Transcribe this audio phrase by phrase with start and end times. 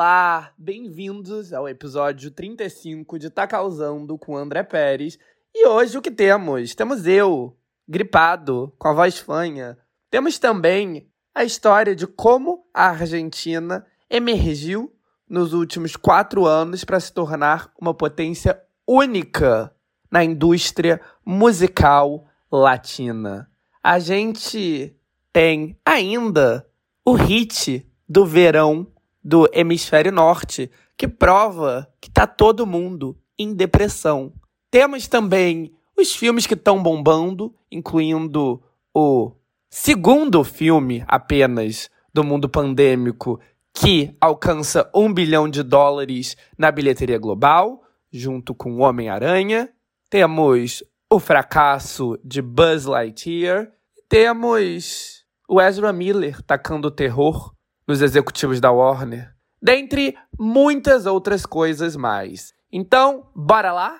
[0.00, 5.18] Olá, bem-vindos ao episódio 35 de Tá Causando com André Pérez.
[5.52, 6.72] E hoje o que temos?
[6.72, 7.58] Temos eu,
[7.88, 9.76] gripado, com a voz fanha.
[10.08, 14.94] Temos também a história de como a Argentina emergiu
[15.28, 18.56] nos últimos quatro anos para se tornar uma potência
[18.86, 19.74] única
[20.08, 23.50] na indústria musical latina.
[23.82, 24.96] A gente
[25.32, 26.64] tem ainda
[27.04, 28.86] o hit do verão
[29.28, 34.32] do hemisfério norte, que prova que tá todo mundo em depressão.
[34.70, 38.62] Temos também os filmes que estão bombando, incluindo
[38.94, 39.32] o
[39.68, 43.38] segundo filme apenas do mundo pandêmico
[43.74, 49.68] que alcança um bilhão de dólares na bilheteria global, junto com o Homem-Aranha.
[50.08, 53.70] Temos o fracasso de Buzz Lightyear.
[54.08, 57.52] Temos o Ezra Miller tacando terror
[57.88, 62.52] nos executivos da Warner, dentre muitas outras coisas mais.
[62.70, 63.98] Então, bora lá?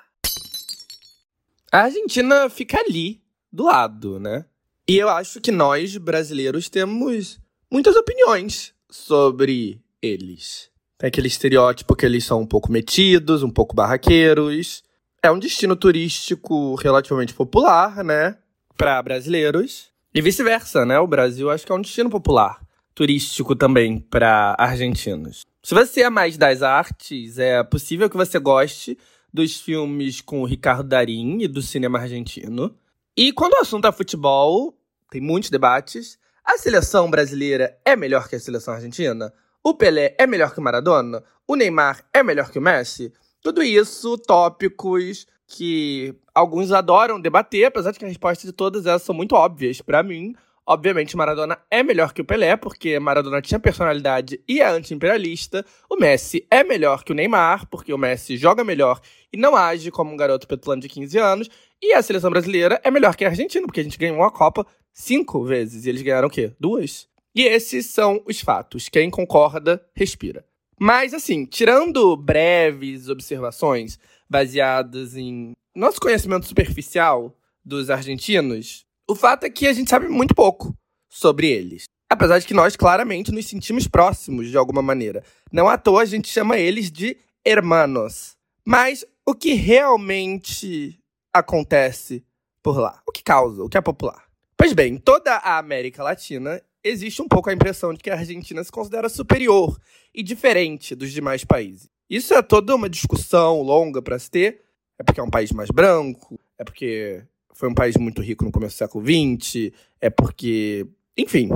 [1.73, 4.45] A Argentina fica ali, do lado, né?
[4.87, 10.71] E eu acho que nós, brasileiros, temos muitas opiniões sobre eles.
[10.99, 14.83] Tem aquele estereótipo que eles são um pouco metidos, um pouco barraqueiros.
[15.23, 18.37] É um destino turístico relativamente popular, né?
[18.77, 19.91] Para brasileiros.
[20.15, 20.99] E vice-versa, né?
[20.99, 22.68] O Brasil acho que é um destino popular
[22.99, 25.47] turístico também para argentinos.
[25.63, 28.99] Se você é mais das artes, é possível que você goste
[29.33, 32.75] dos filmes com o Ricardo Darim e do cinema argentino.
[33.17, 34.77] E quando o assunto é futebol,
[35.13, 36.19] tem muitos debates.
[36.45, 39.33] A seleção brasileira é melhor que a seleção argentina?
[39.63, 41.23] O Pelé é melhor que o Maradona?
[41.47, 43.13] O Neymar é melhor que o Messi?
[43.41, 49.03] Tudo isso, tópicos que alguns adoram debater, apesar de que as respostas de todas elas
[49.03, 50.35] são muito óbvias para mim.
[50.71, 55.65] Obviamente, Maradona é melhor que o Pelé, porque Maradona tinha personalidade e é anti-imperialista.
[55.89, 59.01] O Messi é melhor que o Neymar, porque o Messi joga melhor
[59.33, 61.49] e não age como um garoto petulante de 15 anos.
[61.81, 64.67] E a seleção brasileira é melhor que a Argentina, porque a gente ganhou a Copa
[64.93, 66.53] cinco vezes e eles ganharam o quê?
[66.61, 67.09] Duas?
[67.35, 68.91] E esses são os fatos.
[68.91, 70.45] Quem concorda, respira.
[70.79, 73.99] Mas, assim, tirando breves observações
[74.29, 80.35] baseadas em nosso conhecimento superficial dos argentinos, o fato é que a gente sabe muito
[80.35, 80.77] pouco
[81.09, 81.85] sobre eles.
[82.11, 85.25] Apesar de que nós claramente nos sentimos próximos de alguma maneira.
[85.51, 88.37] Não à toa a gente chama eles de hermanos.
[88.65, 90.99] Mas o que realmente
[91.33, 92.25] acontece
[92.63, 93.03] por lá?
[93.07, 93.63] O que causa?
[93.63, 94.25] O que é popular?
[94.57, 98.63] Pois bem, toda a América Latina existe um pouco a impressão de que a Argentina
[98.63, 99.79] se considera superior
[100.15, 101.89] e diferente dos demais países.
[102.11, 104.63] Isso é toda uma discussão longa para se ter.
[104.99, 107.23] É porque é um país mais branco, é porque
[107.55, 110.87] foi um país muito rico no começo do século XX, é porque.
[111.17, 111.51] Enfim,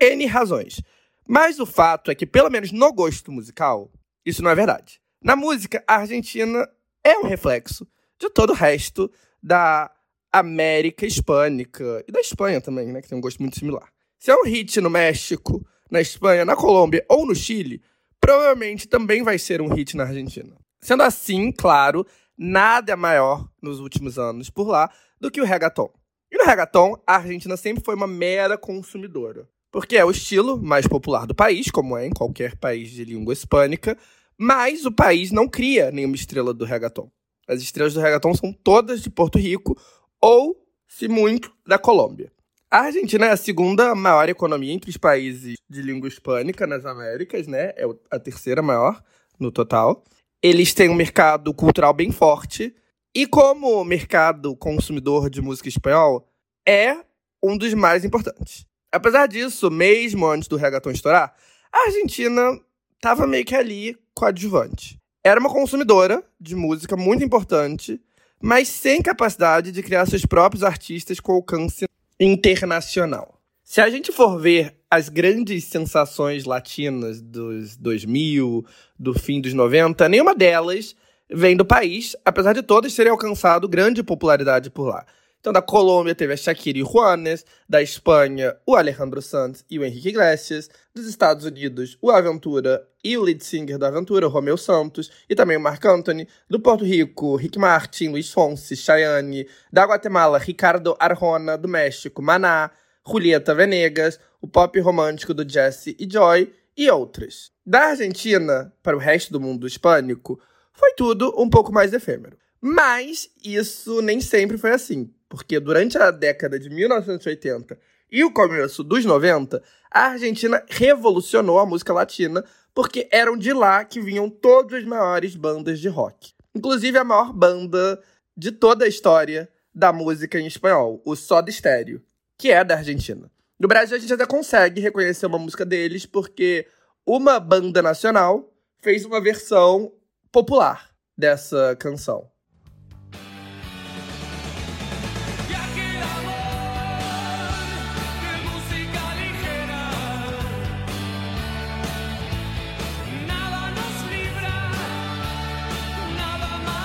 [0.00, 0.82] N razões.
[1.26, 3.90] Mas o fato é que, pelo menos no gosto musical,
[4.24, 5.00] isso não é verdade.
[5.22, 6.68] Na música, a Argentina
[7.02, 7.86] é um reflexo
[8.18, 9.10] de todo o resto
[9.42, 9.90] da
[10.32, 13.88] América Hispânica e da Espanha também, né, que tem um gosto muito similar.
[14.18, 17.82] Se é um hit no México, na Espanha, na Colômbia ou no Chile,
[18.20, 20.54] provavelmente também vai ser um hit na Argentina.
[20.80, 22.06] Sendo assim, claro,
[22.36, 25.90] nada é maior nos últimos anos por lá do que o reggaeton.
[26.30, 29.48] E no reggaeton, a Argentina sempre foi uma mera consumidora.
[29.70, 33.32] Porque é o estilo mais popular do país, como é em qualquer país de língua
[33.32, 33.96] hispânica,
[34.36, 37.10] mas o país não cria nenhuma estrela do reggaeton.
[37.46, 39.76] As estrelas do reggaeton são todas de Porto Rico
[40.20, 42.30] ou, se muito, da Colômbia.
[42.70, 47.46] A Argentina é a segunda maior economia entre os países de língua hispânica nas Américas,
[47.46, 47.72] né?
[47.76, 49.02] É a terceira maior
[49.40, 50.04] no total.
[50.42, 52.74] Eles têm um mercado cultural bem forte
[53.14, 56.28] e como o mercado consumidor de música espanhol
[56.66, 56.96] é
[57.42, 58.66] um dos mais importantes.
[58.92, 61.34] Apesar disso, mesmo antes do reggaeton estourar,
[61.72, 62.58] a Argentina
[62.94, 64.98] estava meio que ali coadjuvante.
[65.24, 68.00] Era uma consumidora de música muito importante,
[68.40, 71.86] mas sem capacidade de criar seus próprios artistas com alcance
[72.18, 73.40] internacional.
[73.62, 78.64] Se a gente for ver as grandes sensações latinas dos 2000,
[78.98, 80.96] do fim dos 90, nenhuma delas
[81.30, 85.04] vem do país, apesar de todas terem alcançado grande popularidade por lá.
[85.40, 89.84] Então, da Colômbia teve a Shakira e Juanes, da Espanha, o Alejandro Sanz e o
[89.84, 94.56] Henrique Iglesias, dos Estados Unidos, o Aventura e o lead singer da Aventura, o Romeu
[94.56, 99.84] Santos, e também o Marc Anthony, do Porto Rico, Rick Martin, Luiz Fonsi, Cheyenne, da
[99.84, 102.72] Guatemala, Ricardo Arjona, do México, Maná,
[103.06, 107.50] Julieta Venegas, o pop romântico do Jesse e Joy, e outras.
[107.64, 110.40] Da Argentina para o resto do mundo hispânico,
[110.78, 112.38] foi tudo um pouco mais efêmero.
[112.60, 117.76] Mas isso nem sempre foi assim, porque durante a década de 1980
[118.10, 119.60] e o começo dos 90,
[119.90, 125.34] a Argentina revolucionou a música latina porque eram de lá que vinham todas as maiores
[125.34, 126.32] bandas de rock.
[126.54, 128.00] Inclusive a maior banda
[128.36, 132.00] de toda a história da música em espanhol, o Soda Stereo,
[132.36, 133.28] que é da Argentina.
[133.58, 136.68] No Brasil a gente até consegue reconhecer uma música deles porque
[137.04, 139.92] uma banda nacional fez uma versão
[140.30, 142.30] popular dessa canção.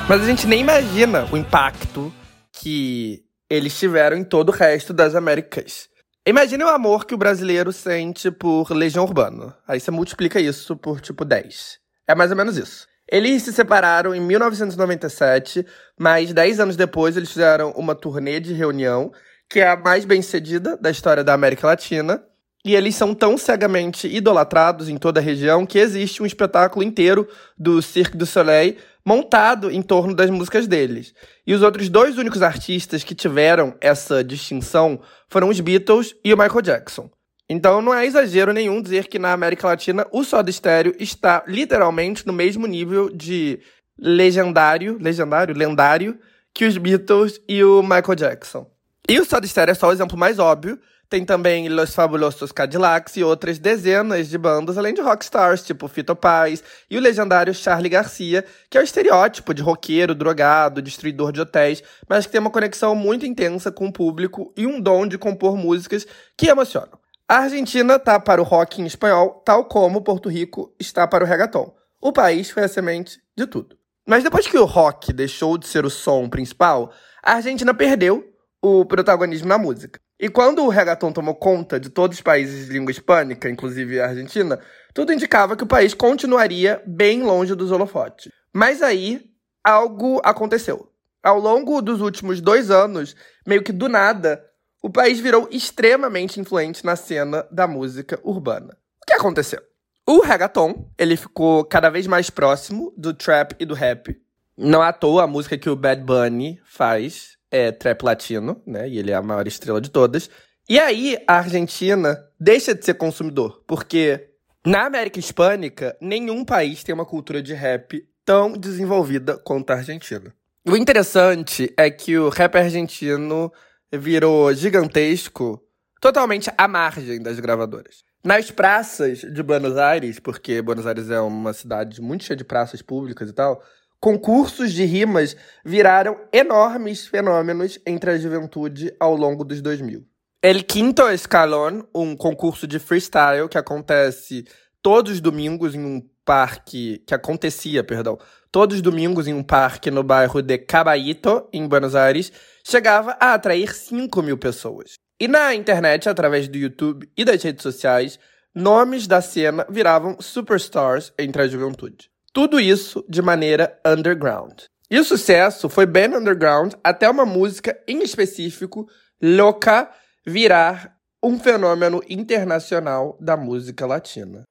[0.07, 2.13] Mas a gente nem imagina o impacto
[2.51, 5.88] que eles tiveram em todo o resto das Américas.
[6.28, 9.57] Imagine o amor que o brasileiro sente por Legião Urbana.
[9.68, 11.80] Aí você multiplica isso por tipo 10.
[12.07, 12.86] É mais ou menos isso.
[13.13, 15.63] Eles se separaram em 1997,
[16.00, 19.12] mas 10 anos depois eles fizeram uma turnê de reunião,
[19.48, 22.24] que é a mais bem cedida da história da América Latina.
[22.65, 27.27] E eles são tão cegamente idolatrados em toda a região que existe um espetáculo inteiro
[27.56, 31.13] do Cirque du Soleil montado em torno das músicas deles.
[31.45, 35.00] E os outros dois únicos artistas que tiveram essa distinção
[35.30, 37.12] foram os Beatles e o Michael Jackson.
[37.54, 42.26] Então não é exagero nenhum dizer que na América Latina o Soda Stereo está literalmente
[42.26, 43.60] no mesmo nível de
[43.96, 46.18] legendário, legendário, lendário
[46.52, 48.68] que os Beatles e o Michael Jackson.
[49.08, 53.18] E o Soda Stereo é só o exemplo mais óbvio, tem também Los Fabulosos Cadillacs
[53.18, 57.90] e outras dezenas de bandas, além de rockstars, tipo Fito Paz e o legendário Charlie
[57.90, 62.50] Garcia, que é o estereótipo de roqueiro, drogado, destruidor de hotéis, mas que tem uma
[62.50, 67.03] conexão muito intensa com o público e um dom de compor músicas que emocionam.
[67.28, 71.28] A Argentina tá para o rock em espanhol, tal como Porto Rico está para o
[71.28, 71.74] reggaeton.
[72.02, 73.78] O país foi a semente de tudo.
[74.06, 76.92] Mas depois que o rock deixou de ser o som principal,
[77.24, 78.30] a Argentina perdeu
[78.62, 80.02] o protagonismo na música.
[80.20, 84.10] E quando o reggaeton tomou conta de todos os países de língua hispânica, inclusive a
[84.10, 84.60] Argentina,
[84.94, 88.30] tudo indicava que o país continuaria bem longe dos holofotes.
[88.54, 89.22] Mas aí,
[89.64, 90.90] algo aconteceu.
[91.24, 93.16] Ao longo dos últimos dois anos,
[93.48, 94.44] meio que do nada,
[94.84, 98.78] o país virou extremamente influente na cena da música urbana.
[99.02, 99.62] O que aconteceu?
[100.06, 104.14] O reggaeton, ele ficou cada vez mais próximo do trap e do rap.
[104.58, 108.90] Não à toa a música que o Bad Bunny faz é trap latino, né?
[108.90, 110.30] E ele é a maior estrela de todas.
[110.68, 114.32] E aí a Argentina deixa de ser consumidor, porque
[114.66, 120.34] na América Hispânica, nenhum país tem uma cultura de rap tão desenvolvida quanto a Argentina.
[120.68, 123.52] O interessante é que o rap argentino
[123.98, 125.62] virou gigantesco
[126.01, 128.04] totalmente à margem das gravadoras.
[128.24, 132.81] Nas praças de Buenos Aires, porque Buenos Aires é uma cidade muito cheia de praças
[132.81, 133.63] públicas e tal,
[134.00, 140.06] concursos de rimas viraram enormes fenômenos entre a juventude ao longo dos 2000.
[140.42, 144.44] El Quinto Escalón, um concurso de freestyle que acontece
[144.81, 148.18] todos os domingos em um parque, que acontecia, perdão,
[148.51, 152.31] todos os domingos em um parque no bairro de Caballito, em Buenos Aires,
[152.63, 154.94] chegava a atrair 5 mil pessoas.
[155.19, 158.19] E na internet, através do YouTube e das redes sociais,
[158.54, 162.10] nomes da cena viravam superstars entre a juventude.
[162.33, 164.63] Tudo isso de maneira underground.
[164.89, 168.88] E o sucesso foi bem underground até uma música em específico,
[169.21, 169.89] Louca,
[170.25, 174.44] virar um fenômeno internacional da música latina.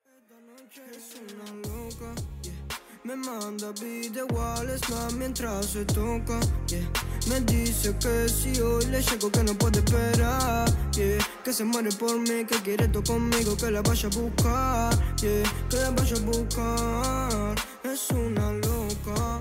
[3.25, 6.89] Manda video iguales más mientras se toca, yeah.
[7.29, 11.19] Me dice que si hoy le llego que no puede esperar, yeah.
[11.45, 15.43] Que se muere por mí, que quiere todo conmigo, que la vaya a buscar, yeah.
[15.71, 19.41] Que la vaya a buscar, es una louca.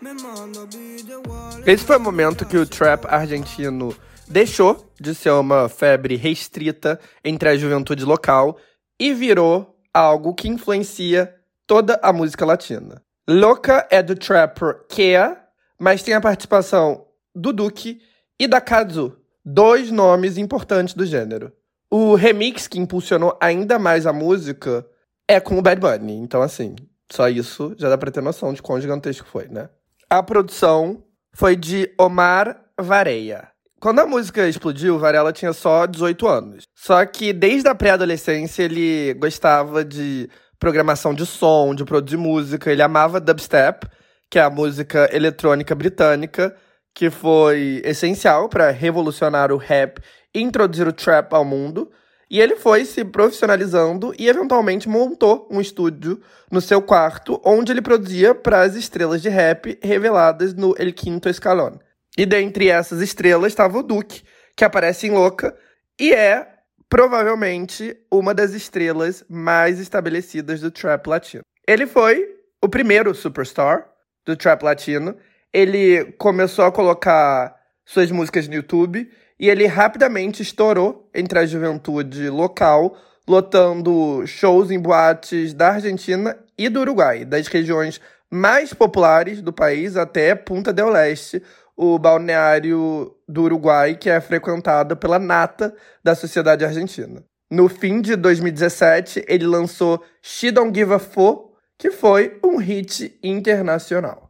[0.00, 3.94] Me manda video iguales Esse foi o momento que o trap argentino
[4.28, 8.56] deixou de ser uma febre restrita entre a juventude local
[8.98, 11.34] e virou algo que influencia
[11.66, 13.02] toda a música latina.
[13.30, 15.36] Louca é do trapper Kea,
[15.78, 17.04] mas tem a participação
[17.34, 18.00] do Duque
[18.40, 21.52] e da Kazu, dois nomes importantes do gênero.
[21.90, 24.86] O remix que impulsionou ainda mais a música
[25.28, 26.74] é com o Bad Bunny, então assim,
[27.12, 29.68] só isso já dá pra ter noção de quão gigantesco foi, né?
[30.08, 31.04] A produção
[31.34, 33.48] foi de Omar Vareia.
[33.78, 36.64] Quando a música explodiu, Varela tinha só 18 anos.
[36.74, 42.70] Só que desde a pré-adolescência ele gostava de programação de som, de produzir música.
[42.70, 43.86] Ele amava dubstep,
[44.30, 46.54] que é a música eletrônica britânica,
[46.94, 50.00] que foi essencial para revolucionar o rap
[50.34, 51.90] e introduzir o trap ao mundo.
[52.30, 57.80] E ele foi se profissionalizando e eventualmente montou um estúdio no seu quarto, onde ele
[57.80, 61.78] produzia para as estrelas de rap reveladas no El Quinto Escalón.
[62.18, 64.24] E dentre essas estrelas estava o Duke,
[64.54, 65.56] que aparece em Louca
[65.98, 66.57] e é
[66.88, 71.42] provavelmente uma das estrelas mais estabelecidas do trap latino.
[71.66, 73.86] Ele foi o primeiro superstar
[74.24, 75.16] do trap latino.
[75.52, 77.54] Ele começou a colocar
[77.84, 84.80] suas músicas no YouTube e ele rapidamente estourou entre a juventude local, lotando shows em
[84.80, 90.94] boates da Argentina e do Uruguai, das regiões mais populares do país até Punta del
[90.96, 91.42] Este,
[91.78, 97.22] o balneário do Uruguai, que é frequentado pela nata da sociedade argentina.
[97.48, 103.16] No fim de 2017, ele lançou She Don't Give a Fuck, que foi um hit
[103.22, 104.28] internacional.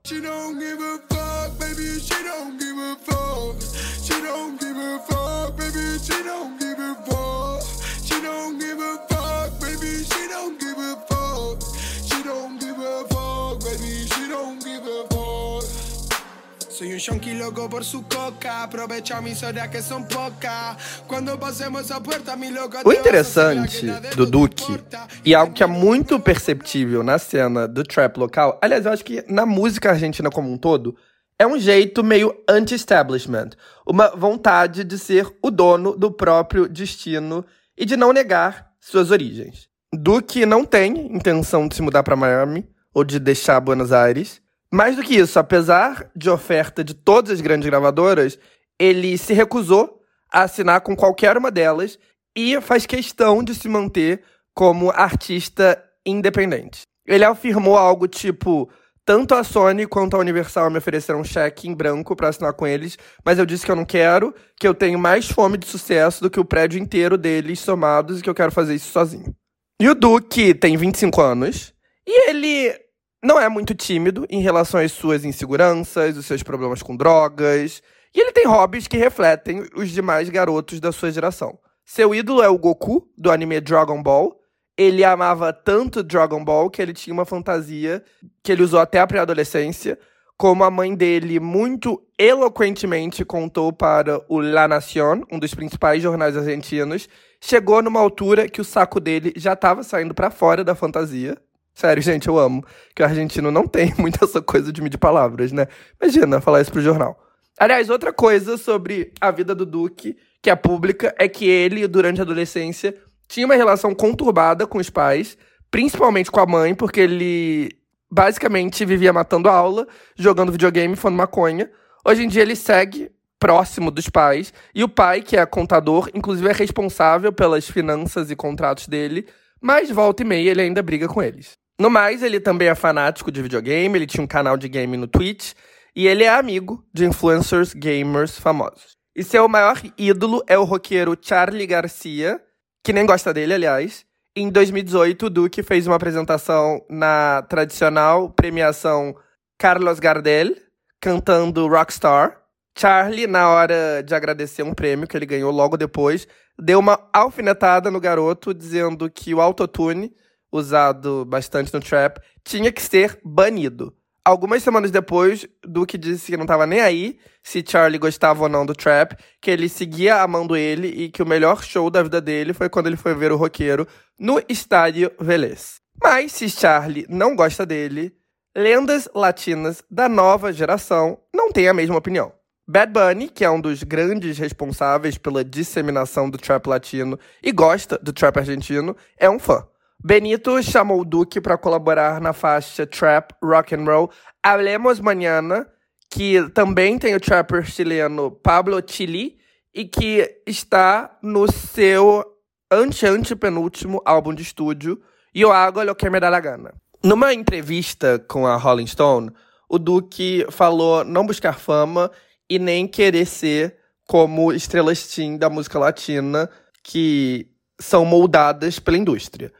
[16.78, 18.62] Soy un yonki loco por su coca.
[18.62, 20.76] Aprovecha mis horas que são pouca.
[21.08, 22.52] Quando passemos a porta, mi.
[22.84, 24.78] O interessante do Duque,
[25.24, 29.24] e algo que é muito perceptível na cena do trap local, aliás, eu acho que
[29.28, 30.94] na música argentina como um todo,
[31.36, 33.50] é um jeito meio anti-establishment.
[33.84, 37.44] Uma vontade de ser o dono do próprio destino
[37.76, 39.68] e de não negar suas origens.
[39.92, 44.40] Duque não tem intenção de se mudar para Miami ou de deixar Buenos Aires.
[44.72, 48.38] Mais do que isso, apesar de oferta de todas as grandes gravadoras,
[48.78, 51.98] ele se recusou a assinar com qualquer uma delas
[52.36, 54.22] e faz questão de se manter
[54.54, 56.82] como artista independente.
[57.06, 58.70] Ele afirmou algo tipo:
[59.04, 62.66] tanto a Sony quanto a Universal me ofereceram um cheque em branco para assinar com
[62.66, 66.22] eles, mas eu disse que eu não quero, que eu tenho mais fome de sucesso
[66.22, 69.34] do que o prédio inteiro deles somados e que eu quero fazer isso sozinho.
[69.80, 71.72] E o Duque tem 25 anos
[72.06, 72.87] e ele
[73.22, 77.82] não é muito tímido em relação às suas inseguranças, os seus problemas com drogas.
[78.14, 81.58] E ele tem hobbies que refletem os demais garotos da sua geração.
[81.84, 84.38] Seu ídolo é o Goku, do anime Dragon Ball.
[84.76, 88.02] Ele amava tanto Dragon Ball que ele tinha uma fantasia
[88.42, 89.98] que ele usou até a pré-adolescência,
[90.36, 96.36] como a mãe dele muito eloquentemente contou para o La Nación, um dos principais jornais
[96.36, 97.08] argentinos,
[97.40, 101.36] chegou numa altura que o saco dele já estava saindo para fora da fantasia.
[101.78, 102.64] Sério, gente, eu amo.
[102.92, 105.68] Que o argentino não tem muita essa coisa de medir palavras, né?
[106.02, 107.16] Imagina falar isso pro jornal.
[107.56, 112.18] Aliás, outra coisa sobre a vida do Duque, que é pública, é que ele, durante
[112.18, 112.96] a adolescência,
[113.28, 115.38] tinha uma relação conturbada com os pais,
[115.70, 117.70] principalmente com a mãe, porque ele
[118.10, 121.70] basicamente vivia matando aula, jogando videogame fumando maconha.
[122.04, 123.08] Hoje em dia ele segue
[123.38, 128.34] próximo dos pais, e o pai, que é contador, inclusive é responsável pelas finanças e
[128.34, 129.28] contratos dele,
[129.60, 131.56] mas volta e meia ele ainda briga com eles.
[131.80, 135.06] No mais, ele também é fanático de videogame, ele tinha um canal de game no
[135.06, 135.52] Twitch
[135.94, 138.96] e ele é amigo de influencers gamers famosos.
[139.14, 142.40] E seu maior ídolo é o roqueiro Charlie Garcia,
[142.82, 144.04] que nem gosta dele, aliás.
[144.34, 149.14] Em 2018, o Duque fez uma apresentação na tradicional premiação
[149.56, 150.56] Carlos Gardel,
[151.00, 152.40] cantando Rockstar.
[152.76, 156.26] Charlie, na hora de agradecer um prêmio que ele ganhou logo depois,
[156.58, 160.12] deu uma alfinetada no garoto, dizendo que o autotune
[160.50, 163.94] usado bastante no trap, tinha que ser banido.
[164.24, 168.66] Algumas semanas depois, Duke disse que não estava nem aí se Charlie gostava ou não
[168.66, 172.52] do trap, que ele seguia amando ele e que o melhor show da vida dele
[172.52, 173.86] foi quando ele foi ver o roqueiro
[174.18, 175.80] no estádio Vélez.
[176.02, 178.12] Mas se Charlie não gosta dele,
[178.54, 182.30] lendas latinas da nova geração não têm a mesma opinião.
[182.70, 187.96] Bad Bunny, que é um dos grandes responsáveis pela disseminação do trap latino e gosta
[187.96, 189.66] do trap argentino, é um fã.
[190.02, 195.66] Benito chamou o Duque para colaborar na faixa Trap Rock and Roll Hablemos Mañana,
[196.08, 199.38] que também tem o trapper chileno Pablo Chili
[199.74, 202.24] e que está no seu
[202.70, 205.02] ante-antepenúltimo álbum de estúdio,
[205.34, 206.72] Yo Hago Lo Que Me Da La Gana.
[207.02, 209.32] Numa entrevista com a Rolling Stone,
[209.68, 212.08] o Duque falou não buscar fama
[212.48, 213.76] e nem querer ser
[214.06, 216.48] como estrelas teen da música latina
[216.84, 217.50] que
[217.80, 219.52] são moldadas pela indústria.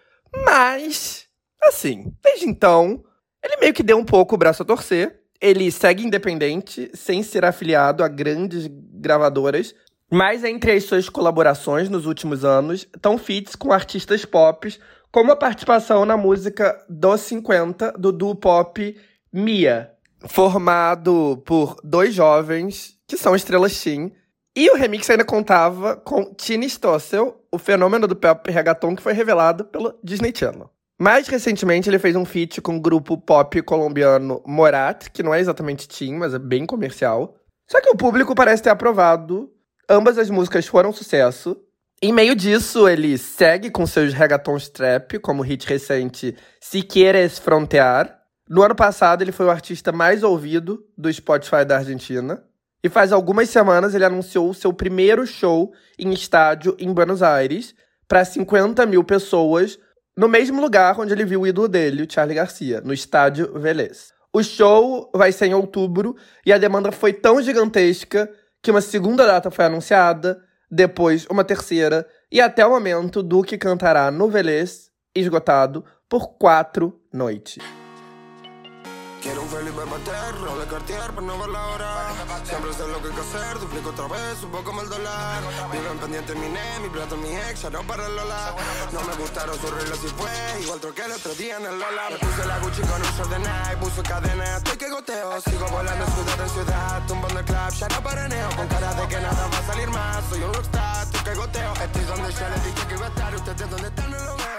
[0.45, 1.27] Mas,
[1.63, 3.03] assim, desde então,
[3.43, 5.21] ele meio que deu um pouco o braço a torcer.
[5.41, 9.75] Ele segue independente, sem ser afiliado a grandes gravadoras.
[10.11, 14.75] Mas entre as suas colaborações nos últimos anos, estão feats com artistas pop,
[15.13, 18.97] como a participação na música Dos 50 do duo pop
[19.33, 19.91] Mia,
[20.27, 24.13] formado por dois jovens que são estrelas teen.
[24.59, 29.13] E o remix ainda contava com Tini Stossel, o fenômeno do pop reggaeton que foi
[29.13, 30.69] revelado pelo Disney Channel.
[31.01, 35.39] Mais recentemente, ele fez um feat com o grupo pop colombiano Morat, que não é
[35.39, 37.37] exatamente teen, mas é bem comercial.
[37.71, 39.49] Só que o público parece ter aprovado.
[39.89, 41.57] Ambas as músicas foram sucesso.
[42.03, 47.39] Em meio disso, ele segue com seus reggaetons trap, como o hit recente Si Quieres
[47.39, 48.19] Frontear.
[48.51, 52.43] No ano passado, ele foi o artista mais ouvido do Spotify da Argentina.
[52.83, 57.75] E faz algumas semanas ele anunciou seu primeiro show em estádio em Buenos Aires
[58.07, 59.79] para 50 mil pessoas,
[60.17, 64.13] no mesmo lugar onde ele viu o ídolo dele, o Charlie Garcia, no estádio Vélez.
[64.33, 66.17] O show vai ser em outubro
[66.47, 68.31] e a demanda foi tão gigantesca
[68.63, 74.11] que uma segunda data foi anunciada, depois uma terceira, e até o momento Duque cantará
[74.11, 77.59] no Velez, esgotado, por quatro noites.
[79.21, 81.91] Quiero un Felipe Pater, roble Cartier para no ver la hora.
[82.45, 85.43] Siempre sé lo que hay que hacer, duplico otra vez, un poco el dólar.
[85.73, 88.55] Viven pendiente mi ne, mi plato, mi ex, ya no para el Lola.
[88.93, 92.11] No me gustaron sus reglas y fue igual troqué el otro día en el Lola.
[92.11, 95.41] Me puse la Gucci con un short de Nike, puso cadena, estoy que goteo.
[95.41, 98.49] Sigo volando ciudad en ciudad, tumbando el club, ya no paraneo.
[98.57, 101.73] Con cara de que nada va a salir más, soy un rockstar, estoy que goteo.
[101.75, 104.59] Estoy donde ya les dije que iba a estar, ustedes donde están no lo veo.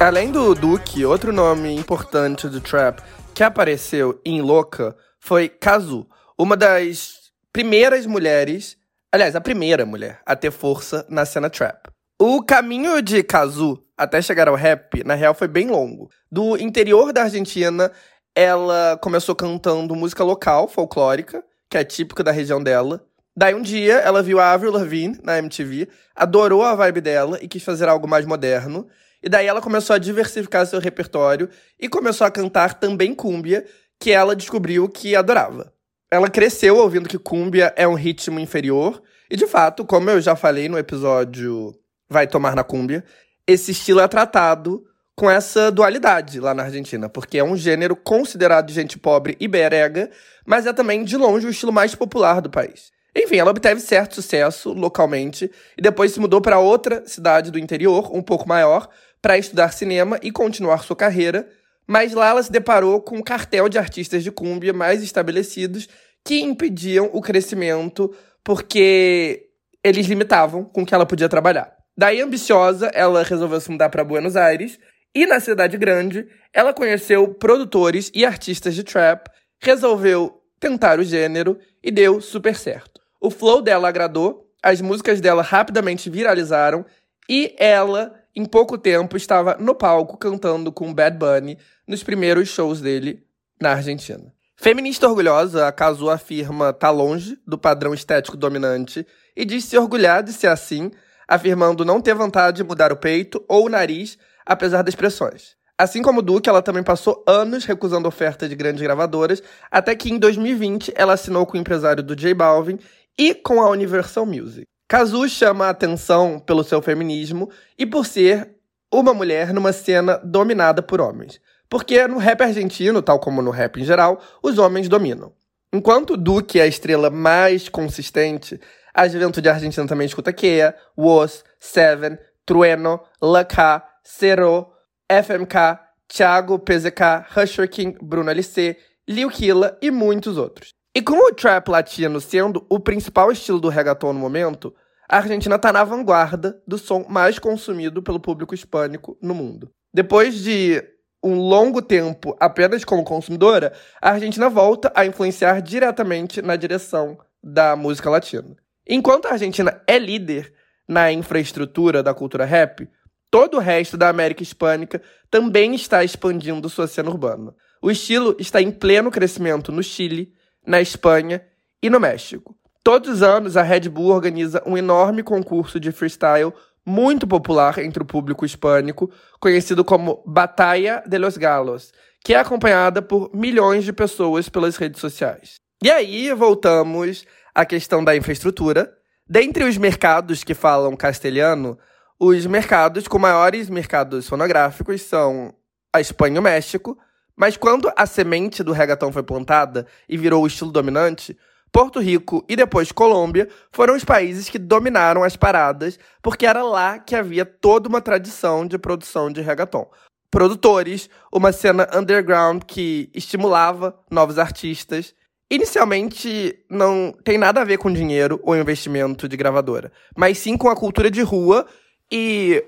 [0.00, 3.00] Além do Duke, outro nome importante do trap
[3.34, 6.06] que apareceu em Louca foi Kazu,
[6.38, 8.76] uma das primeiras mulheres,
[9.10, 11.88] aliás, a primeira mulher a ter força na cena trap.
[12.20, 16.10] O caminho de Kazu até chegar ao rap, na real, foi bem longo.
[16.30, 17.90] Do interior da Argentina,
[18.34, 23.04] ela começou cantando música local, folclórica, que é típica da região dela.
[23.34, 27.48] Daí um dia, ela viu a Avril Lavigne na MTV, adorou a vibe dela e
[27.48, 28.86] quis fazer algo mais moderno.
[29.22, 31.48] E daí ela começou a diversificar seu repertório
[31.78, 33.64] e começou a cantar também cúmbia,
[34.00, 35.72] que ela descobriu que adorava.
[36.10, 40.36] Ela cresceu ouvindo que cúmbia é um ritmo inferior, e de fato, como eu já
[40.36, 41.74] falei no episódio
[42.10, 43.02] Vai Tomar na Cúmbia,
[43.46, 44.84] esse estilo é tratado
[45.16, 49.46] com essa dualidade lá na Argentina, porque é um gênero considerado de gente pobre e
[49.46, 50.10] berega,
[50.44, 52.90] mas é também de longe o estilo mais popular do país.
[53.14, 58.10] Enfim, ela obteve certo sucesso localmente e depois se mudou para outra cidade do interior,
[58.14, 58.88] um pouco maior,
[59.20, 61.48] para estudar cinema e continuar sua carreira,
[61.86, 65.88] mas lá ela se deparou com um cartel de artistas de cúmbia mais estabelecidos
[66.24, 69.48] que impediam o crescimento porque
[69.84, 71.72] eles limitavam com que ela podia trabalhar.
[71.96, 74.78] Daí, ambiciosa, ela resolveu se mudar para Buenos Aires
[75.14, 79.28] e na cidade grande ela conheceu produtores e artistas de trap,
[79.60, 83.01] resolveu tentar o gênero e deu super certo.
[83.24, 86.84] O flow dela agradou, as músicas dela rapidamente viralizaram
[87.30, 91.56] e ela em pouco tempo estava no palco cantando com Bad Bunny
[91.86, 93.24] nos primeiros shows dele
[93.60, 94.34] na Argentina.
[94.56, 99.06] Feminista orgulhosa, a Kazu afirma tá longe do padrão estético dominante
[99.36, 100.90] e diz se orgulhar de ser assim,
[101.28, 105.54] afirmando não ter vontade de mudar o peito ou o nariz, apesar das pressões.
[105.78, 110.18] Assim como Duke, ela também passou anos recusando ofertas de grandes gravadoras, até que em
[110.18, 112.78] 2020 ela assinou com o empresário do J Balvin
[113.18, 114.66] e com a Universal Music.
[114.88, 118.56] Kazu chama a atenção pelo seu feminismo e por ser
[118.92, 121.40] uma mulher numa cena dominada por homens.
[121.68, 125.32] Porque no rap argentino, tal como no rap em geral, os homens dominam.
[125.72, 128.60] Enquanto Duque é a estrela mais consistente,
[128.92, 134.70] a juventude argentina também escuta Kea, Woz, Seven, Trueno, Laka, Cero,
[135.08, 138.76] FMK, Thiago, PZK, Husher King, Bruno LC,
[139.08, 140.74] Lil Killa e muitos outros.
[140.94, 144.74] E com o trap latino sendo o principal estilo do reggaeton no momento,
[145.08, 149.70] a Argentina está na vanguarda do som mais consumido pelo público hispânico no mundo.
[149.92, 150.84] Depois de
[151.22, 157.74] um longo tempo apenas como consumidora, a Argentina volta a influenciar diretamente na direção da
[157.74, 158.54] música latina.
[158.86, 160.52] Enquanto a Argentina é líder
[160.86, 162.86] na infraestrutura da cultura rap,
[163.30, 165.00] todo o resto da América Hispânica
[165.30, 167.54] também está expandindo sua cena urbana.
[167.80, 170.34] O estilo está em pleno crescimento no Chile,
[170.66, 171.44] na Espanha
[171.82, 172.56] e no México.
[172.84, 176.52] Todos os anos, a Red Bull organiza um enorme concurso de freestyle
[176.84, 181.92] muito popular entre o público hispânico, conhecido como Batalha de los Galos,
[182.24, 185.54] que é acompanhada por milhões de pessoas pelas redes sociais.
[185.82, 188.92] E aí, voltamos à questão da infraestrutura.
[189.28, 191.78] Dentre os mercados que falam castelhano,
[192.18, 195.54] os mercados com maiores mercados fonográficos são
[195.92, 196.98] a Espanha e o México,
[197.36, 201.36] mas quando a semente do reggaeton foi plantada e virou o estilo dominante,
[201.72, 206.98] Porto Rico e depois Colômbia foram os países que dominaram as paradas, porque era lá
[206.98, 209.90] que havia toda uma tradição de produção de reggaeton.
[210.30, 215.14] Produtores, uma cena underground que estimulava novos artistas.
[215.50, 220.68] Inicialmente, não tem nada a ver com dinheiro ou investimento de gravadora, mas sim com
[220.68, 221.66] a cultura de rua
[222.10, 222.62] e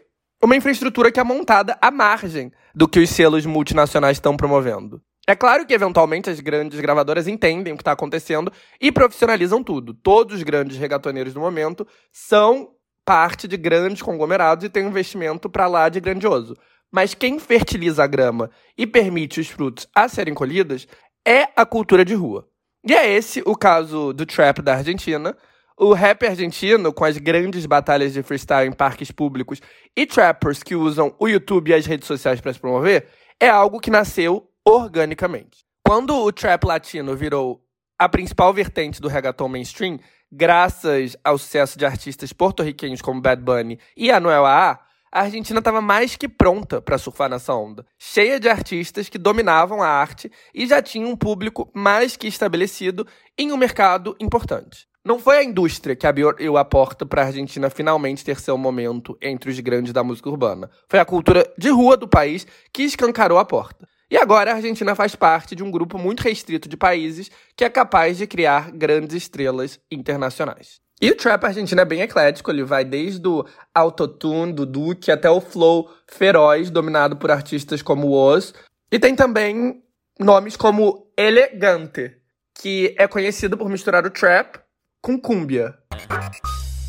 [0.44, 5.00] uma infraestrutura que é montada à margem do que os selos multinacionais estão promovendo.
[5.26, 9.94] É claro que, eventualmente, as grandes gravadoras entendem o que está acontecendo e profissionalizam tudo.
[9.94, 12.68] Todos os grandes regatoneiros do momento são
[13.06, 16.54] parte de grandes conglomerados e tem um investimento para lá de grandioso.
[16.92, 20.86] Mas quem fertiliza a grama e permite os frutos a serem colhidos
[21.26, 22.46] é a cultura de rua.
[22.86, 25.34] E é esse o caso do trap da Argentina.
[25.76, 29.60] O rap argentino, com as grandes batalhas de freestyle em parques públicos
[29.96, 33.08] e trappers que usam o YouTube e as redes sociais para se promover,
[33.40, 35.64] é algo que nasceu organicamente.
[35.84, 37.60] Quando o trap latino virou
[37.98, 39.98] a principal vertente do reggaeton mainstream,
[40.30, 44.78] graças ao sucesso de artistas porto-riquenhos como Bad Bunny e Anuel AA,
[45.10, 49.82] a Argentina estava mais que pronta para surfar nessa onda, cheia de artistas que dominavam
[49.82, 53.04] a arte e já tinha um público mais que estabelecido
[53.36, 54.86] em um mercado importante.
[55.06, 59.18] Não foi a indústria que abriu a porta para a Argentina finalmente ter seu momento
[59.20, 60.70] entre os grandes da música urbana.
[60.88, 63.86] Foi a cultura de rua do país que escancarou a porta.
[64.10, 67.68] E agora a Argentina faz parte de um grupo muito restrito de países que é
[67.68, 70.80] capaz de criar grandes estrelas internacionais.
[71.02, 75.28] E o trap argentino é bem eclético, ele vai desde o autotune do Duque até
[75.28, 78.54] o flow feroz, dominado por artistas como Oz.
[78.90, 79.82] E tem também
[80.18, 82.16] nomes como Elegante,
[82.54, 84.63] que é conhecido por misturar o trap
[85.04, 85.76] com cumbia.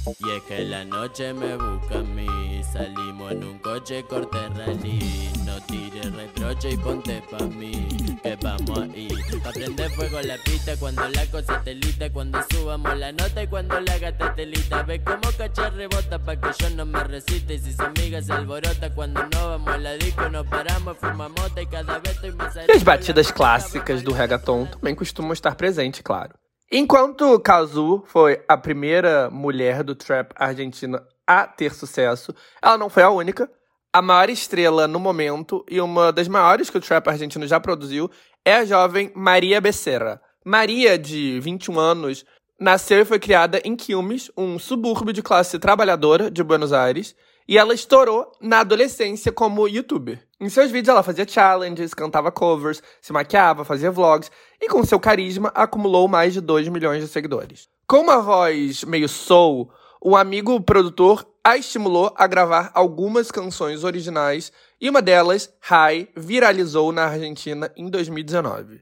[0.07, 2.63] Y es que la noche me busca a mí.
[2.71, 5.31] Salimos en un coche corte rally.
[5.43, 7.87] No tires reproche y ponte pa' mí.
[8.23, 9.09] Que vamos ahí.
[9.43, 12.09] Pa' prender fuego la pista cuando la cosa telita.
[12.13, 14.83] Cuando subamos la nota y cuando la gata telita.
[14.83, 17.55] Ve como cachar rebota pa' que yo no me resiste.
[17.55, 21.51] Y si su amiga se alborota cuando no vamos a la disco, nos paramos, fumamos
[21.61, 26.33] y cada vez estoy más As batidas clássicas do reggaeton também costumam estar presentes, claro.
[26.71, 33.03] Enquanto Kazu foi a primeira mulher do trap argentino a ter sucesso, ela não foi
[33.03, 33.49] a única.
[33.93, 38.09] A maior estrela no momento e uma das maiores que o trap argentino já produziu
[38.43, 40.19] é a jovem Maria Becerra.
[40.43, 42.25] Maria, de 21 anos,
[42.59, 47.15] nasceu e foi criada em Quilmes, um subúrbio de classe trabalhadora de Buenos Aires,
[47.47, 50.19] e ela estourou na adolescência como youtuber.
[50.39, 54.31] Em seus vídeos ela fazia challenges, cantava covers, se maquiava, fazia vlogs
[54.61, 57.67] e com seu carisma acumulou mais de 2 milhões de seguidores.
[57.87, 59.71] Com uma voz meio soul,
[60.03, 66.91] um amigo produtor a estimulou a gravar algumas canções originais e uma delas, High, viralizou
[66.91, 68.81] na Argentina em 2019.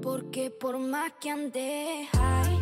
[0.00, 0.74] Porque por
[1.20, 2.61] que ande high,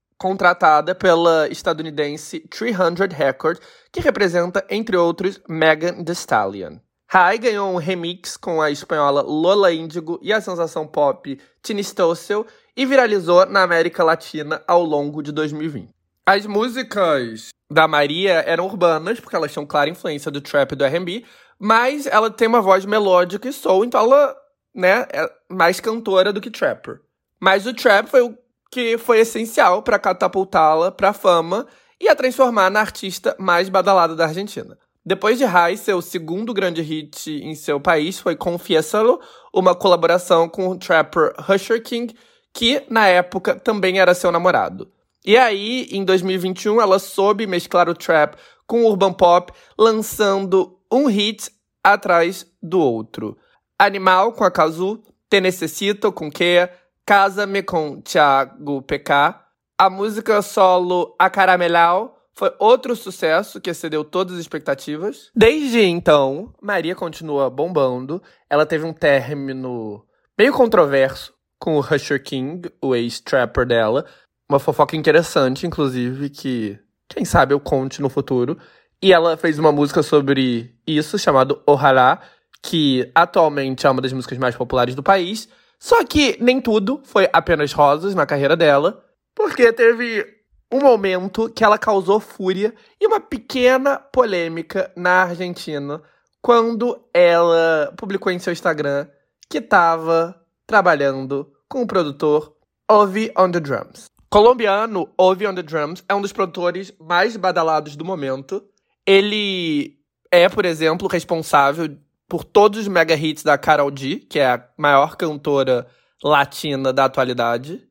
[0.21, 3.59] contratada pela estadunidense 300 Records,
[3.91, 6.77] que representa, entre outros, Megan Thee Stallion.
[7.09, 12.45] Rai ganhou um remix com a espanhola Lola Índigo e a sensação pop Tini Stossel
[12.77, 15.89] e viralizou na América Latina ao longo de 2020.
[16.23, 20.85] As músicas da Maria eram urbanas, porque elas tinham clara influência do trap e do
[20.85, 21.25] R&B,
[21.57, 24.35] mas ela tem uma voz melódica e soul, então ela,
[24.73, 27.01] né, é mais cantora do que trapper.
[27.39, 28.37] Mas o trap foi o
[28.71, 31.67] que foi essencial para catapultá-la para a fama
[31.99, 34.77] e a transformar na artista mais badalada da Argentina.
[35.05, 39.19] Depois de High, seu segundo grande hit em seu país foi Confiésalo,
[39.53, 42.15] uma colaboração com o trapper Husher King,
[42.53, 44.91] que na época também era seu namorado.
[45.25, 51.07] E aí, em 2021, ela soube mesclar o trap com o urban pop, lançando um
[51.07, 51.51] hit
[51.83, 53.37] atrás do outro.
[53.77, 56.71] Animal com a Kazu, Te Necessito com Kea,
[57.05, 59.39] Casa-me com Thiago PK.
[59.77, 65.29] A música solo Acaramelau foi outro sucesso que excedeu todas as expectativas.
[65.35, 68.21] Desde então, Maria continua bombando.
[68.49, 70.05] Ela teve um término
[70.37, 74.05] meio controverso com o Husher King, o ex-trapper dela.
[74.49, 78.57] Uma fofoca interessante, inclusive, que quem sabe eu conte no futuro.
[79.01, 82.21] E ela fez uma música sobre isso, chamado Ojalá,
[82.61, 85.49] que atualmente é uma das músicas mais populares do país.
[85.81, 90.23] Só que nem tudo foi apenas rosas na carreira dela, porque teve
[90.71, 95.99] um momento que ela causou fúria e uma pequena polêmica na Argentina
[96.39, 99.07] quando ela publicou em seu Instagram
[99.49, 102.55] que estava trabalhando com o produtor
[102.87, 104.05] Ovi on the Drums.
[104.29, 108.63] Colombiano, Ovi on the Drums é um dos produtores mais badalados do momento.
[109.03, 109.97] Ele
[110.31, 111.97] é, por exemplo, responsável
[112.31, 115.85] por todos os mega hits da Carol D, que é a maior cantora
[116.23, 117.85] latina da atualidade.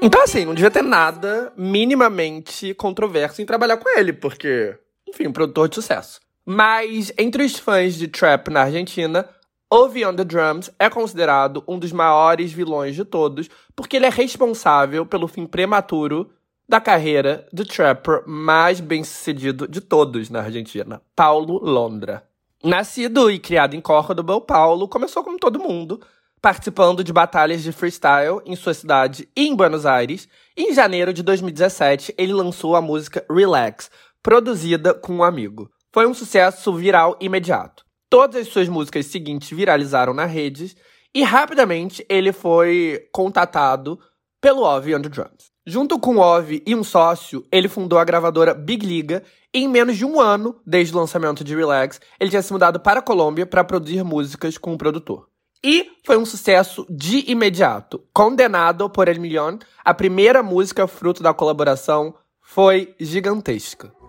[0.00, 5.32] Então, assim, não devia ter nada minimamente controverso em trabalhar com ele, porque, enfim, um
[5.32, 6.20] produtor de sucesso.
[6.46, 9.28] Mas, entre os fãs de trap na Argentina,
[9.68, 14.10] Ovi on the Drums é considerado um dos maiores vilões de todos, porque ele é
[14.10, 16.30] responsável pelo fim prematuro
[16.70, 22.22] da carreira do trapper mais bem-sucedido de todos na Argentina, Paulo Londra.
[22.62, 26.00] Nascido e criado em Córdoba, Paulo começou como todo mundo,
[26.40, 30.28] participando de batalhas de freestyle em sua cidade e em Buenos Aires.
[30.56, 33.90] Em janeiro de 2017, ele lançou a música Relax,
[34.22, 35.68] produzida com um amigo.
[35.92, 37.84] Foi um sucesso viral imediato.
[38.08, 40.76] Todas as suas músicas seguintes viralizaram nas redes
[41.12, 43.98] e rapidamente ele foi contatado
[44.40, 45.49] pelo Ovi on the Drums.
[45.66, 49.68] Junto com o Ovi e um sócio, ele fundou a gravadora Big Liga e em
[49.68, 53.02] menos de um ano, desde o lançamento de Relax, ele tinha se mudado para a
[53.02, 55.28] Colômbia para produzir músicas com o produtor.
[55.62, 58.02] E foi um sucesso de imediato.
[58.14, 63.99] Condenado por El Millón, a primeira música fruto da colaboração foi gigantesca.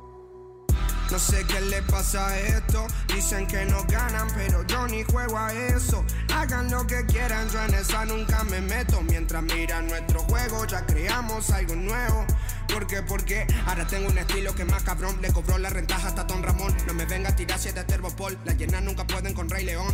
[1.12, 2.88] No sé qué le pasa a esto.
[3.13, 6.06] Dicen que no ganan, pero yo ni juego a eso.
[6.34, 9.02] Hagan lo que quieran, yo en esa nunca me meto.
[9.02, 12.26] Mientras miran nuestro juego, ya creamos algo nuevo.
[12.69, 13.02] ¿Por qué?
[13.02, 15.17] Porque ahora tengo un estilo que más cabrón.
[15.21, 16.74] Le cobró la rentaja hasta Don Ramón.
[16.88, 18.38] No me venga a tirar siete Terbopol.
[18.45, 19.93] Las llenas nunca pueden con Rey León.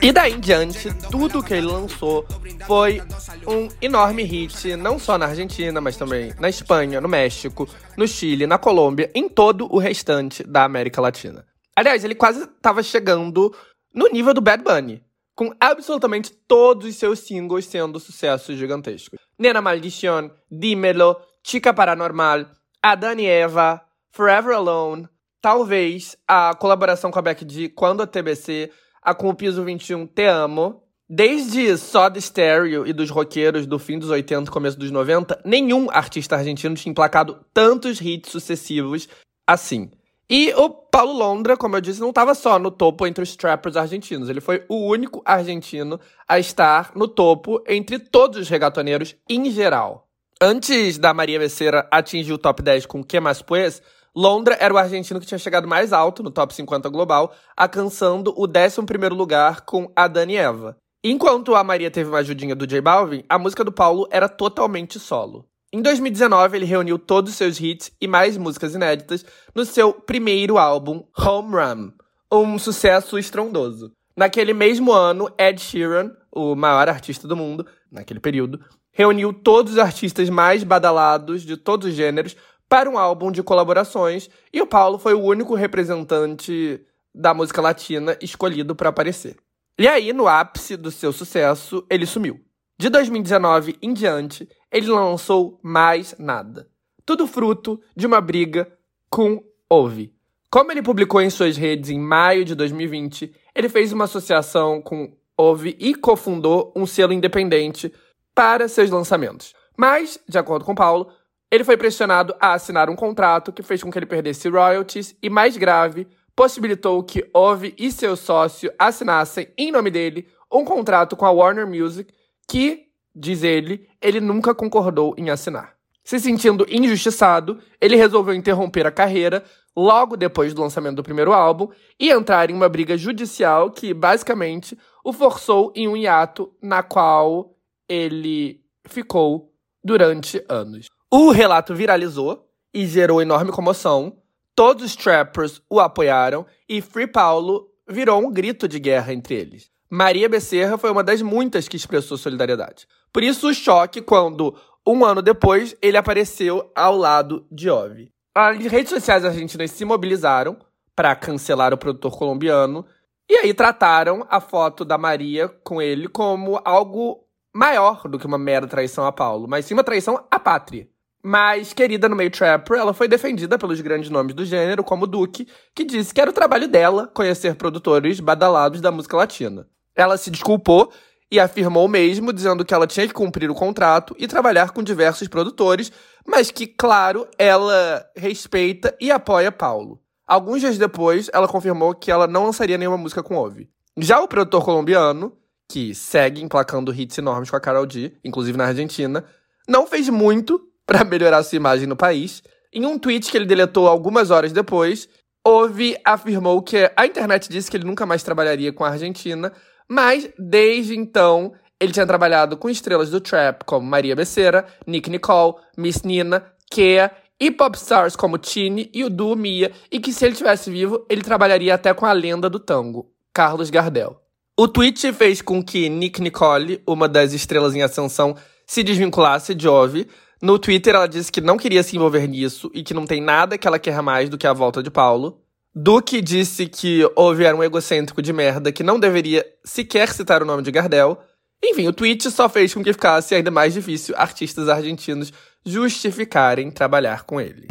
[0.00, 2.26] E daí em diante, tudo que ele lançou
[2.66, 3.00] foi
[3.46, 8.46] um enorme hit, não só na Argentina, mas também na Espanha, no México, no Chile,
[8.46, 11.44] na Colômbia, em todo o restante da América Latina.
[11.76, 13.54] Aliás, ele quase estava chegando
[13.94, 15.02] no nível do Bad Bunny,
[15.34, 19.18] com absolutamente todos os seus singles sendo sucessos gigantescos.
[19.38, 22.46] Nena Maldición, Dímelo, Chica Paranormal,
[22.82, 25.08] Adán e Eva, Forever Alone,
[25.42, 28.70] talvez a colaboração com a Beck de Quando a TBC,
[29.02, 30.80] a com o Piso 21 Te Amo.
[31.14, 35.90] Desde Soda Stereo e dos roqueiros do fim dos 80 e começo dos 90, nenhum
[35.90, 39.08] artista argentino tinha emplacado tantos hits sucessivos
[39.46, 39.90] assim.
[40.30, 43.76] E o Paulo Londra, como eu disse, não estava só no topo entre os trappers
[43.76, 44.30] argentinos.
[44.30, 50.08] Ele foi o único argentino a estar no topo entre todos os regatoneiros em geral.
[50.40, 53.82] Antes da Maria Becerra atingir o top 10 com Que Mais Pues,
[54.14, 58.46] Londra era o argentino que tinha chegado mais alto no top 50 global, alcançando o
[58.46, 60.76] 11 lugar com a Dani Eva.
[61.02, 65.00] Enquanto a Maria teve uma ajudinha do J Balvin, a música do Paulo era totalmente
[65.00, 65.46] solo.
[65.72, 70.58] Em 2019, ele reuniu todos os seus hits e mais músicas inéditas no seu primeiro
[70.58, 71.92] álbum, Home Run,
[72.30, 73.90] um sucesso estrondoso.
[74.14, 78.60] Naquele mesmo ano, Ed Sheeran, o maior artista do mundo, naquele período,
[78.92, 82.36] reuniu todos os artistas mais badalados de todos os gêneros
[82.72, 86.80] para um álbum de colaborações e o Paulo foi o único representante
[87.14, 89.36] da música latina escolhido para aparecer.
[89.78, 92.40] E aí, no ápice do seu sucesso, ele sumiu.
[92.78, 96.66] De 2019 em diante, ele lançou mais nada.
[97.04, 98.72] Tudo fruto de uma briga
[99.10, 100.14] com Ovi.
[100.50, 105.14] Como ele publicou em suas redes em maio de 2020, ele fez uma associação com
[105.36, 107.92] Ovi e cofundou um selo independente
[108.34, 109.52] para seus lançamentos.
[109.76, 111.12] Mas, de acordo com Paulo,
[111.52, 115.28] ele foi pressionado a assinar um contrato que fez com que ele perdesse royalties e,
[115.28, 121.26] mais grave, possibilitou que Ove e seu sócio assinassem, em nome dele, um contrato com
[121.26, 122.10] a Warner Music
[122.48, 125.74] que, diz ele, ele nunca concordou em assinar.
[126.02, 129.44] Se sentindo injustiçado, ele resolveu interromper a carreira
[129.76, 131.68] logo depois do lançamento do primeiro álbum
[132.00, 137.54] e entrar em uma briga judicial que, basicamente, o forçou em um hiato na qual
[137.86, 139.52] ele ficou
[139.84, 140.86] durante anos.
[141.14, 144.16] O relato viralizou e gerou enorme comoção.
[144.54, 149.70] Todos os trappers o apoiaram e Free Paulo virou um grito de guerra entre eles.
[149.90, 152.88] Maria Becerra foi uma das muitas que expressou solidariedade.
[153.12, 158.10] Por isso, o choque quando, um ano depois, ele apareceu ao lado de Ovi.
[158.34, 160.56] As redes sociais argentinas se mobilizaram
[160.96, 162.86] para cancelar o produtor colombiano
[163.28, 167.22] e aí trataram a foto da Maria com ele como algo
[167.54, 170.88] maior do que uma mera traição a Paulo, mas sim uma traição à pátria.
[171.22, 175.46] Mas, querida no meio trapper, ela foi defendida pelos grandes nomes do gênero, como Duke,
[175.72, 179.68] que disse que era o trabalho dela conhecer produtores badalados da música latina.
[179.94, 180.92] Ela se desculpou
[181.30, 185.28] e afirmou mesmo, dizendo que ela tinha que cumprir o contrato e trabalhar com diversos
[185.28, 185.92] produtores,
[186.26, 190.00] mas que, claro, ela respeita e apoia Paulo.
[190.26, 193.70] Alguns dias depois, ela confirmou que ela não lançaria nenhuma música com Ovi.
[193.96, 195.36] Já o produtor colombiano,
[195.68, 199.24] que segue emplacando hits enormes com a Karol G, inclusive na Argentina,
[199.68, 202.42] não fez muito para melhorar sua imagem no país.
[202.72, 205.08] Em um tweet que ele deletou algumas horas depois,
[205.46, 209.52] Ovi afirmou que a internet disse que ele nunca mais trabalharia com a Argentina,
[209.88, 215.56] mas desde então ele tinha trabalhado com estrelas do trap como Maria Becerra, Nick Nicole,
[215.76, 220.36] Miss Nina, Kea e popstars como Tini e o duo Mia, e que se ele
[220.36, 224.16] tivesse vivo, ele trabalharia até com a lenda do tango, Carlos Gardel.
[224.56, 229.66] O tweet fez com que Nick Nicole, uma das estrelas em ascensão, se desvinculasse de
[229.66, 230.06] Ove.
[230.42, 233.56] No Twitter, ela disse que não queria se envolver nisso e que não tem nada
[233.56, 235.40] que ela quer mais do que a volta de Paulo.
[235.72, 237.02] Duque disse que
[237.46, 241.16] era um egocêntrico de merda que não deveria sequer citar o nome de Gardel.
[241.62, 245.32] Enfim, o tweet só fez com que ficasse ainda mais difícil artistas argentinos
[245.64, 247.68] justificarem trabalhar com ele.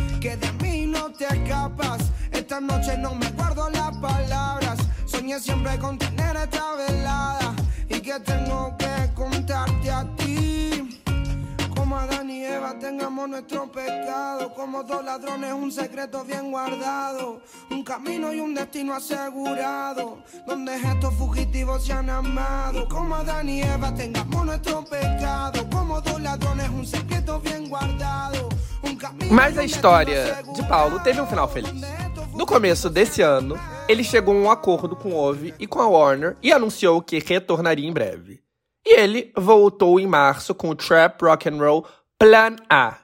[12.80, 14.54] Tengamos nuestro pecado.
[14.54, 17.42] Como dos ladrones, un secreto bien guardado.
[17.70, 20.20] Un camino y un destino asegurado.
[20.46, 22.88] Donde estos fugitivos se han amado.
[22.90, 25.68] Como Adán y Eva, tengamos nuestro pecado.
[25.72, 28.50] Como dos ladrones, un secreto bien guardado.
[29.30, 31.72] Mas a história de Paulo teve um final feliz.
[32.36, 35.88] No começo desse ano, ele chegou a um acordo com o Ove e com a
[35.88, 38.42] Warner e anunciou que retornaria em breve.
[38.86, 41.86] E ele voltou em março com o trap rock and roll
[42.22, 43.00] Plan A.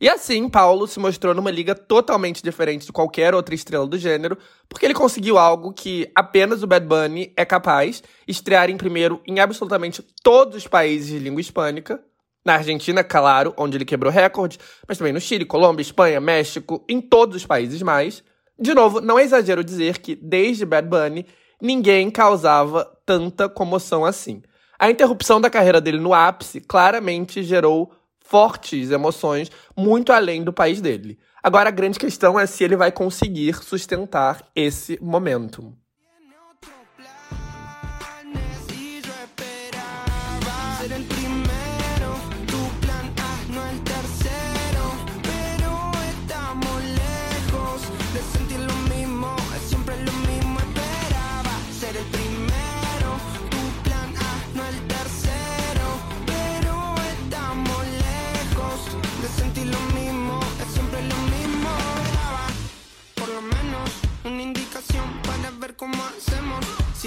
[0.00, 4.38] E assim, Paulo se mostrou numa liga totalmente diferente de qualquer outra estrela do gênero,
[4.68, 9.40] porque ele conseguiu algo que apenas o Bad Bunny é capaz, estrear em primeiro em
[9.40, 12.00] absolutamente todos os países de língua hispânica.
[12.44, 17.00] Na Argentina, claro, onde ele quebrou recorde, mas também no Chile, Colômbia, Espanha, México, em
[17.00, 18.22] todos os países mais.
[18.56, 21.26] De novo, não é exagero dizer que, desde Bad Bunny,
[21.60, 24.40] ninguém causava tanta comoção assim.
[24.78, 27.92] A interrupção da carreira dele no ápice claramente gerou
[28.32, 31.18] fortes emoções muito além do país dele.
[31.42, 35.76] Agora a grande questão é se ele vai conseguir sustentar esse momento.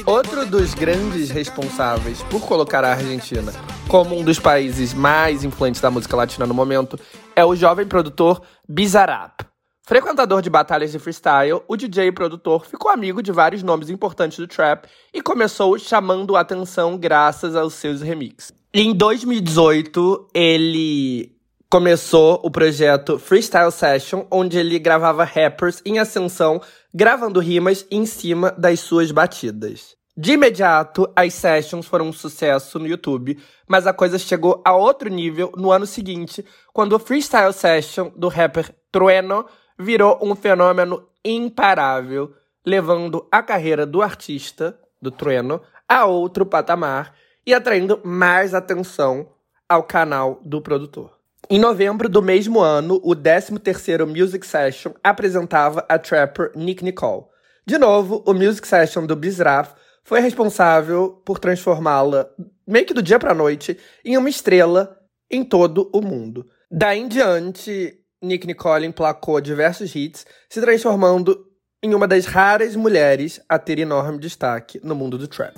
[0.06, 3.54] Outro dos grandes responsáveis por colocar a Argentina
[3.88, 7.00] como um dos países mais influentes da música latina no momento
[7.36, 9.46] é o jovem produtor Bizarrap.
[9.84, 14.38] Frequentador de batalhas de freestyle, o DJ e produtor ficou amigo de vários nomes importantes
[14.40, 18.52] do trap e começou chamando a atenção graças aos seus remixes.
[18.74, 21.36] Em 2018, ele
[21.70, 26.62] começou o projeto Freestyle Session, onde ele gravava rappers em ascensão,
[26.96, 29.98] gravando rimas em cima das suas batidas.
[30.16, 35.10] De imediato, as sessions foram um sucesso no YouTube, mas a coisa chegou a outro
[35.10, 39.46] nível no ano seguinte, quando o Freestyle Session do rapper Trueno
[39.78, 42.34] virou um fenômeno imparável,
[42.66, 47.14] levando a carreira do artista, do Trueno, a outro patamar
[47.46, 49.28] e atraindo mais atenção
[49.68, 51.12] ao canal do produtor.
[51.48, 57.26] Em novembro do mesmo ano, o 13º Music Session apresentava a trapper Nick Nicole.
[57.68, 62.28] De novo, o Music Session do Bizraf foi responsável por transformá-la,
[62.68, 64.98] meio que do dia pra noite, em uma estrela
[65.30, 66.48] em todo o mundo.
[66.72, 71.46] Daí em diante, Nick Nicole emplacou diversos hits, se transformando
[71.82, 75.56] em uma das raras mulheres a ter enorme destaque no mundo do trap.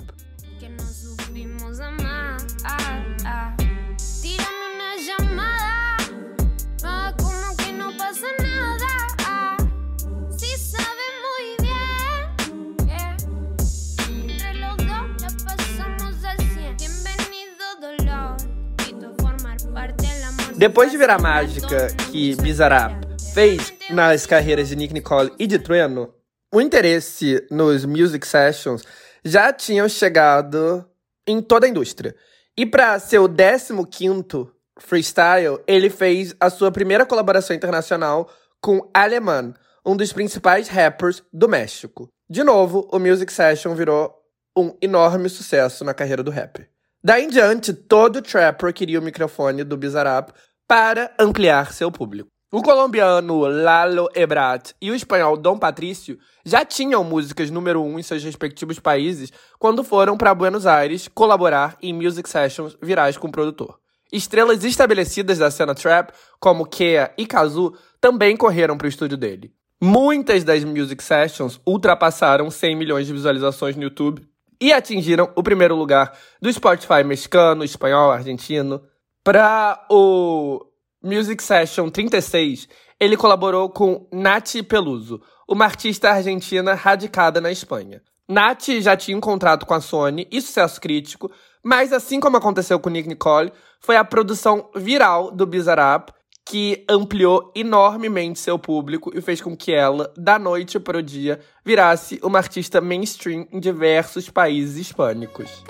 [20.58, 22.92] Depois de ver a mágica que Bizarrap
[23.32, 26.12] fez nas carreiras de Nick Nicole e de Trueno,
[26.52, 28.82] o interesse nos music sessions
[29.24, 30.84] já tinham chegado
[31.24, 32.12] em toda a indústria.
[32.56, 38.28] E para seu 15º freestyle, ele fez a sua primeira colaboração internacional
[38.60, 39.54] com Aleman,
[39.86, 42.08] um dos principais rappers do México.
[42.28, 44.12] De novo, o Music Session virou
[44.56, 46.68] um enorme sucesso na carreira do rapper.
[47.02, 50.30] Daí em diante, todo trapper queria o microfone do Bizarrap
[50.68, 52.28] para ampliar seu público.
[52.52, 58.02] O colombiano Lalo Ebrat e o espanhol Dom Patrício já tinham músicas número um em
[58.02, 63.32] seus respectivos países quando foram para Buenos Aires colaborar em music sessions virais com o
[63.32, 63.78] produtor.
[64.12, 69.52] Estrelas estabelecidas da cena trap, como Kea e Kazu, também correram para o estúdio dele.
[69.80, 74.26] Muitas das music sessions ultrapassaram 100 milhões de visualizações no YouTube
[74.60, 78.82] e atingiram o primeiro lugar do Spotify mexicano, espanhol, argentino.
[79.28, 80.64] Para o
[81.04, 82.66] Music Session 36,
[82.98, 88.00] ele colaborou com Nath Peluso, uma artista argentina radicada na Espanha.
[88.26, 91.30] Nath já tinha um contrato com a Sony e sucesso crítico,
[91.62, 96.08] mas assim como aconteceu com Nick Nicole, foi a produção viral do Bizarrap
[96.46, 101.38] que ampliou enormemente seu público e fez com que ela, da noite para o dia,
[101.62, 105.62] virasse uma artista mainstream em diversos países hispânicos.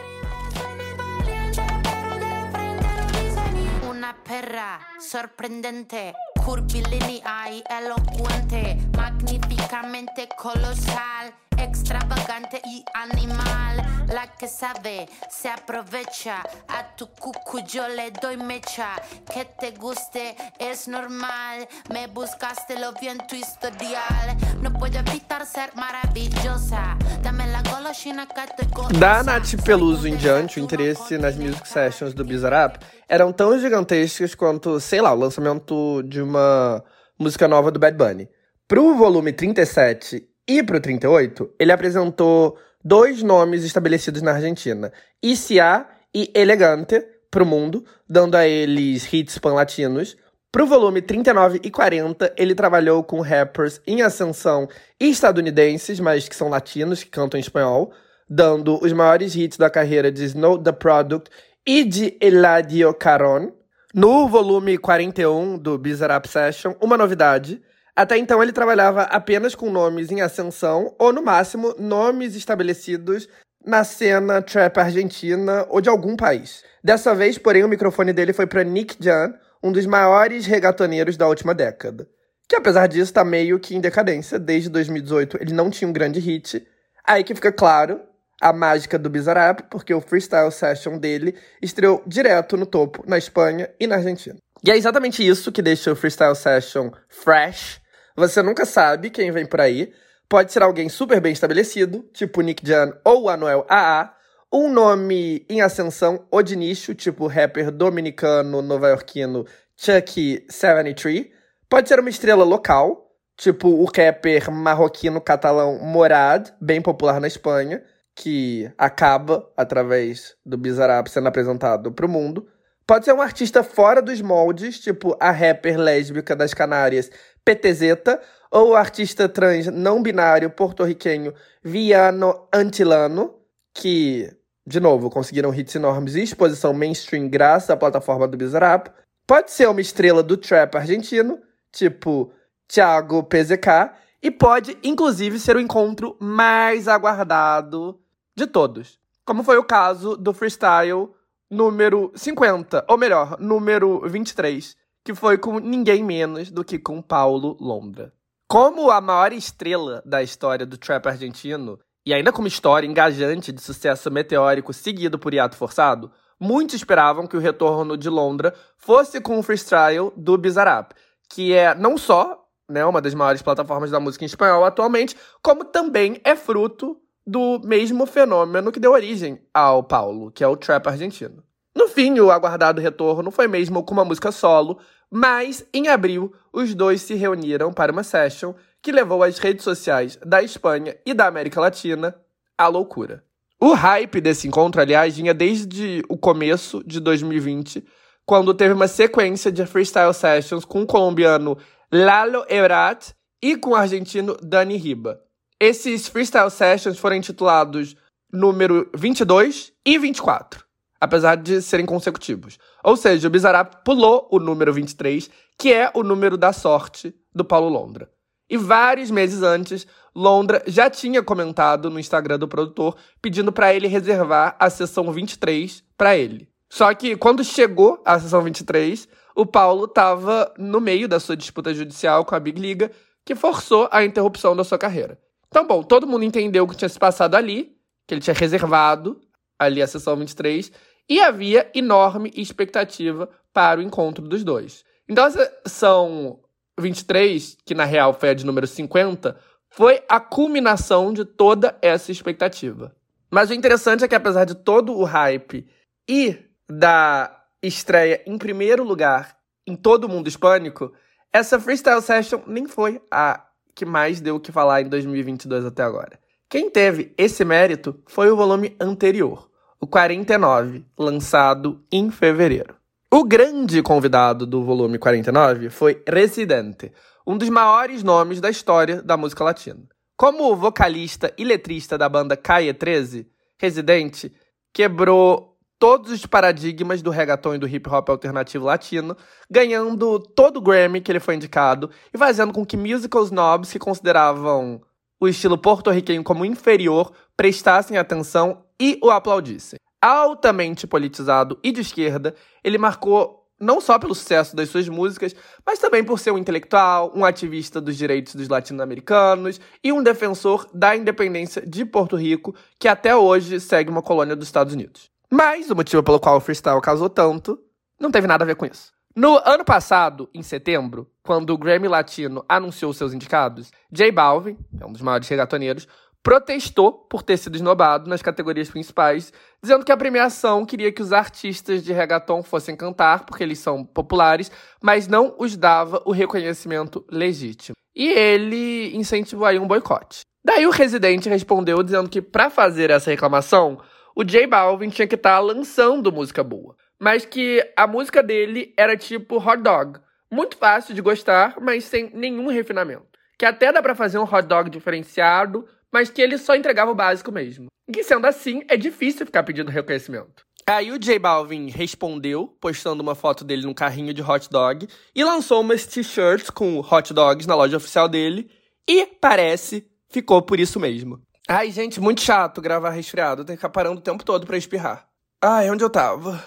[5.00, 6.12] Sorprendente,
[6.44, 11.32] curvilínea y elocuente, magníficamente colosal.
[11.58, 13.84] Extravagante y animal.
[14.08, 16.42] La que sabe se aprovecha.
[16.68, 18.96] A tu cucu yo le doy mecha.
[19.32, 21.68] Que te guste es normal.
[21.90, 22.92] Me buscaste lo
[23.28, 24.36] tu historial.
[24.62, 26.96] No puedo evitar ser maravilhosa.
[27.22, 32.14] Dame la golosina que te Da Nath Peluso em diante, o interesse nas music sessions
[32.14, 32.78] do Bizarrap
[33.08, 36.82] eram tão gigantescos quanto, sei lá, o lançamento de uma
[37.18, 38.28] música nova do Bad Bunny.
[38.66, 44.90] Pro volume 37 e pro 38, ele apresentou dois nomes estabelecidos na Argentina,
[45.22, 50.16] ICA e Elegante, pro mundo, dando a eles hits pan-latinos.
[50.50, 54.66] Pro volume 39 e 40, ele trabalhou com rappers em ascensão
[54.98, 57.92] estadunidenses, mas que são latinos, que cantam em espanhol,
[58.28, 61.30] dando os maiores hits da carreira de Snow the Product
[61.66, 63.52] e de Eladio Caron.
[63.94, 67.60] No volume 41 do Bizarrap Session, uma novidade,
[67.98, 73.28] até então ele trabalhava apenas com nomes em ascensão ou, no máximo, nomes estabelecidos
[73.66, 76.62] na cena trap argentina ou de algum país.
[76.80, 81.26] Dessa vez, porém, o microfone dele foi para Nick Jan, um dos maiores regatoneiros da
[81.26, 82.06] última década.
[82.48, 84.38] Que apesar disso tá meio que em decadência.
[84.38, 86.64] Desde 2018 ele não tinha um grande hit.
[87.04, 88.00] Aí que fica claro
[88.40, 93.68] a mágica do Bizarrap, porque o freestyle session dele estreou direto no topo na Espanha
[93.80, 94.36] e na Argentina.
[94.64, 97.80] E é exatamente isso que deixa o freestyle session fresh
[98.18, 99.92] você nunca sabe quem vem por aí.
[100.28, 104.12] Pode ser alguém super bem estabelecido, tipo Nick Jan ou Anuel AA.
[104.52, 109.46] Um nome em ascensão ou de nicho, tipo rapper dominicano, nova-iorquino
[109.76, 111.26] Chucky 73.
[111.68, 117.82] Pode ser uma estrela local, tipo o rapper marroquino catalão Morad, bem popular na Espanha,
[118.16, 122.48] que acaba, através do Bizarrap, sendo apresentado para o mundo.
[122.88, 127.10] Pode ser um artista fora dos moldes, tipo a rapper lésbica das Canárias
[127.48, 128.20] PTZ,
[128.50, 131.32] ou o artista trans não binário porto-riquenho
[131.62, 133.34] Viano Antilano,
[133.72, 134.30] que,
[134.66, 138.88] de novo, conseguiram hits enormes e exposição mainstream graças à plataforma do Bizarrap.
[139.26, 141.38] Pode ser uma estrela do trap argentino,
[141.72, 142.30] tipo
[142.66, 143.92] Thiago PZK,
[144.22, 147.98] e pode, inclusive, ser o encontro mais aguardado
[148.36, 148.98] de todos.
[149.24, 151.10] Como foi o caso do freestyle
[151.50, 154.76] número 50, ou melhor, número 23,
[155.08, 158.12] que foi com ninguém menos do que com Paulo Londra.
[158.46, 163.50] Como a maior estrela da história do trap argentino, e ainda com uma história engajante
[163.50, 169.18] de sucesso meteórico seguido por hiato forçado, muitos esperavam que o retorno de Londra fosse
[169.18, 170.92] com o freestyle do Bizarrap,
[171.26, 175.64] que é não só né, uma das maiores plataformas da música em espanhol atualmente, como
[175.64, 180.86] também é fruto do mesmo fenômeno que deu origem ao Paulo, que é o trap
[180.86, 181.42] argentino.
[181.78, 186.74] No fim, o aguardado retorno foi mesmo com uma música solo, mas em abril os
[186.74, 188.52] dois se reuniram para uma session
[188.82, 192.16] que levou as redes sociais da Espanha e da América Latina
[192.58, 193.22] à loucura.
[193.60, 197.86] O hype desse encontro, aliás, vinha desde o começo de 2020,
[198.26, 201.56] quando teve uma sequência de freestyle sessions com o colombiano
[201.92, 205.20] Lalo Ebrard e com o argentino Dani Riba.
[205.60, 207.94] Esses freestyle sessions foram intitulados
[208.32, 210.66] número 22 e 24,
[211.00, 212.58] apesar de serem consecutivos.
[212.82, 217.44] Ou seja, o Bizarrap pulou o número 23, que é o número da sorte do
[217.44, 218.10] Paulo Londra.
[218.50, 223.86] E vários meses antes, Londra já tinha comentado no Instagram do produtor pedindo para ele
[223.86, 226.48] reservar a sessão 23 para ele.
[226.70, 231.72] Só que quando chegou a sessão 23, o Paulo estava no meio da sua disputa
[231.72, 232.90] judicial com a Big Liga,
[233.24, 235.18] que forçou a interrupção da sua carreira.
[235.48, 237.76] Então, bom, todo mundo entendeu o que tinha se passado ali,
[238.06, 239.20] que ele tinha reservado
[239.58, 240.70] ali a sessão 23,
[241.08, 244.84] e havia enorme expectativa para o encontro dos dois.
[245.08, 246.40] Então, essa sessão
[246.78, 249.38] 23, que na real foi a de número 50,
[249.70, 252.94] foi a culminação de toda essa expectativa.
[253.30, 255.66] Mas o interessante é que, apesar de todo o hype
[256.08, 256.36] e
[256.68, 259.36] da estreia em primeiro lugar
[259.66, 260.92] em todo o mundo hispânico,
[261.32, 263.44] essa freestyle session nem foi a
[263.74, 266.18] que mais deu o que falar em 2022 até agora.
[266.48, 269.47] Quem teve esse mérito foi o volume anterior,
[269.80, 272.74] o 49, lançado em fevereiro.
[273.12, 276.92] O grande convidado do volume 49 foi Residente,
[277.26, 279.80] um dos maiores nomes da história da música latina.
[280.16, 283.26] Como vocalista e letrista da banda Caia 13,
[283.58, 284.32] Residente
[284.74, 289.16] quebrou todos os paradigmas do reggaeton e do hip hop alternativo latino,
[289.48, 293.78] ganhando todo o Grammy que ele foi indicado e fazendo com que musical snobs que
[293.78, 294.82] consideravam
[295.20, 299.78] o estilo porto-riquenho como inferior prestassem atenção e o aplaudissem.
[300.00, 305.34] Altamente politizado e de esquerda, ele marcou não só pelo sucesso das suas músicas,
[305.66, 310.68] mas também por ser um intelectual, um ativista dos direitos dos latino-americanos e um defensor
[310.72, 315.10] da independência de Porto Rico, que até hoje segue uma colônia dos Estados Unidos.
[315.30, 317.58] Mas o motivo pelo qual o freestyle causou tanto
[318.00, 318.92] não teve nada a ver com isso.
[319.14, 324.86] No ano passado, em setembro, quando o Grammy Latino anunciou seus indicados, J Balvin, é
[324.86, 325.88] um dos maiores regatoneiros,
[326.22, 331.12] protestou por ter sido esnobado nas categorias principais, dizendo que a premiação queria que os
[331.12, 334.50] artistas de reggaeton fossem cantar, porque eles são populares,
[334.82, 337.74] mas não os dava o reconhecimento legítimo.
[337.94, 340.20] E ele incentivou aí um boicote.
[340.44, 343.78] Daí o residente respondeu dizendo que para fazer essa reclamação,
[344.14, 346.76] o J Balvin tinha que estar tá lançando música boa.
[346.98, 350.00] Mas que a música dele era tipo hot dog.
[350.30, 353.06] Muito fácil de gostar, mas sem nenhum refinamento.
[353.38, 356.94] Que até dá para fazer um hot dog diferenciado, mas que ele só entregava o
[356.94, 357.66] básico mesmo.
[357.88, 360.42] E que sendo assim, é difícil ficar pedindo reconhecimento.
[360.66, 365.24] Aí o J Balvin respondeu, postando uma foto dele num carrinho de hot dog, e
[365.24, 368.50] lançou umas t-shirts com hot dogs na loja oficial dele,
[368.86, 371.22] e parece ficou por isso mesmo.
[371.48, 373.42] Ai, gente, muito chato gravar resfriado.
[373.42, 375.08] Tem que ficar parando o tempo todo pra espirrar.
[375.40, 376.44] Ai, onde eu tava?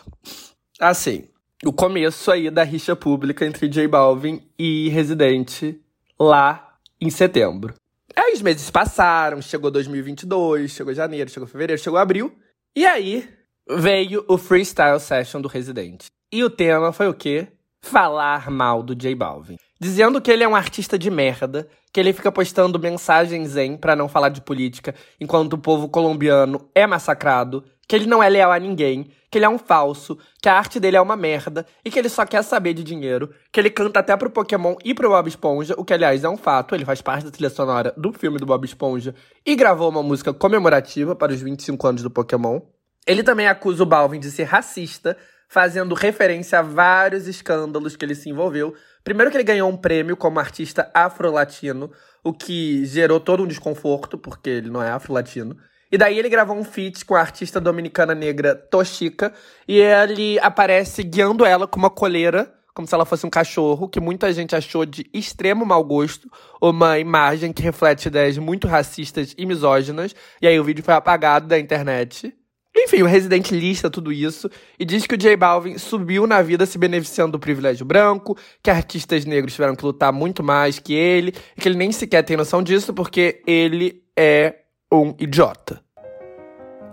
[0.79, 1.27] Assim,
[1.65, 5.81] o começo aí da rixa pública entre J Balvin e Residente
[6.19, 7.73] lá em setembro.
[8.15, 12.35] Aí os meses passaram, chegou 2022, chegou janeiro, chegou fevereiro, chegou abril.
[12.75, 13.29] E aí
[13.69, 16.07] veio o Freestyle Session do Residente.
[16.31, 17.47] E o tema foi o quê?
[17.81, 22.13] Falar mal do J Balvin dizendo que ele é um artista de merda, que ele
[22.13, 27.63] fica postando mensagens zen para não falar de política, enquanto o povo colombiano é massacrado,
[27.91, 30.79] que ele não é leal a ninguém, que ele é um falso, que a arte
[30.79, 33.99] dele é uma merda e que ele só quer saber de dinheiro, que ele canta
[33.99, 37.01] até pro Pokémon e pro Bob Esponja, o que aliás é um fato, ele faz
[37.01, 39.13] parte da trilha sonora do filme do Bob Esponja
[39.45, 42.61] e gravou uma música comemorativa para os 25 anos do Pokémon.
[43.05, 45.17] Ele também acusa o Balvin de ser racista,
[45.49, 48.73] fazendo referência a vários escândalos que ele se envolveu.
[49.03, 51.91] Primeiro que ele ganhou um prêmio como artista afro-latino,
[52.23, 55.57] o que gerou todo um desconforto, porque ele não é afro-latino.
[55.91, 59.33] E daí ele gravou um feat com a artista dominicana negra Toshika,
[59.67, 63.99] e ele aparece guiando ela com uma coleira, como se ela fosse um cachorro, que
[63.99, 66.31] muita gente achou de extremo mau gosto,
[66.61, 71.47] uma imagem que reflete ideias muito racistas e misóginas, e aí o vídeo foi apagado
[71.47, 72.33] da internet.
[72.73, 76.65] Enfim, o Resident lista tudo isso e diz que o J Balvin subiu na vida
[76.65, 81.33] se beneficiando do privilégio branco, que artistas negros tiveram que lutar muito mais que ele,
[81.57, 84.60] e que ele nem sequer tem noção disso porque ele é
[84.91, 85.81] um idiota.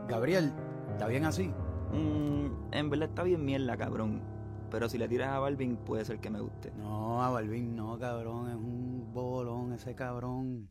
[0.08, 0.52] Gabriel,
[0.92, 1.52] ¿está bien así?
[1.92, 4.22] Mm, en verdad está bien mierda, cabrón.
[4.70, 6.70] Pero si le tiras a Balvin, puede ser que me guste.
[6.76, 8.48] No, a Balvin no, cabrón.
[8.50, 10.70] Es un bolón ese cabrón.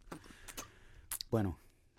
[1.30, 1.60] Bueno,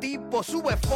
[0.00, 0.40] tipo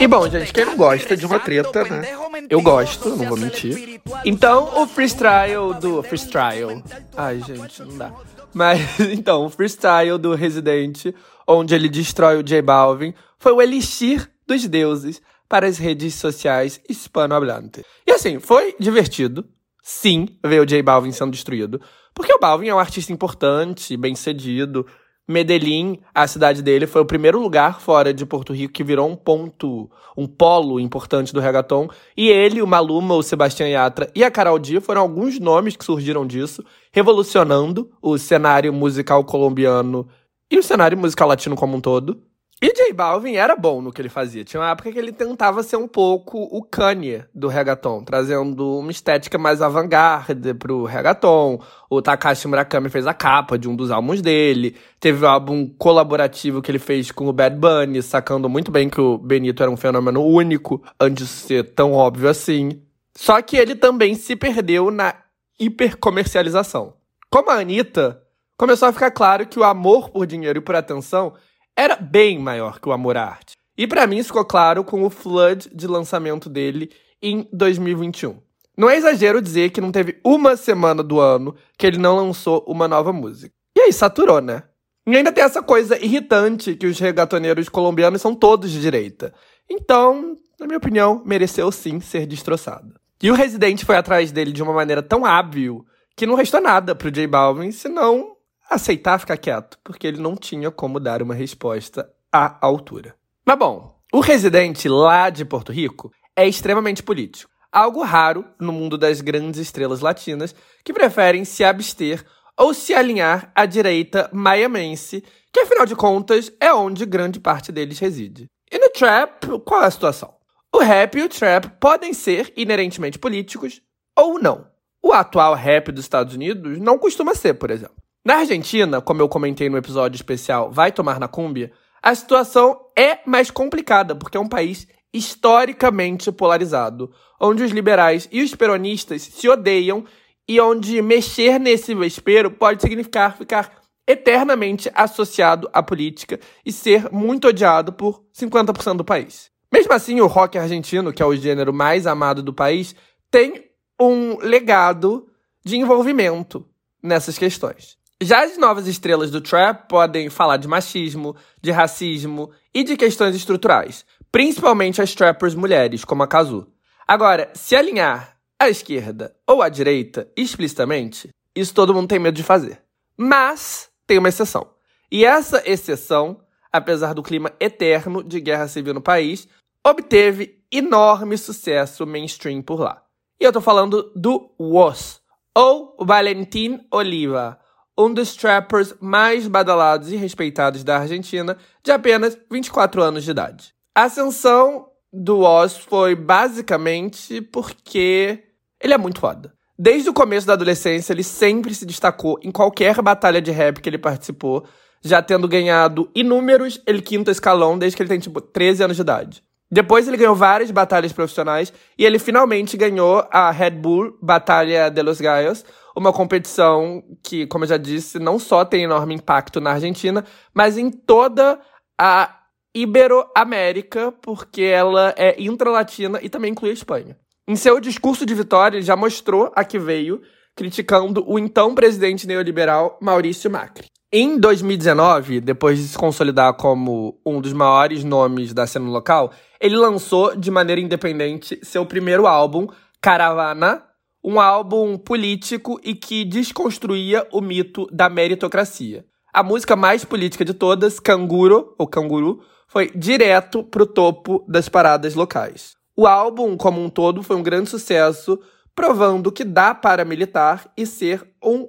[0.01, 2.03] E bom, gente, quem não gosta de uma treta, né?
[2.49, 4.01] Eu gosto, não vou mentir.
[4.25, 6.03] Então, o freestyle do.
[6.03, 6.83] Freestyle.
[7.17, 8.13] Ai, gente, não dá.
[8.53, 11.15] Mas, então, o freestyle do Residente,
[11.47, 16.81] onde ele destrói o J Balvin, foi o elixir dos deuses para as redes sociais
[16.89, 17.85] hispanohablantes.
[18.07, 19.47] E assim, foi divertido,
[19.83, 21.81] sim, ver o J Balvin sendo destruído,
[22.15, 24.87] porque o Balvin é um artista importante, bem cedido,
[25.29, 29.15] Medellín, a cidade dele, foi o primeiro lugar fora de Porto Rico que virou um
[29.15, 31.89] ponto, um polo importante do reggaeton.
[32.17, 35.85] E ele, o Maluma, o Sebastião Yatra e a Carol D foram alguns nomes que
[35.85, 40.09] surgiram disso, revolucionando o cenário musical colombiano
[40.51, 42.23] e o cenário musical latino como um todo.
[42.61, 44.45] E J Balvin era bom no que ele fazia.
[44.45, 48.91] Tinha uma época que ele tentava ser um pouco o Kanye do reggaeton, trazendo uma
[48.91, 51.63] estética mais avant-garde pro reggaeton.
[51.89, 54.75] O Takashi Murakami fez a capa de um dos álbuns dele.
[54.99, 59.01] Teve um álbum colaborativo que ele fez com o Bad Bunny, sacando muito bem que
[59.01, 62.83] o Benito era um fenômeno único, antes de ser tão óbvio assim.
[63.17, 65.15] Só que ele também se perdeu na
[65.61, 66.95] hipercomercialização.
[67.31, 68.21] Como a Anitta,
[68.57, 71.35] começou a ficar claro que o amor por dinheiro e por atenção
[71.79, 73.57] era bem maior que o amor à arte.
[73.77, 76.91] E para mim isso ficou claro com o flood de lançamento dele
[77.23, 78.37] em 2021.
[78.77, 82.65] Não é exagero dizer que não teve uma semana do ano que ele não lançou
[82.67, 83.55] uma nova música.
[83.77, 84.65] E aí, saturou, né?
[85.07, 89.33] E ainda tem essa coisa irritante que os regatoneiros colombianos são todos de direita.
[89.71, 92.95] Então, na minha opinião, mereceu sim ser destroçado.
[93.23, 96.95] E o Residente foi atrás dele de uma maneira tão hábil que não restou nada
[96.97, 98.37] pro J Balvin, senão
[98.69, 103.15] aceitar ficar quieto, porque ele não tinha como dar uma resposta à altura.
[103.45, 107.51] Mas bom, o residente lá de Porto Rico é extremamente político.
[107.71, 110.55] Algo raro no mundo das grandes estrelas latinas
[110.85, 112.25] que preferem se abster
[112.57, 117.99] ou se alinhar à direita maiamense, que afinal de contas é onde grande parte deles
[117.99, 118.47] reside.
[118.71, 120.35] E no trap, qual é a situação?
[120.75, 123.81] O rap e o trap podem ser inerentemente políticos
[124.17, 124.67] ou não.
[125.03, 127.97] O atual rap dos Estados Unidos não costuma ser, por exemplo.
[128.25, 133.19] Na Argentina, como eu comentei no episódio especial Vai Tomar na Cúmbia, a situação é
[133.25, 139.49] mais complicada, porque é um país historicamente polarizado, onde os liberais e os peronistas se
[139.49, 140.05] odeiam
[140.47, 147.49] e onde mexer nesse vespeiro pode significar ficar eternamente associado à política e ser muito
[147.49, 149.51] odiado por 50% do país.
[149.71, 152.95] Mesmo assim, o rock argentino, que é o gênero mais amado do país,
[153.31, 155.29] tem um legado
[155.63, 156.67] de envolvimento
[157.03, 157.98] nessas questões.
[158.21, 163.37] Já as novas estrelas do trap podem falar de machismo, de racismo e de questões
[163.37, 166.67] estruturais, principalmente as trappers mulheres, como a Kazu.
[167.07, 172.43] Agora, se alinhar à esquerda ou à direita explicitamente, isso todo mundo tem medo de
[172.43, 172.83] fazer.
[173.17, 174.69] Mas tem uma exceção.
[175.13, 176.41] E essa exceção,
[176.73, 179.47] apesar do clima eterno de guerra civil no país,
[179.87, 183.01] obteve enorme sucesso mainstream por lá.
[183.41, 185.21] E eu tô falando do WOS,
[185.55, 187.61] ou Valentin Oliva,
[187.99, 193.75] um dos trappers mais badalados e respeitados da Argentina, de apenas 24 anos de idade.
[193.93, 198.45] A ascensão do Oz foi basicamente porque
[198.81, 199.53] ele é muito foda.
[199.77, 203.89] Desde o começo da adolescência, ele sempre se destacou em qualquer batalha de rap que
[203.89, 204.65] ele participou,
[205.03, 209.03] já tendo ganhado inúmeros El Quinto Escalão desde que ele tem, tipo, 13 anos de
[209.03, 209.43] idade.
[209.71, 215.03] Depois ele ganhou várias batalhas profissionais e ele finalmente ganhou a Red Bull Batalha de
[215.03, 215.65] los Gallos,
[215.99, 220.25] uma competição que, como eu já disse, não só tem enorme impacto na Argentina,
[220.55, 221.61] mas em toda
[222.01, 222.37] a
[222.75, 227.17] Iberoamérica, porque ela é intralatina e também inclui a Espanha.
[227.47, 230.23] Em seu discurso de vitória, ele já mostrou a que veio,
[230.55, 233.87] criticando o então presidente neoliberal Maurício Macri.
[234.13, 239.77] Em 2019, depois de se consolidar como um dos maiores nomes da cena local, ele
[239.77, 242.69] lançou de maneira independente seu primeiro álbum,
[243.01, 243.83] Caravana,
[244.23, 249.05] um álbum político e que desconstruía o mito da meritocracia.
[249.33, 255.15] A música mais política de todas, Canguro, ou Canguru, foi direto pro topo das paradas
[255.15, 255.77] locais.
[255.97, 258.39] O álbum, como um todo, foi um grande sucesso,
[258.75, 261.69] provando que dá para militar e ser um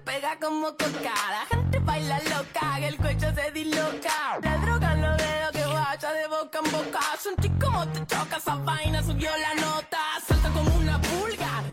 [0.00, 4.38] pega como coca, la gente baila loca, el cuello se disloca.
[4.42, 8.36] La droga en los dedos que vaya de boca en boca, sentí como te choca
[8.36, 11.64] esa vaina, subió la nota, salta como una pulga.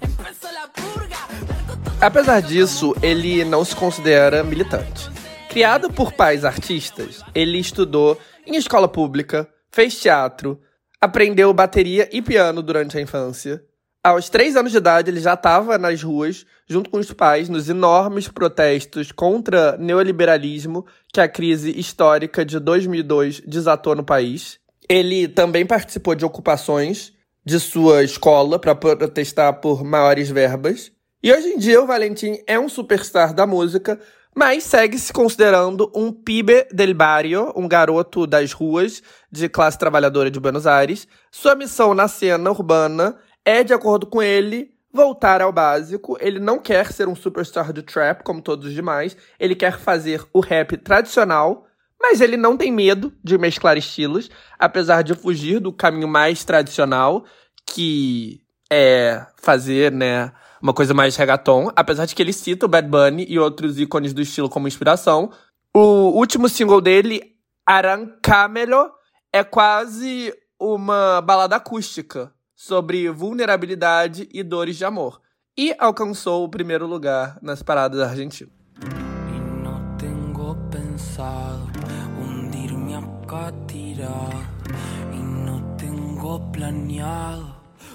[2.00, 5.10] Apesar disso, ele não se considera militante.
[5.50, 10.62] Criado por pais artistas, ele estudou em escola pública, fez teatro,
[11.02, 13.64] aprendeu bateria e piano durante a infância.
[14.08, 17.68] Aos três anos de idade, ele já estava nas ruas, junto com os pais, nos
[17.68, 24.62] enormes protestos contra neoliberalismo que a crise histórica de 2002 desatou no país.
[24.88, 27.12] Ele também participou de ocupações
[27.44, 30.90] de sua escola para protestar por maiores verbas.
[31.22, 34.00] E hoje em dia o Valentim é um superstar da música,
[34.34, 40.32] mas segue se considerando um pibe del barrio, um garoto das ruas de classe trabalhadora
[40.32, 41.10] de Buenos Aires.
[41.30, 43.18] Sua missão na cena urbana
[43.48, 46.18] é, de acordo com ele, voltar ao básico.
[46.20, 49.16] Ele não quer ser um superstar do trap como todos os demais.
[49.40, 51.66] Ele quer fazer o rap tradicional,
[51.98, 54.30] mas ele não tem medo de mesclar estilos,
[54.60, 57.24] apesar de fugir do caminho mais tradicional,
[57.66, 62.90] que é fazer, né, uma coisa mais reggaeton, apesar de que ele cita o Bad
[62.90, 65.32] Bunny e outros ícones do estilo como inspiração.
[65.74, 67.22] O último single dele,
[67.66, 68.92] Arancamelo,
[69.32, 75.22] é quase uma balada acústica sobre vulnerabilidade e dores de amor.
[75.56, 78.52] E alcançou o primeiro lugar nas paradas argentinas.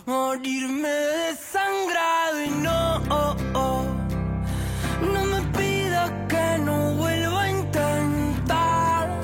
[0.04, 2.42] Morirme desangrado.
[2.44, 3.84] Y no, oh, oh,
[5.00, 5.40] no me
[6.28, 9.20] que no vuelva a intentar.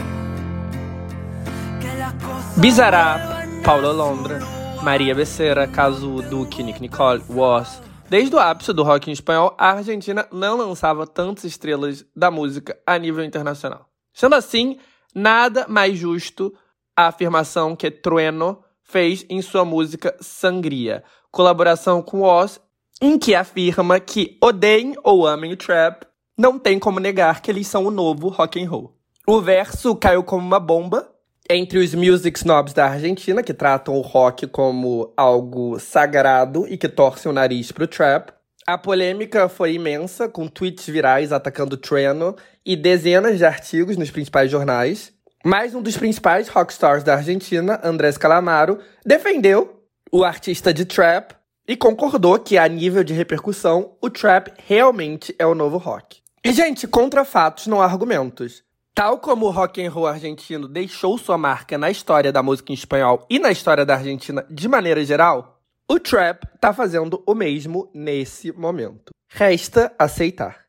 [1.80, 4.38] Que las cosas su Londra.
[4.82, 7.82] Maria Becerra, Cazu, Duque, Nick Nicole, Was.
[8.08, 12.78] Desde o ápice do rock em espanhol, a Argentina não lançava tantas estrelas da música
[12.86, 13.88] a nível internacional.
[14.14, 14.78] Sendo assim,
[15.14, 16.54] nada mais justo
[16.96, 22.60] a afirmação que Trueno fez em sua música Sangria, colaboração com Oz,
[23.00, 26.06] em que afirma que odeiem ou amem o trap,
[26.36, 28.96] não tem como negar que eles são o novo rock and roll.
[29.26, 31.08] O verso caiu como uma bomba
[31.50, 36.88] entre os music snobs da Argentina, que tratam o rock como algo sagrado e que
[36.88, 38.32] torcem o nariz pro trap.
[38.66, 42.36] A polêmica foi imensa, com tweets virais atacando Treno
[42.66, 45.10] e dezenas de artigos nos principais jornais.
[45.42, 49.82] Mas um dos principais rockstars da Argentina, Andrés Calamaro, defendeu
[50.12, 51.34] o artista de trap
[51.66, 56.18] e concordou que, a nível de repercussão, o trap realmente é o novo rock.
[56.44, 58.62] E, gente, contra fatos não há argumentos.
[58.98, 62.74] Tal como o rock and roll argentino deixou sua marca na história da música em
[62.74, 67.88] espanhol e na história da Argentina de maneira geral, o trap tá fazendo o mesmo
[67.94, 69.12] nesse momento.
[69.30, 70.64] Resta aceitar.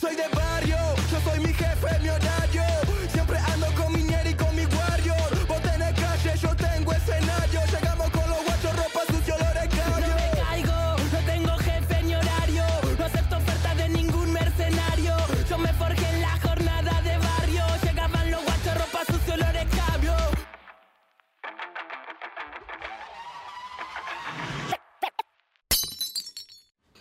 [0.00, 0.78] Soy de barrio,
[1.10, 2.55] yo soy mi jefe, mi horario.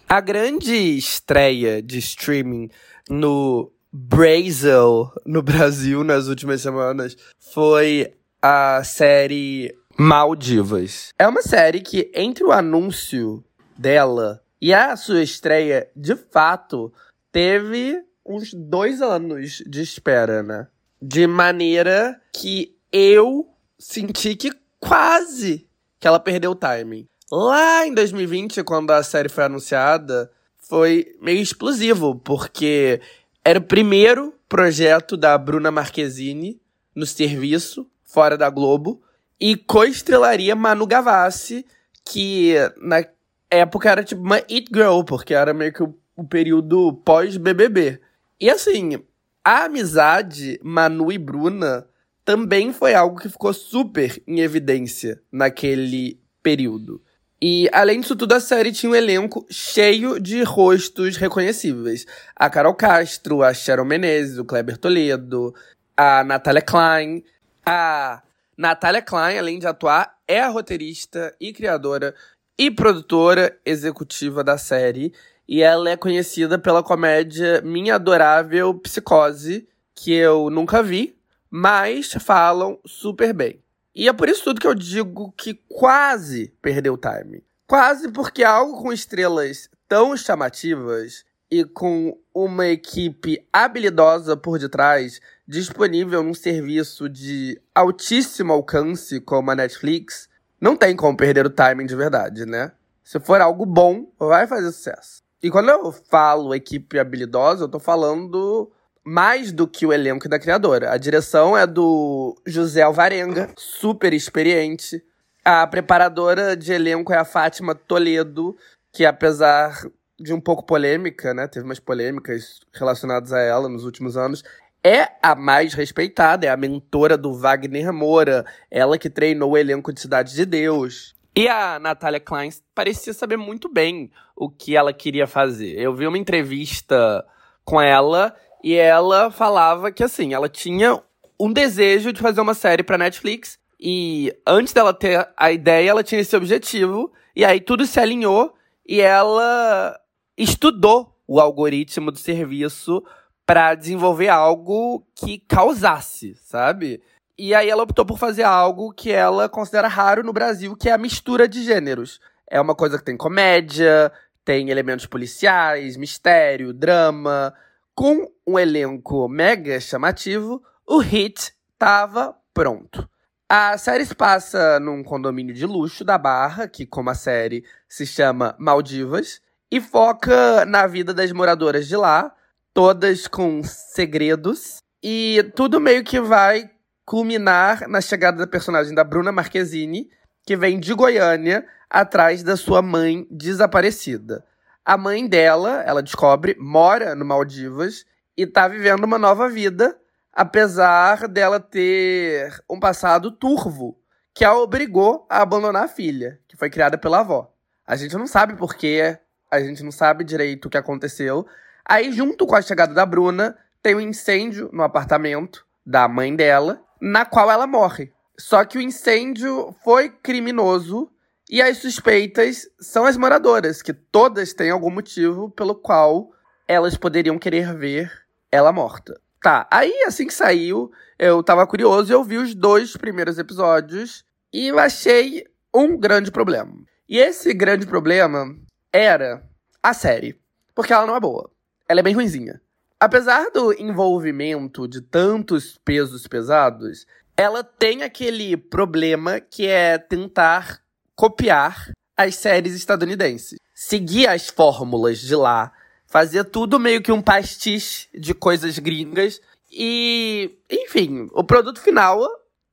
[0.07, 2.69] A grande estreia de streaming
[3.09, 11.11] no Brasil, no Brasil, nas últimas semanas, foi a série Maldivas.
[11.17, 13.43] É uma série que, entre o anúncio
[13.75, 16.93] dela e a sua estreia, de fato,
[17.31, 20.67] teve uns dois anos de espera, né?
[21.01, 23.49] De maneira que eu
[23.79, 25.67] senti que quase
[25.99, 27.07] que ela perdeu o timing.
[27.31, 33.01] Lá em 2020, quando a série foi anunciada, foi meio explosivo, porque
[33.43, 36.61] era o primeiro projeto da Bruna Marquezine
[36.95, 39.01] no serviço, fora da Globo,
[39.39, 41.65] e coestrelaria Manu Gavassi,
[42.03, 43.03] que na
[43.49, 47.99] época era tipo uma It Girl, porque era meio que o, o período pós-BBB.
[48.39, 49.03] E assim,
[49.43, 51.87] a amizade Manu e Bruna
[52.23, 57.01] também foi algo que ficou super em evidência naquele período.
[57.47, 62.03] E, além disso tudo, a série tinha um elenco cheio de rostos reconhecíveis.
[62.35, 65.53] A Carol Castro, a Sharon Menezes, o Kleber Toledo,
[65.95, 67.23] a Natália Klein.
[67.63, 68.23] A
[68.57, 72.15] Natália Klein, além de atuar, é a roteirista e criadora
[72.57, 75.13] e produtora executiva da série.
[75.47, 81.15] E ela é conhecida pela comédia Minha Adorável Psicose, que eu nunca vi,
[81.51, 83.63] mas falam super bem.
[83.95, 87.41] E é por isso tudo que eu digo que quase perdeu o time.
[87.65, 96.21] Quase porque algo com estrelas tão chamativas e com uma equipe habilidosa por detrás, disponível
[96.21, 100.27] num serviço de altíssimo alcance como a Netflix,
[100.59, 102.73] não tem como perder o timing de verdade, né?
[103.01, 105.23] Se for algo bom, vai fazer sucesso.
[105.41, 108.69] E quando eu falo equipe habilidosa, eu tô falando
[109.05, 110.91] mais do que o elenco da criadora.
[110.91, 115.03] A direção é do José Alvarenga, super experiente.
[115.43, 118.57] A preparadora de elenco é a Fátima Toledo,
[118.91, 119.85] que apesar
[120.19, 121.47] de um pouco polêmica, né?
[121.47, 124.43] Teve umas polêmicas relacionadas a ela nos últimos anos.
[124.83, 129.93] É a mais respeitada, é a mentora do Wagner Moura, ela que treinou o elenco
[129.93, 131.13] de Cidade de Deus.
[131.35, 135.77] E a Natália Klein parecia saber muito bem o que ela queria fazer.
[135.77, 137.25] Eu vi uma entrevista
[137.65, 138.33] com ela
[138.65, 140.99] e ela falava que assim, ela tinha
[141.39, 146.03] um desejo de fazer uma série para Netflix e antes dela ter a ideia, ela
[146.03, 149.95] tinha esse objetivo e aí tudo se alinhou e ela
[150.35, 153.03] estudou o algoritmo do serviço
[153.45, 157.03] para desenvolver algo que causasse, sabe?
[157.37, 160.93] E aí ela optou por fazer algo que ela considera raro no Brasil, que é
[160.93, 162.19] a mistura de gêneros.
[162.49, 164.11] É uma coisa que tem comédia,
[164.43, 167.53] tem elementos policiais, mistério, drama.
[167.95, 173.09] Com um elenco mega chamativo, o hit tava pronto.
[173.47, 178.05] A série se passa num condomínio de luxo da Barra, que, como a série se
[178.05, 179.39] chama Maldivas,
[179.71, 182.35] e foca na vida das moradoras de lá,
[182.73, 184.79] todas com segredos.
[185.01, 186.69] E tudo meio que vai
[187.05, 190.09] culminar na chegada da personagem da Bruna Marquezine,
[190.45, 194.43] que vem de Goiânia atrás da sua mãe desaparecida.
[194.85, 198.05] A mãe dela, ela descobre, mora no Maldivas
[198.37, 199.97] e tá vivendo uma nova vida,
[200.31, 203.97] apesar dela ter um passado turvo,
[204.31, 207.51] que a obrigou a abandonar a filha, que foi criada pela avó.
[207.87, 209.17] A gente não sabe porquê,
[209.49, 211.47] a gente não sabe direito o que aconteceu.
[211.83, 216.79] Aí, junto com a chegada da Bruna, tem um incêndio no apartamento da mãe dela,
[217.01, 218.13] na qual ela morre.
[218.37, 221.09] Só que o incêndio foi criminoso
[221.49, 226.31] e as suspeitas são as moradoras, que todas têm algum motivo pelo qual
[226.67, 228.11] elas poderiam querer ver
[228.51, 229.19] ela morta.
[229.41, 234.25] Tá, aí assim que saiu, eu tava curioso e eu vi os dois primeiros episódios
[234.51, 236.73] e eu achei um grande problema.
[237.07, 238.55] E esse grande problema
[238.91, 239.43] era
[239.83, 240.39] a série.
[240.73, 241.51] Porque ela não é boa.
[241.87, 242.59] Ela é bem ruinzinha.
[242.99, 247.05] Apesar do envolvimento de tantos pesos pesados,
[247.37, 250.81] ela tem aquele problema que é tentar
[251.15, 253.59] copiar as séries estadunidenses.
[253.73, 255.71] Seguir as fórmulas de lá,
[256.07, 259.41] fazer tudo meio que um pastiche de coisas gringas.
[259.71, 262.25] E, enfim, o produto final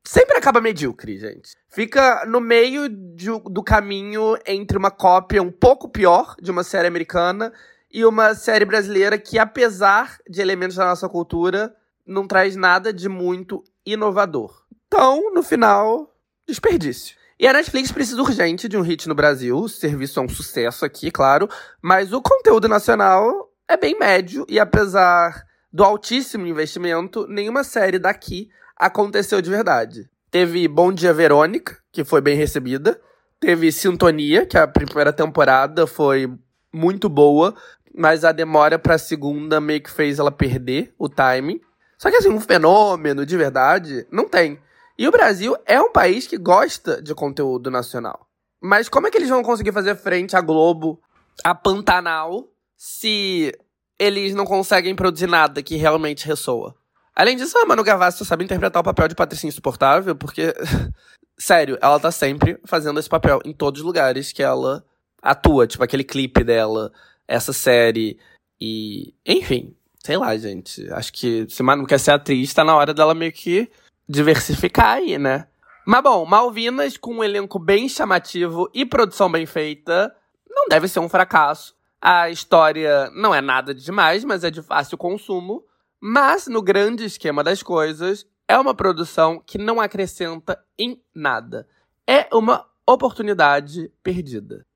[0.05, 1.57] sempre acaba medíocre, gente.
[1.69, 6.89] Fica no meio de, do caminho entre uma cópia um pouco pior de uma série
[6.89, 7.53] americana
[7.91, 11.75] e uma série brasileira que, apesar de elementos da nossa cultura,
[12.07, 14.65] não traz nada de muito inovador.
[14.87, 16.15] Então, no final,
[16.47, 17.17] desperdício.
[17.43, 19.59] E a Netflix precisa urgente de um hit no Brasil.
[19.59, 21.49] O serviço é um sucesso aqui, claro.
[21.83, 24.47] Mas o conteúdo nacional é bem médio.
[24.49, 30.09] E apesar do altíssimo investimento, nenhuma série daqui aconteceu de verdade.
[30.31, 33.01] Teve Bom Dia Verônica, que foi bem recebida.
[33.41, 36.33] Teve Sintonia, que a primeira temporada foi
[36.73, 37.57] muito boa,
[37.93, 41.61] mas a demora pra segunda meio que fez ela perder o timing.
[41.99, 44.61] Só que assim, um fenômeno de verdade não tem.
[45.03, 48.29] E o Brasil é um país que gosta de conteúdo nacional.
[48.63, 51.03] Mas como é que eles vão conseguir fazer frente à Globo,
[51.43, 52.47] a Pantanal,
[52.77, 53.53] se
[53.99, 56.77] eles não conseguem produzir nada que realmente ressoa?
[57.17, 60.55] Além disso, a Manu Gavassi sabe interpretar o papel de Patricinha Insuportável, porque,
[61.37, 64.85] sério, ela tá sempre fazendo esse papel em todos os lugares que ela
[65.21, 65.67] atua.
[65.67, 66.93] Tipo, aquele clipe dela,
[67.27, 68.21] essa série.
[68.61, 70.89] E, enfim, sei lá, gente.
[70.93, 73.69] Acho que se Manu quer ser atriz, tá na hora dela meio que
[74.09, 75.47] diversificar aí, né?
[75.87, 80.15] Mas bom, Malvinas, com um elenco bem chamativo e produção bem feita,
[80.49, 81.75] não deve ser um fracasso.
[82.01, 85.65] A história não é nada de demais, mas é de fácil consumo.
[86.01, 91.67] Mas, no grande esquema das coisas, é uma produção que não acrescenta em nada.
[92.07, 94.67] É uma oportunidade perdida.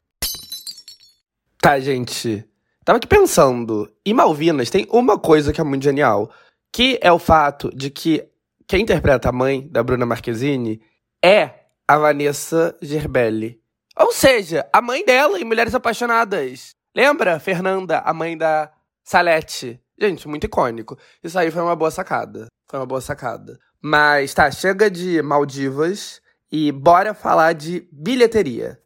[1.60, 2.48] Tá, gente.
[2.84, 3.92] Tava aqui pensando.
[4.04, 6.30] Em Malvinas tem uma coisa que é muito genial.
[6.72, 8.28] Que é o fato de que
[8.66, 10.82] quem interpreta a mãe da Bruna Marquezine
[11.24, 11.50] é
[11.86, 13.60] a Vanessa Gerbelli.
[13.96, 16.70] Ou seja, a mãe dela em Mulheres Apaixonadas.
[16.94, 18.72] Lembra, Fernanda, a mãe da
[19.04, 19.80] Salete?
[19.98, 20.98] Gente, muito icônico.
[21.22, 22.48] Isso aí foi uma boa sacada.
[22.68, 23.56] Foi uma boa sacada.
[23.80, 28.80] Mas tá, chega de Maldivas e bora falar de bilheteria.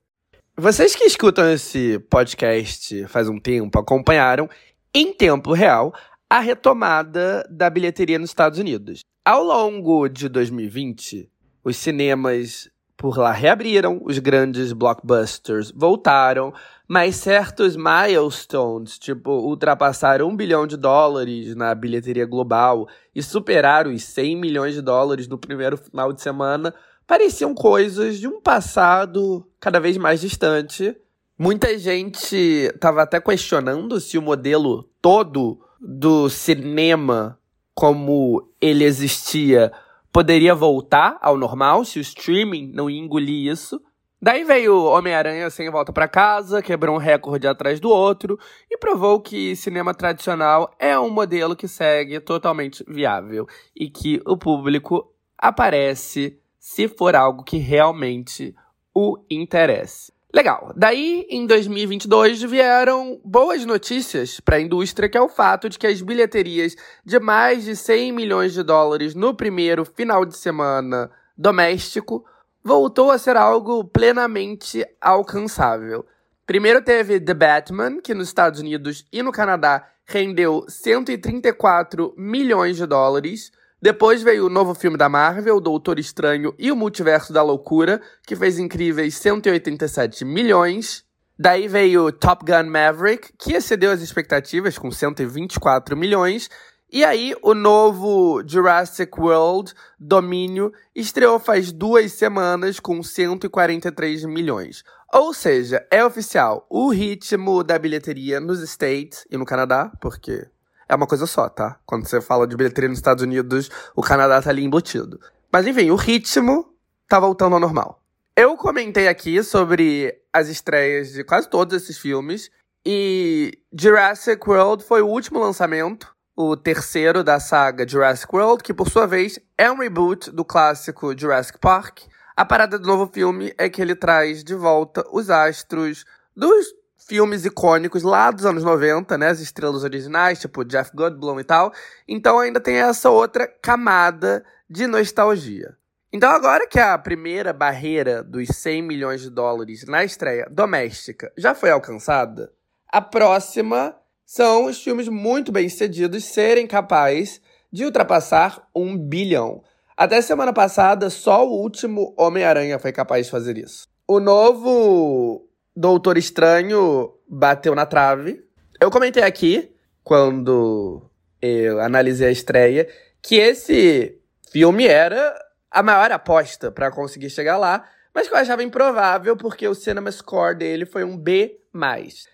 [0.57, 4.47] Vocês que escutam esse podcast faz um tempo acompanharam
[4.95, 5.95] em tempo real
[6.31, 9.01] a retomada da bilheteria nos Estados Unidos.
[9.25, 11.29] Ao longo de 2020,
[11.65, 16.55] os cinemas por lá reabriram, os grandes blockbusters voltaram,
[16.87, 24.05] mas certos milestones, tipo ultrapassar um bilhão de dólares na bilheteria global e superar os
[24.05, 26.73] 100 milhões de dólares no primeiro final de semana,
[27.07, 30.97] pareciam coisas de um passado cada vez mais distante,
[31.43, 37.39] Muita gente tava até questionando se o modelo todo do cinema
[37.75, 39.73] como ele existia
[40.13, 43.81] poderia voltar ao normal, se o streaming não engolir isso.
[44.23, 48.39] Daí veio Homem-Aranha sem volta para casa, quebrou um recorde atrás do outro
[48.71, 54.37] e provou que cinema tradicional é um modelo que segue totalmente viável e que o
[54.37, 58.55] público aparece se for algo que realmente
[58.95, 60.13] o interesse.
[60.33, 60.73] Legal.
[60.77, 65.87] Daí, em 2022, vieram boas notícias para a indústria, que é o fato de que
[65.89, 72.25] as bilheterias de mais de 100 milhões de dólares no primeiro final de semana doméstico
[72.63, 76.07] voltou a ser algo plenamente alcançável.
[76.47, 82.87] Primeiro teve The Batman, que nos Estados Unidos e no Canadá rendeu 134 milhões de
[82.87, 83.51] dólares.
[83.83, 88.37] Depois veio o novo filme da Marvel, Doutor Estranho e o Multiverso da Loucura, que
[88.37, 91.03] fez incríveis 187 milhões.
[91.39, 96.51] Daí veio Top Gun Maverick, que excedeu as expectativas com 124 milhões.
[96.93, 104.85] E aí, o novo Jurassic World Domínio estreou faz duas semanas com 143 milhões.
[105.11, 110.47] Ou seja, é oficial o ritmo da bilheteria nos States e no Canadá, porque
[110.91, 111.79] é uma coisa só, tá?
[111.87, 115.21] Quando você fala de bilheteria nos Estados Unidos, o Canadá tá ali embutido.
[115.53, 116.75] Mas enfim, o ritmo
[117.09, 118.03] tá voltando ao normal.
[118.37, 122.51] Eu comentei aqui sobre as estreias de quase todos esses filmes.
[122.85, 128.91] E Jurassic World foi o último lançamento, o terceiro da saga Jurassic World, que por
[128.91, 132.01] sua vez é um reboot do clássico Jurassic Park.
[132.37, 137.45] A parada do novo filme é que ele traz de volta os astros dos filmes
[137.45, 139.29] icônicos lá dos anos 90, né?
[139.29, 141.73] As estrelas originais, tipo Jeff Goldblum e tal.
[142.07, 145.77] Então ainda tem essa outra camada de nostalgia.
[146.13, 151.55] Então agora que a primeira barreira dos 100 milhões de dólares na estreia doméstica já
[151.55, 152.53] foi alcançada,
[152.89, 153.97] a próxima
[154.27, 157.41] são os filmes muito bem sucedidos serem capazes
[157.73, 159.63] de ultrapassar um bilhão.
[159.97, 163.87] Até semana passada, só o último Homem-Aranha foi capaz de fazer isso.
[164.09, 168.45] O novo Doutor Estranho bateu na trave.
[168.81, 171.03] Eu comentei aqui, quando
[171.41, 172.89] eu analisei a estreia,
[173.23, 174.19] que esse
[174.51, 175.35] filme era
[175.71, 180.11] a maior aposta para conseguir chegar lá, mas que eu achava improvável porque o Cinema
[180.11, 181.61] Score dele foi um B+.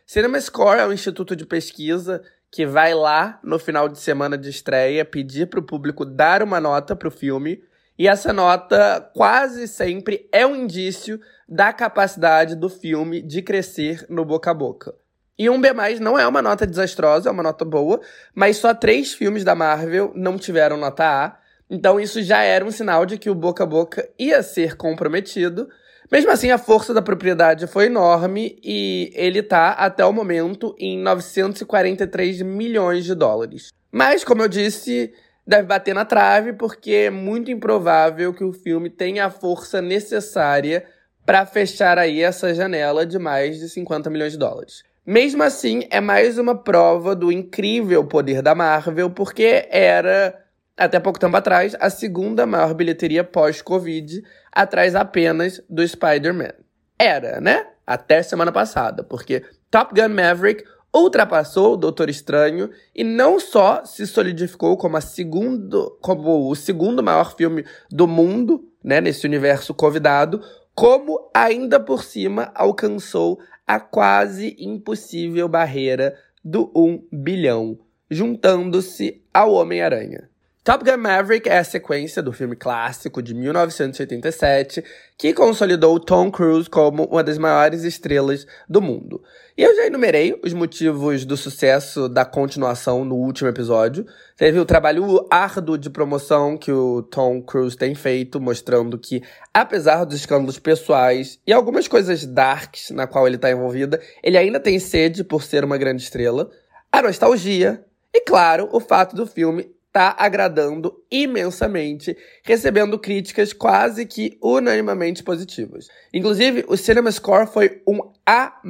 [0.06, 4.48] Cinema Score é um instituto de pesquisa que vai lá no final de semana de
[4.48, 7.62] estreia pedir para o público dar uma nota para o filme,
[7.98, 14.24] e essa nota quase sempre é um indício da capacidade do filme de crescer no
[14.24, 14.94] boca a boca.
[15.38, 15.68] E um B+,
[16.00, 18.00] não é uma nota desastrosa, é uma nota boa,
[18.34, 21.38] mas só três filmes da Marvel não tiveram nota A,
[21.68, 25.68] então isso já era um sinal de que o boca a boca ia ser comprometido.
[26.10, 30.98] Mesmo assim, a força da propriedade foi enorme e ele tá, até o momento, em
[30.98, 33.68] 943 milhões de dólares.
[33.90, 35.12] Mas, como eu disse,
[35.46, 40.84] deve bater na trave porque é muito improvável que o filme tenha a força necessária
[41.24, 44.82] para fechar aí essa janela de mais de 50 milhões de dólares.
[45.04, 50.36] Mesmo assim, é mais uma prova do incrível poder da Marvel, porque era,
[50.76, 56.54] até pouco tempo atrás, a segunda maior bilheteria pós-Covid, atrás apenas do Spider-Man.
[56.98, 57.66] Era, né?
[57.86, 64.06] Até semana passada, porque Top Gun Maverick ultrapassou o Doutor Estranho e não só se
[64.06, 70.40] solidificou como, a segundo, como o segundo maior filme do mundo, né, nesse universo convidado,
[70.74, 77.78] como ainda por cima alcançou a quase impossível barreira do 1 bilhão,
[78.10, 80.30] juntando-se ao Homem-Aranha.
[80.66, 84.82] Top Gun Maverick é a sequência do filme clássico de 1987
[85.16, 89.22] que consolidou Tom Cruise como uma das maiores estrelas do mundo.
[89.56, 94.04] E eu já enumerei os motivos do sucesso da continuação no último episódio.
[94.36, 99.22] Teve o trabalho árduo de promoção que o Tom Cruise tem feito, mostrando que,
[99.54, 104.58] apesar dos escândalos pessoais e algumas coisas darks na qual ele está envolvido, ele ainda
[104.58, 106.50] tem sede por ser uma grande estrela.
[106.90, 114.36] A nostalgia, e claro, o fato do filme está agradando imensamente, recebendo críticas quase que
[114.42, 115.88] unanimamente positivas.
[116.12, 118.60] Inclusive, o Cinema Score foi um A+,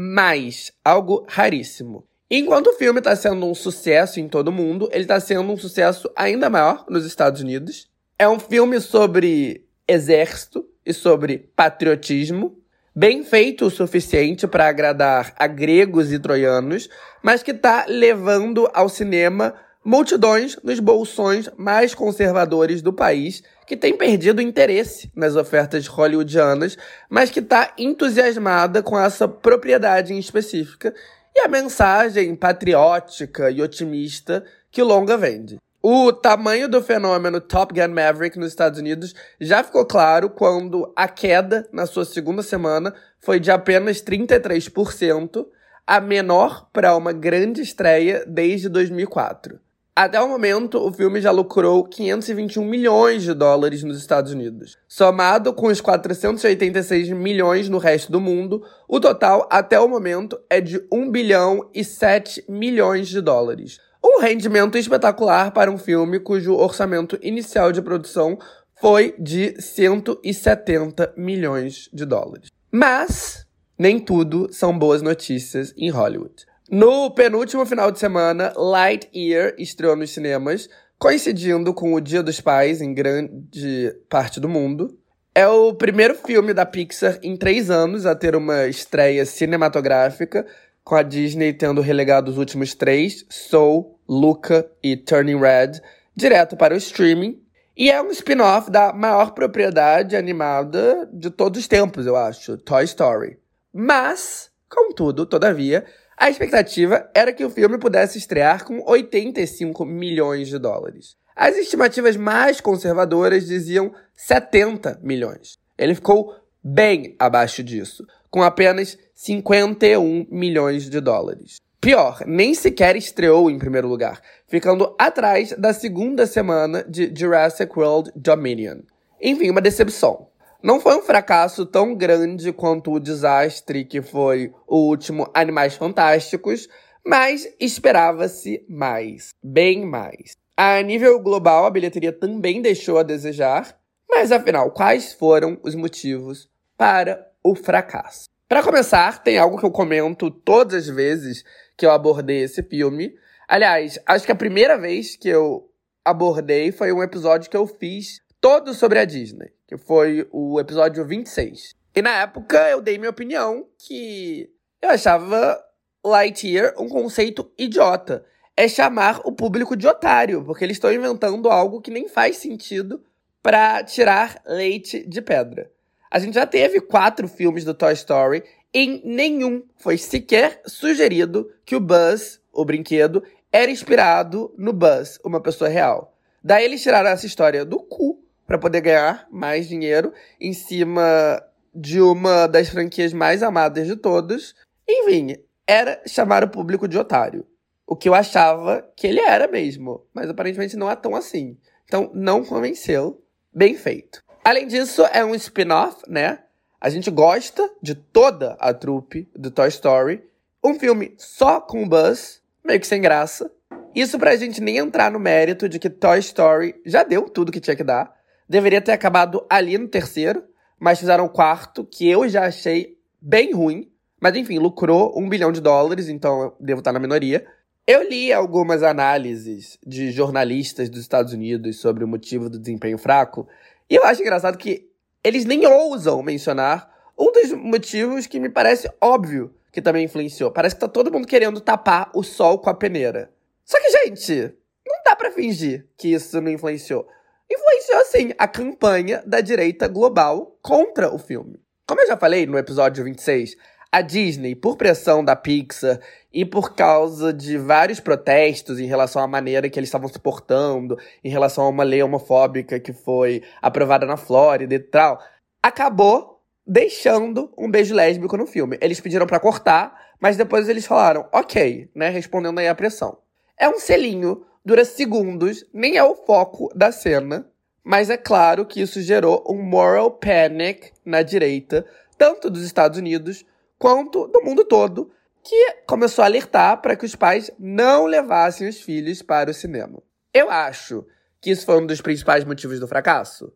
[0.84, 2.06] algo raríssimo.
[2.30, 5.56] Enquanto o filme está sendo um sucesso em todo o mundo, ele está sendo um
[5.56, 7.88] sucesso ainda maior nos Estados Unidos.
[8.16, 12.56] É um filme sobre exército e sobre patriotismo,
[12.94, 16.88] bem feito o suficiente para agradar a gregos e troianos,
[17.20, 19.54] mas que está levando ao cinema
[19.86, 26.76] multidões nos bolsões mais conservadores do país que tem perdido interesse nas ofertas hollywoodianas,
[27.08, 30.92] mas que está entusiasmada com essa propriedade em específica
[31.32, 35.56] e a mensagem patriótica e otimista que longa vende.
[35.80, 41.06] O tamanho do fenômeno Top Gun Maverick nos Estados Unidos já ficou claro quando a
[41.06, 45.46] queda na sua segunda semana foi de apenas 33%,
[45.86, 49.60] a menor para uma grande estreia desde 2004.
[49.98, 54.76] Até o momento, o filme já lucrou 521 milhões de dólares nos Estados Unidos.
[54.86, 60.60] Somado com os 486 milhões no resto do mundo, o total até o momento é
[60.60, 63.80] de 1 bilhão e 7 milhões de dólares.
[64.04, 68.38] Um rendimento espetacular para um filme cujo orçamento inicial de produção
[68.78, 72.50] foi de 170 milhões de dólares.
[72.70, 73.46] Mas
[73.78, 76.45] nem tudo são boas notícias em Hollywood.
[76.68, 82.80] No penúltimo final de semana, Lightyear estreou nos cinemas, coincidindo com o Dia dos Pais
[82.80, 84.98] em grande parte do mundo.
[85.32, 90.44] É o primeiro filme da Pixar em três anos a ter uma estreia cinematográfica,
[90.82, 95.80] com a Disney tendo relegado os últimos três, Soul, Luca e Turning Red,
[96.16, 97.40] direto para o streaming.
[97.76, 102.82] E é um spin-off da maior propriedade animada de todos os tempos, eu acho, Toy
[102.84, 103.38] Story.
[103.72, 105.84] Mas, contudo, todavia,
[106.16, 111.14] a expectativa era que o filme pudesse estrear com 85 milhões de dólares.
[111.36, 115.58] As estimativas mais conservadoras diziam 70 milhões.
[115.76, 121.58] Ele ficou bem abaixo disso, com apenas 51 milhões de dólares.
[121.78, 128.10] Pior, nem sequer estreou em primeiro lugar, ficando atrás da segunda semana de Jurassic World
[128.16, 128.78] Dominion.
[129.20, 130.28] Enfim, uma decepção.
[130.66, 136.68] Não foi um fracasso tão grande quanto o desastre que foi o último Animais Fantásticos,
[137.06, 140.32] mas esperava-se mais, bem mais.
[140.56, 143.78] A nível global, a bilheteria também deixou a desejar,
[144.10, 148.24] mas afinal, quais foram os motivos para o fracasso?
[148.48, 151.44] Para começar, tem algo que eu comento todas as vezes
[151.76, 153.14] que eu abordei esse filme.
[153.46, 155.70] Aliás, acho que a primeira vez que eu
[156.04, 161.04] abordei foi um episódio que eu fiz todo sobre a Disney que foi o episódio
[161.04, 161.74] 26.
[161.94, 164.48] E na época eu dei minha opinião que
[164.80, 165.60] eu achava
[166.04, 168.24] Lightyear um conceito idiota.
[168.56, 173.02] É chamar o público de otário, porque eles estão inventando algo que nem faz sentido
[173.42, 175.70] para tirar leite de pedra.
[176.10, 181.76] A gente já teve quatro filmes do Toy Story, em nenhum foi sequer sugerido que
[181.76, 183.22] o Buzz, o brinquedo,
[183.52, 186.14] era inspirado no Buzz, uma pessoa real.
[186.42, 191.42] Daí eles tiraram essa história do cu para poder ganhar mais dinheiro em cima
[191.74, 194.54] de uma das franquias mais amadas de todos.
[194.88, 195.36] Enfim,
[195.66, 197.46] era chamar o público de otário.
[197.86, 201.56] O que eu achava que ele era mesmo, mas aparentemente não é tão assim.
[201.84, 203.22] Então, não convenceu.
[203.52, 204.22] Bem feito.
[204.44, 206.40] Além disso, é um spin-off, né?
[206.80, 210.22] A gente gosta de toda a trupe do Toy Story.
[210.62, 213.50] Um filme só com o Buzz, meio que sem graça.
[213.94, 217.60] Isso pra gente nem entrar no mérito de que Toy Story já deu tudo que
[217.60, 218.15] tinha que dar.
[218.48, 220.44] Deveria ter acabado ali no terceiro,
[220.78, 223.90] mas fizeram o quarto, que eu já achei bem ruim.
[224.20, 227.46] Mas enfim, lucrou um bilhão de dólares, então eu devo estar na minoria.
[227.86, 233.46] Eu li algumas análises de jornalistas dos Estados Unidos sobre o motivo do desempenho fraco,
[233.88, 234.90] e eu acho engraçado que
[235.22, 240.50] eles nem ousam mencionar um dos motivos que me parece óbvio que também influenciou.
[240.50, 243.30] Parece que tá todo mundo querendo tapar o sol com a peneira.
[243.64, 244.54] Só que, gente,
[244.86, 247.06] não dá para fingir que isso não influenciou
[247.50, 251.60] influenciou, assim, a campanha da direita global contra o filme.
[251.86, 253.56] Como eu já falei no episódio 26,
[253.92, 256.00] a Disney, por pressão da Pixar
[256.32, 260.98] e por causa de vários protestos em relação à maneira que eles estavam se portando,
[261.22, 265.18] em relação a uma lei homofóbica que foi aprovada na Flórida e tal,
[265.62, 268.76] acabou deixando um beijo lésbico no filme.
[268.80, 273.18] Eles pediram para cortar, mas depois eles falaram, ok, né, respondendo aí à pressão.
[273.58, 277.48] É um selinho dura segundos, nem é o foco da cena,
[277.84, 281.86] mas é claro que isso gerou um moral panic na direita,
[282.18, 283.46] tanto dos Estados Unidos
[283.78, 285.12] quanto do mundo todo,
[285.44, 290.02] que começou a alertar para que os pais não levassem os filhos para o cinema.
[290.34, 291.06] Eu acho
[291.40, 293.52] que isso foi um dos principais motivos do fracasso?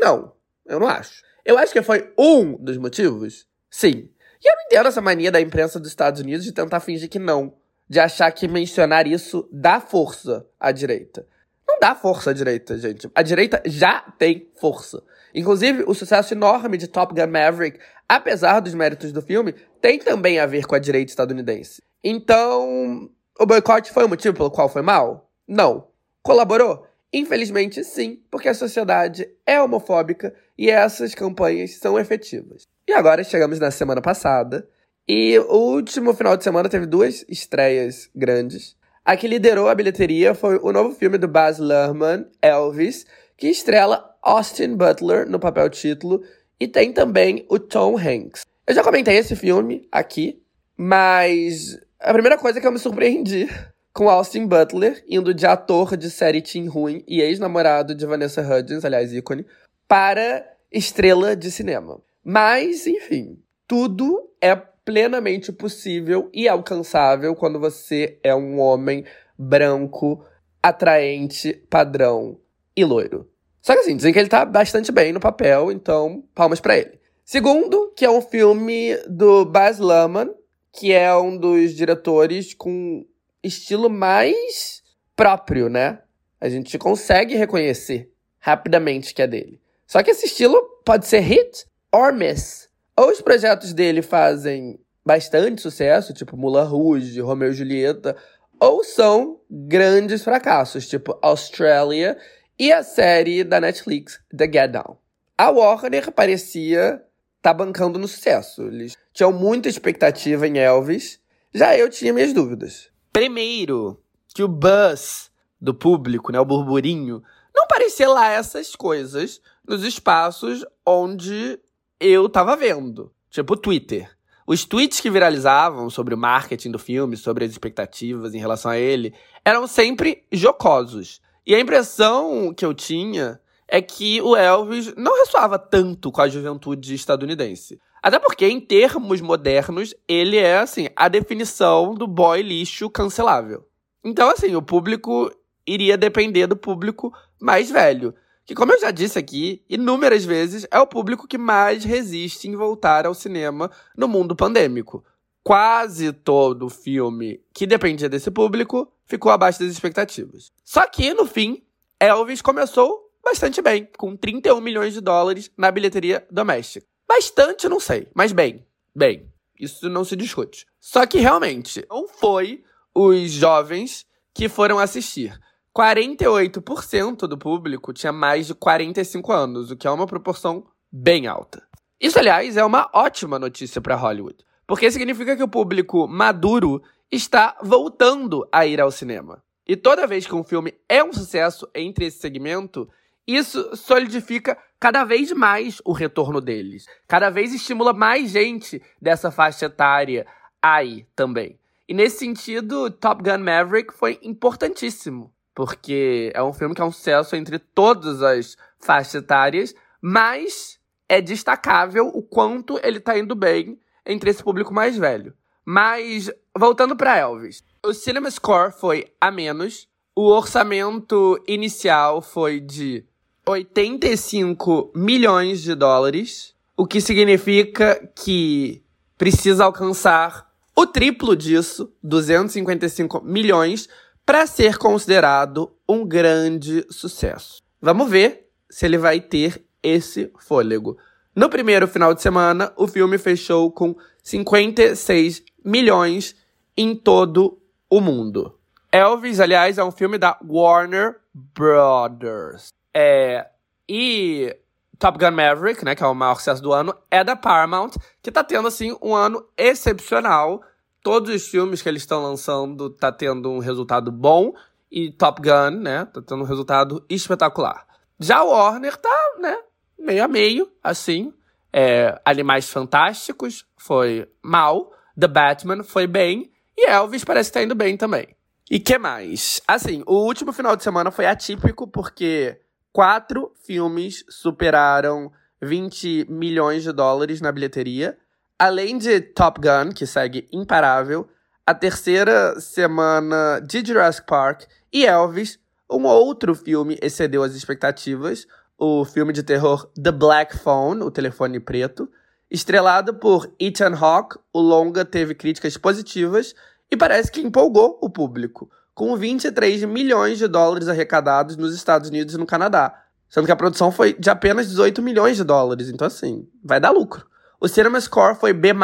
[0.00, 0.32] Não,
[0.64, 1.22] eu não acho.
[1.44, 3.46] Eu acho que foi um dos motivos?
[3.70, 4.08] Sim.
[4.42, 7.18] E eu não entendo essa mania da imprensa dos Estados Unidos de tentar fingir que
[7.18, 7.52] não
[7.88, 11.26] de achar que mencionar isso dá força à direita.
[11.66, 13.10] Não dá força à direita, gente.
[13.14, 15.02] A direita já tem força.
[15.34, 17.78] Inclusive, o sucesso enorme de Top Gun Maverick,
[18.08, 21.82] apesar dos méritos do filme, tem também a ver com a direita estadunidense.
[22.02, 25.30] Então, o boicote foi o motivo pelo qual foi mal?
[25.48, 25.88] Não.
[26.22, 26.86] Colaborou?
[27.12, 32.66] Infelizmente, sim, porque a sociedade é homofóbica e essas campanhas são efetivas.
[32.88, 34.68] E agora chegamos na semana passada,
[35.06, 38.76] e o último final de semana teve duas estreias grandes.
[39.04, 43.04] A que liderou a bilheteria foi o novo filme do Baz Luhrmann, Elvis,
[43.36, 46.22] que estrela Austin Butler no papel título
[46.58, 48.46] e tem também o Tom Hanks.
[48.66, 50.42] Eu já comentei esse filme aqui,
[50.74, 53.46] mas a primeira coisa que eu me surpreendi
[53.92, 58.84] com Austin Butler indo de ator de série teen ruim e ex-namorado de Vanessa Hudgens,
[58.86, 59.44] aliás, ícone,
[59.86, 62.00] para estrela de cinema.
[62.24, 69.04] Mas, enfim, tudo é plenamente possível e alcançável quando você é um homem
[69.38, 70.24] branco,
[70.62, 72.38] atraente, padrão
[72.76, 73.28] e loiro.
[73.62, 77.00] Só que assim, dizem que ele tá bastante bem no papel, então palmas para ele.
[77.24, 80.30] Segundo, que é um filme do Baz Luhrmann,
[80.70, 83.06] que é um dos diretores com
[83.42, 84.82] estilo mais
[85.16, 86.00] próprio, né?
[86.40, 89.58] A gente consegue reconhecer rapidamente que é dele.
[89.86, 92.68] Só que esse estilo pode ser hit or miss.
[92.96, 98.16] Ou os projetos dele fazem bastante sucesso, tipo Mulan Rouge, Romeo e Julieta,
[98.58, 102.16] ou são grandes fracassos, tipo Australia
[102.58, 104.96] e a série da Netflix, The Get Down.
[105.36, 107.02] A Warner parecia estar
[107.42, 108.62] tá bancando no sucesso.
[108.62, 111.20] Eles tinham muita expectativa em Elvis,
[111.52, 112.88] já eu tinha minhas dúvidas.
[113.12, 114.00] Primeiro,
[114.34, 115.30] que o buzz
[115.60, 117.22] do público, né, o burburinho,
[117.54, 121.58] não parecia lá essas coisas nos espaços onde
[122.00, 123.12] eu tava vendo.
[123.30, 124.10] Tipo Twitter.
[124.46, 128.78] Os tweets que viralizavam sobre o marketing do filme, sobre as expectativas em relação a
[128.78, 129.14] ele,
[129.44, 131.20] eram sempre jocosos.
[131.46, 136.28] E a impressão que eu tinha é que o Elvis não ressoava tanto com a
[136.28, 137.80] juventude estadunidense.
[138.02, 143.66] Até porque, em termos modernos, ele é, assim, a definição do boy lixo cancelável.
[144.04, 145.30] Então, assim, o público
[145.66, 148.14] iria depender do público mais velho.
[148.46, 152.56] Que, como eu já disse aqui, inúmeras vezes é o público que mais resiste em
[152.56, 155.04] voltar ao cinema no mundo pandêmico.
[155.42, 160.52] Quase todo filme que dependia desse público ficou abaixo das expectativas.
[160.64, 161.62] Só que, no fim,
[161.98, 166.86] Elvis começou bastante bem, com 31 milhões de dólares na bilheteria doméstica.
[167.08, 170.66] Bastante, não sei, mas bem, bem, isso não se discute.
[170.78, 172.62] Só que realmente não foi
[172.94, 175.38] os jovens que foram assistir.
[175.76, 181.66] 48% do público tinha mais de 45 anos, o que é uma proporção bem alta.
[182.00, 184.36] Isso, aliás, é uma ótima notícia para Hollywood,
[184.66, 186.80] porque significa que o público maduro
[187.10, 189.42] está voltando a ir ao cinema.
[189.66, 192.88] E toda vez que um filme é um sucesso entre esse segmento,
[193.26, 196.86] isso solidifica cada vez mais o retorno deles.
[197.08, 200.26] Cada vez estimula mais gente dessa faixa etária
[200.62, 201.58] aí também.
[201.88, 206.92] E nesse sentido, Top Gun Maverick foi importantíssimo, porque é um filme que é um
[206.92, 210.78] sucesso entre todas as faixas etárias, mas
[211.08, 215.32] é destacável o quanto ele tá indo bem entre esse público mais velho.
[215.64, 223.04] Mas voltando para Elvis, o Cinema Score foi a menos, o orçamento inicial foi de
[223.46, 228.82] 85 milhões de dólares, o que significa que
[229.16, 233.88] precisa alcançar o triplo disso, 255 milhões,
[234.24, 237.62] para ser considerado um grande sucesso.
[237.80, 240.96] Vamos ver se ele vai ter esse fôlego.
[241.36, 246.34] No primeiro final de semana, o filme fechou com 56 milhões
[246.76, 247.58] em todo
[247.90, 248.58] o mundo.
[248.90, 252.68] Elvis, aliás, é um filme da Warner Brothers.
[252.94, 253.46] É,
[253.88, 254.56] e
[254.98, 257.90] Top Gun Maverick, né, que é o maior sucesso do ano, é da Paramount,
[258.22, 260.62] que tá tendo, assim, um ano excepcional.
[261.04, 264.54] Todos os filmes que eles estão lançando tá tendo um resultado bom.
[264.90, 267.86] E Top Gun, né, tá tendo um resultado espetacular.
[268.18, 269.58] Já o Warner tá, né,
[269.98, 271.34] meio a meio, assim.
[271.70, 274.92] É, Animais Fantásticos foi mal.
[275.18, 276.50] The Batman foi bem.
[276.74, 278.34] E Elvis parece que tá indo bem também.
[278.70, 279.60] E que mais?
[279.68, 282.58] Assim, o último final de semana foi atípico porque
[282.90, 288.16] quatro filmes superaram 20 milhões de dólares na bilheteria.
[288.58, 291.28] Além de Top Gun, que segue imparável,
[291.66, 295.58] a terceira semana de Jurassic Park e Elvis,
[295.90, 298.46] um outro filme excedeu as expectativas,
[298.78, 302.08] o filme de terror The Black Phone, o telefone preto.
[302.50, 306.54] Estrelado por Ethan Hawke, o longa teve críticas positivas
[306.90, 312.34] e parece que empolgou o público com 23 milhões de dólares arrecadados nos Estados Unidos
[312.34, 313.02] e no Canadá.
[313.28, 315.88] Sendo que a produção foi de apenas 18 milhões de dólares.
[315.88, 317.26] Então, assim, vai dar lucro.
[317.64, 318.74] O Cinema Score foi B,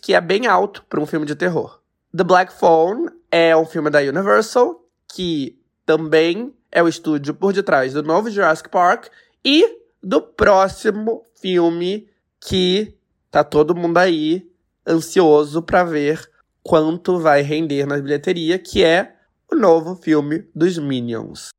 [0.00, 1.78] que é bem alto para um filme de terror.
[2.16, 7.92] The Black Phone é um filme da Universal, que também é o estúdio por detrás
[7.92, 9.08] do novo Jurassic Park
[9.44, 9.62] e
[10.02, 12.08] do próximo filme
[12.40, 12.96] que
[13.30, 14.50] tá todo mundo aí
[14.88, 16.26] ansioso para ver
[16.62, 19.16] quanto vai render na bilheteria, que é
[19.52, 21.50] o novo filme dos Minions.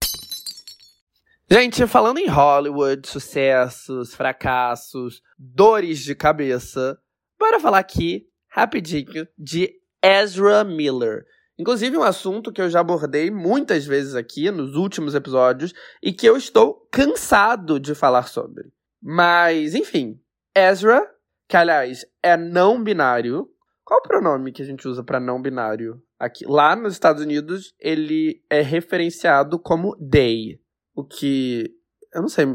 [1.54, 6.98] Gente, falando em Hollywood, sucessos, fracassos, dores de cabeça,
[7.38, 9.70] bora falar aqui rapidinho de
[10.02, 11.26] Ezra Miller.
[11.60, 16.26] Inclusive, um assunto que eu já abordei muitas vezes aqui nos últimos episódios e que
[16.26, 18.72] eu estou cansado de falar sobre.
[19.04, 20.22] Mas, enfim,
[20.56, 21.06] Ezra,
[21.50, 23.50] que aliás é não binário.
[23.84, 26.02] Qual o pronome que a gente usa para não binário?
[26.18, 30.61] Aqui, lá nos Estados Unidos, ele é referenciado como they.
[30.96, 31.72] O que.
[32.14, 32.46] Eu não sei.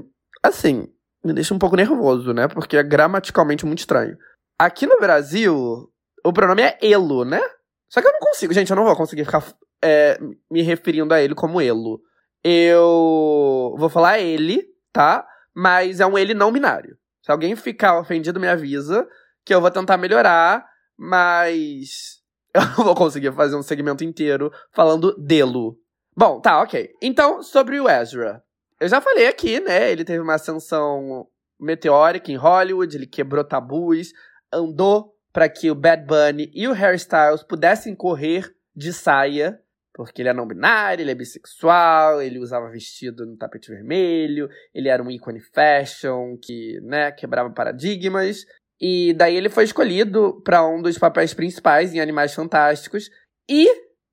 [0.42, 0.88] Assim,
[1.24, 2.48] me deixa um pouco nervoso, né?
[2.48, 4.16] Porque é gramaticalmente muito estranho.
[4.58, 5.90] Aqui no Brasil,
[6.24, 7.40] o pronome é elo, né?
[7.88, 9.44] Só que eu não consigo, gente, eu não vou conseguir ficar
[9.82, 10.18] é,
[10.50, 12.00] me referindo a ele como elo.
[12.42, 15.26] Eu vou falar ele, tá?
[15.54, 16.96] Mas é um ele não binário.
[17.24, 19.06] Se alguém ficar ofendido, me avisa
[19.44, 20.64] que eu vou tentar melhorar,
[20.98, 22.20] mas
[22.54, 25.78] eu não vou conseguir fazer um segmento inteiro falando delo.
[26.16, 26.94] Bom, tá, ok.
[27.02, 28.42] Então, sobre o Ezra.
[28.80, 29.92] Eu já falei aqui, né?
[29.92, 31.26] Ele teve uma ascensão
[31.60, 34.12] meteórica em Hollywood, ele quebrou tabus,
[34.52, 39.60] andou para que o Bad Bunny e o Harry Styles pudessem correr de saia,
[39.94, 44.88] porque ele é não binário, ele é bissexual, ele usava vestido no tapete vermelho, ele
[44.88, 48.44] era um ícone fashion que, né, quebrava paradigmas.
[48.80, 53.10] E daí ele foi escolhido para um dos papéis principais em Animais Fantásticos
[53.48, 53.66] e,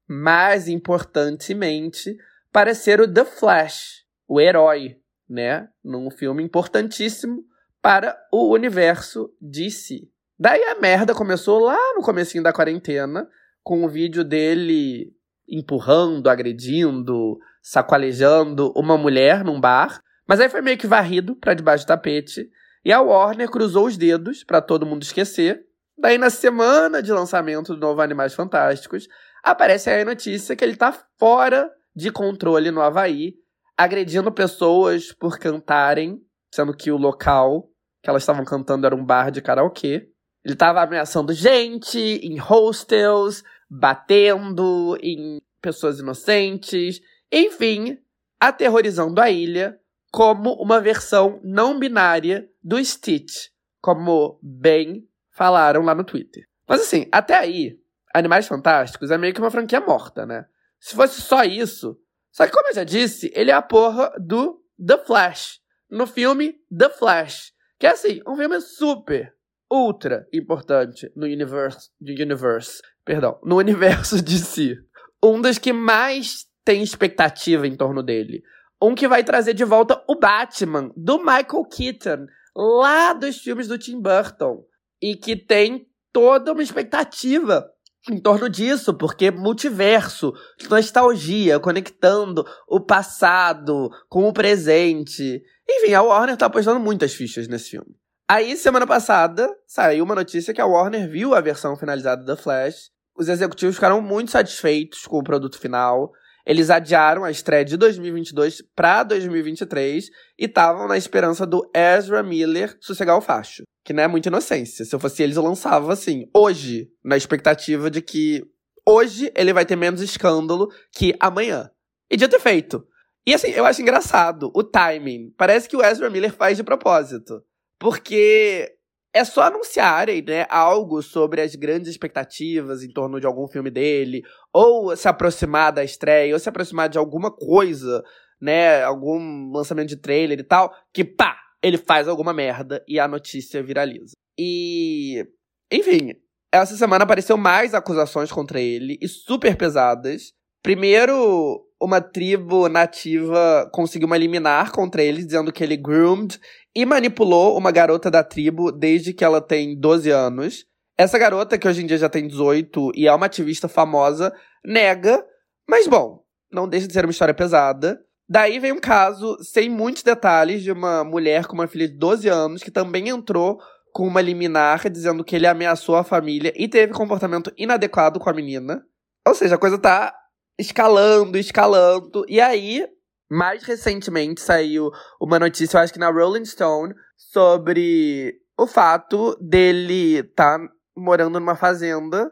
[0.08, 2.18] mais importantemente,
[2.52, 4.98] para ser o The Flash, o herói,
[5.30, 7.44] né, num filme importantíssimo
[7.82, 10.08] para o universo DC.
[10.38, 13.28] Daí a merda começou lá no comecinho da quarentena,
[13.64, 15.14] com o vídeo dele
[15.48, 20.02] empurrando, agredindo, sacolejando uma mulher num bar.
[20.28, 22.50] Mas aí foi meio que varrido para debaixo do tapete.
[22.84, 25.66] E a Warner cruzou os dedos para todo mundo esquecer.
[25.98, 29.08] Daí, na semana de lançamento do novo Animais Fantásticos,
[29.44, 33.36] aparece aí a notícia que ele tá fora de controle no Havaí,
[33.78, 36.22] agredindo pessoas por cantarem,
[36.54, 37.70] sendo que o local
[38.02, 40.10] que elas estavam cantando era um bar de karaokê.
[40.44, 47.00] Ele tava ameaçando gente em hostels, batendo em pessoas inocentes,
[47.32, 47.98] enfim,
[48.40, 49.80] aterrorizando a ilha
[50.12, 53.48] como uma versão não binária do Stitch,
[53.82, 56.44] como bem falaram lá no Twitter.
[56.68, 57.80] Mas assim, até aí,
[58.14, 60.46] Animais Fantásticos é meio que uma franquia morta, né?
[60.80, 61.98] Se fosse só isso.
[62.32, 65.60] Só que, como eu já disse, ele é a porra do The Flash.
[65.90, 67.54] No filme The Flash.
[67.80, 69.34] Que é assim, um filme super,
[69.72, 74.76] ultra importante no universo, universe, perdão, no universo de si.
[75.24, 78.44] Um dos que mais tem expectativa em torno dele.
[78.82, 83.78] Um que vai trazer de volta o Batman do Michael Keaton, lá dos filmes do
[83.78, 84.64] Tim Burton,
[85.02, 87.73] e que tem toda uma expectativa
[88.10, 90.34] em torno disso, porque multiverso,
[90.70, 95.42] nostalgia, conectando o passado com o presente.
[95.70, 97.96] Enfim, a Warner tá apostando muitas fichas nesse filme.
[98.28, 102.90] Aí, semana passada, saiu uma notícia que a Warner viu a versão finalizada da Flash.
[103.16, 106.12] Os executivos ficaram muito satisfeitos com o produto final.
[106.46, 110.06] Eles adiaram a estreia de 2022 para 2023
[110.38, 113.64] e estavam na esperança do Ezra Miller sossegar o facho.
[113.84, 114.84] Que não é muita inocência.
[114.84, 118.44] Se eu fosse eles, eu lançava assim, hoje, na expectativa de que
[118.86, 121.70] hoje ele vai ter menos escândalo que amanhã.
[122.10, 122.86] E de ter feito.
[123.26, 125.34] E assim, eu acho engraçado o timing.
[125.38, 127.42] Parece que o Ezra Miller faz de propósito.
[127.80, 128.70] Porque
[129.14, 134.24] é só anunciarem, né, algo sobre as grandes expectativas em torno de algum filme dele,
[134.52, 138.04] ou se aproximar da estreia, ou se aproximar de alguma coisa,
[138.42, 143.08] né, algum lançamento de trailer e tal, que pá, ele faz alguma merda e a
[143.08, 144.14] notícia viraliza.
[144.38, 145.24] E,
[145.72, 146.14] enfim,
[146.52, 150.34] essa semana apareceu mais acusações contra ele e super pesadas.
[150.64, 156.40] Primeiro, uma tribo nativa conseguiu uma liminar contra ele, dizendo que ele groomed
[156.76, 160.66] e manipulou uma garota da tribo desde que ela tem 12 anos.
[160.98, 164.34] Essa garota, que hoje em dia já tem 18 e é uma ativista famosa,
[164.66, 165.24] nega,
[165.68, 168.00] mas bom, não deixa de ser uma história pesada.
[168.30, 172.28] Daí vem um caso, sem muitos detalhes, de uma mulher com uma filha de 12
[172.30, 173.60] anos que também entrou
[173.92, 178.34] com uma liminar dizendo que ele ameaçou a família e teve comportamento inadequado com a
[178.34, 178.84] menina.
[179.28, 180.14] Ou seja, a coisa tá
[180.58, 182.26] escalando, escalando.
[182.28, 182.88] E aí,
[183.34, 190.20] mais recentemente saiu uma notícia, eu acho que na Rolling Stone, sobre o fato dele
[190.20, 192.32] estar tá morando numa fazenda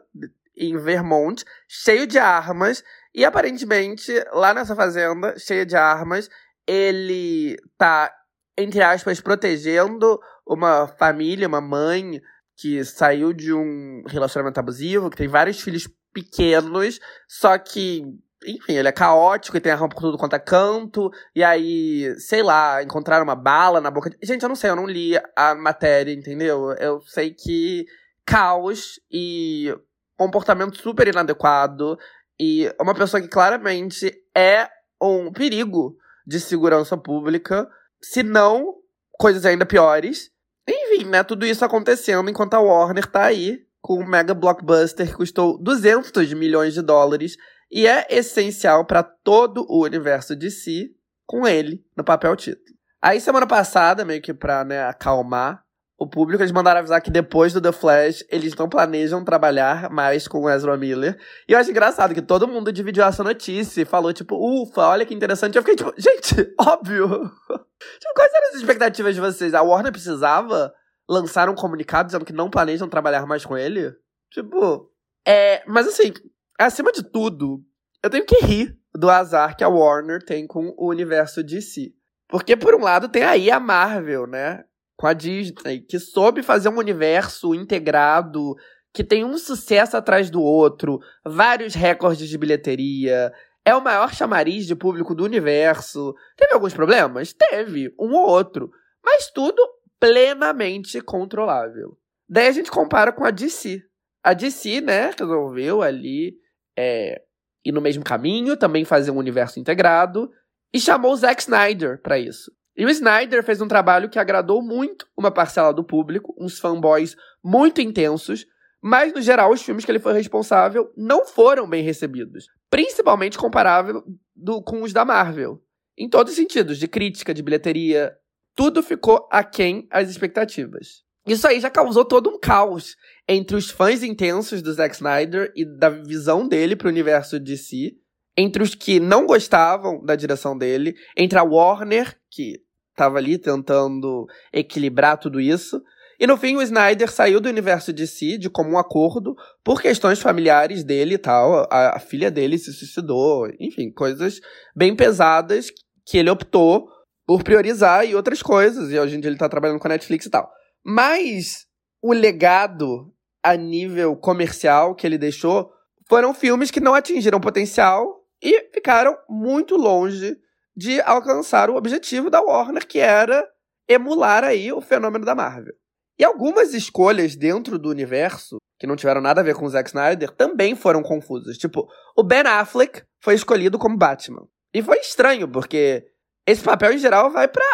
[0.56, 2.84] em Vermont, cheio de armas,
[3.14, 6.30] E aparentemente, lá nessa fazenda, cheia de armas,
[6.66, 8.10] ele tá,
[8.56, 12.22] entre aspas, protegendo uma família, uma mãe
[12.56, 18.02] que saiu de um relacionamento abusivo, que tem vários filhos pequenos, só que,
[18.46, 22.42] enfim, ele é caótico e tem arma por tudo quanto é canto, e aí, sei
[22.42, 24.10] lá, encontraram uma bala na boca.
[24.10, 24.18] De...
[24.22, 26.72] Gente, eu não sei, eu não li a matéria, entendeu?
[26.72, 27.84] Eu sei que
[28.26, 29.74] caos e
[30.16, 31.98] comportamento super inadequado
[32.38, 34.68] e uma pessoa que claramente é
[35.00, 35.96] um perigo
[36.26, 37.68] de segurança pública,
[38.00, 38.74] se não
[39.18, 40.30] coisas ainda piores.
[40.68, 45.14] Enfim, né, tudo isso acontecendo enquanto a Warner tá aí com um mega blockbuster que
[45.14, 47.36] custou 200 milhões de dólares
[47.72, 50.94] e é essencial para todo o universo de si
[51.26, 52.76] com ele no papel título.
[53.00, 55.64] Aí semana passada, meio que pra né, acalmar
[55.98, 60.28] o público, eles mandaram avisar que depois do The Flash, eles não planejam trabalhar mais
[60.28, 61.18] com Ezra Miller.
[61.48, 65.06] E eu acho engraçado que todo mundo dividiu essa notícia e falou, tipo, ufa, olha
[65.06, 65.56] que interessante.
[65.56, 67.08] Eu fiquei tipo, gente, óbvio.
[67.08, 69.54] tipo, quais eram as expectativas de vocês?
[69.54, 70.72] A Warner precisava
[71.08, 73.94] lançar um comunicado dizendo que não planejam trabalhar mais com ele?
[74.30, 74.90] Tipo,
[75.26, 75.62] é.
[75.66, 76.12] Mas assim,
[76.58, 77.64] acima de tudo,
[78.02, 81.92] eu tenho que rir do azar que a Warner tem com o universo DC.
[82.28, 84.64] Porque, por um lado, tem aí a Marvel, né?
[85.02, 88.54] com a Disney, que soube fazer um universo integrado,
[88.92, 93.32] que tem um sucesso atrás do outro, vários recordes de bilheteria,
[93.64, 96.14] é o maior chamariz de público do universo.
[96.36, 97.32] Teve alguns problemas?
[97.32, 98.70] Teve, um ou outro.
[99.04, 99.60] Mas tudo
[99.98, 101.98] plenamente controlável.
[102.28, 103.82] Daí a gente compara com a DC.
[104.22, 106.36] A DC, né, resolveu ali
[106.76, 107.22] é,
[107.64, 110.30] ir no mesmo caminho, também fazer um universo integrado,
[110.72, 112.50] e chamou o Zack Snyder para isso.
[112.76, 117.16] E o Snyder fez um trabalho que agradou muito uma parcela do público, uns fanboys
[117.44, 118.46] muito intensos,
[118.82, 124.02] mas no geral os filmes que ele foi responsável não foram bem recebidos, principalmente comparável
[124.34, 125.62] do, com os da Marvel.
[125.96, 128.16] Em todos os sentidos, de crítica, de bilheteria,
[128.56, 131.04] tudo ficou aquém as expectativas.
[131.26, 132.96] Isso aí já causou todo um caos
[133.28, 137.92] entre os fãs intensos do Zack Snyder e da visão dele para o universo DC,
[138.36, 144.26] entre os que não gostavam da direção dele, entre a Warner, que estava ali tentando
[144.52, 145.82] equilibrar tudo isso.
[146.18, 149.34] E no fim, o Snyder saiu do universo de si, de comum acordo,
[149.64, 151.66] por questões familiares dele e tal.
[151.70, 154.40] A, a filha dele se suicidou, enfim, coisas
[154.74, 155.70] bem pesadas
[156.06, 156.88] que ele optou
[157.26, 158.90] por priorizar e outras coisas.
[158.90, 160.48] E hoje em dia ele tá trabalhando com a Netflix e tal.
[160.84, 161.66] Mas
[162.02, 163.12] o legado
[163.42, 165.72] a nível comercial que ele deixou
[166.08, 170.36] foram filmes que não atingiram potencial e ficaram muito longe
[170.76, 173.46] de alcançar o objetivo da Warner, que era
[173.88, 175.74] emular aí o fenômeno da Marvel.
[176.18, 179.88] E algumas escolhas dentro do universo, que não tiveram nada a ver com o Zack
[179.88, 181.56] Snyder, também foram confusas.
[181.56, 184.46] Tipo, o Ben Affleck foi escolhido como Batman.
[184.74, 186.06] E foi estranho, porque
[186.46, 187.64] esse papel em geral vai para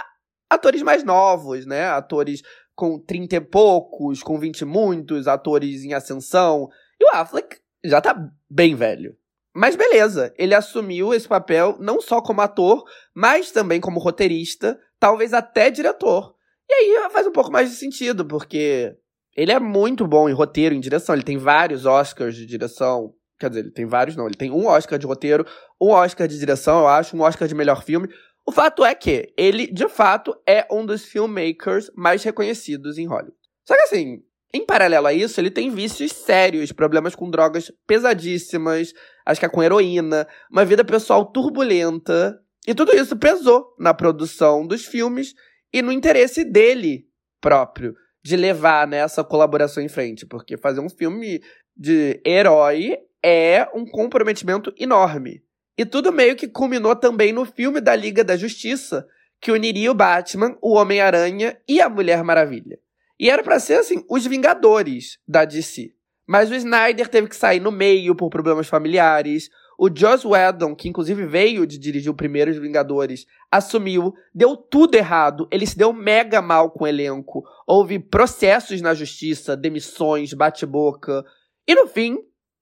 [0.51, 1.89] atores mais novos, né?
[1.89, 2.43] Atores
[2.79, 6.69] com 30 e poucos, com 20 e muitos, atores em ascensão.
[7.01, 8.17] E o Affleck já tá
[8.49, 9.17] bem velho.
[9.53, 15.35] Mas beleza, ele assumiu esse papel não só como ator, mas também como roteirista, talvez
[15.35, 16.37] até diretor.
[16.71, 18.97] E aí faz um pouco mais de sentido, porque
[19.37, 21.17] ele é muito bom em roteiro, em direção.
[21.17, 23.13] Ele tem vários Oscars de direção.
[23.41, 24.27] Quer dizer, ele tem vários, não.
[24.27, 25.45] Ele tem um Oscar de roteiro,
[25.81, 28.09] um Oscar de direção, eu acho, um Oscar de melhor filme.
[28.49, 33.37] O fato é que ele, de fato, é um dos filmmakers mais reconhecidos em Hollywood.
[33.63, 34.23] Só que assim,
[34.55, 38.95] em paralelo a isso, ele tem vícios sérios, problemas com drogas pesadíssimas,
[39.27, 42.41] acho que é com heroína, uma vida pessoal turbulenta.
[42.67, 45.35] E tudo isso pesou na produção dos filmes
[45.71, 47.05] e no interesse dele
[47.43, 47.95] próprio
[48.25, 50.25] de levar né, colaboração em frente.
[50.25, 51.43] Porque fazer um filme
[51.77, 55.43] de herói é um comprometimento enorme.
[55.79, 59.07] E tudo meio que culminou também no filme da Liga da Justiça,
[59.41, 62.81] que uniria o Batman, o Homem-Aranha e a Mulher Maravilha.
[63.17, 65.93] E era para ser, assim, os Vingadores da DC.
[66.27, 69.49] Mas o Snyder teve que sair no meio por problemas familiares.
[69.79, 74.97] O Joss Whedon, que inclusive veio de dirigir o primeiro Os Vingadores, assumiu, deu tudo
[74.97, 77.45] errado, ele se deu mega mal com o elenco.
[77.67, 81.25] Houve processos na justiça, demissões, bate-boca.
[81.67, 82.19] E no fim,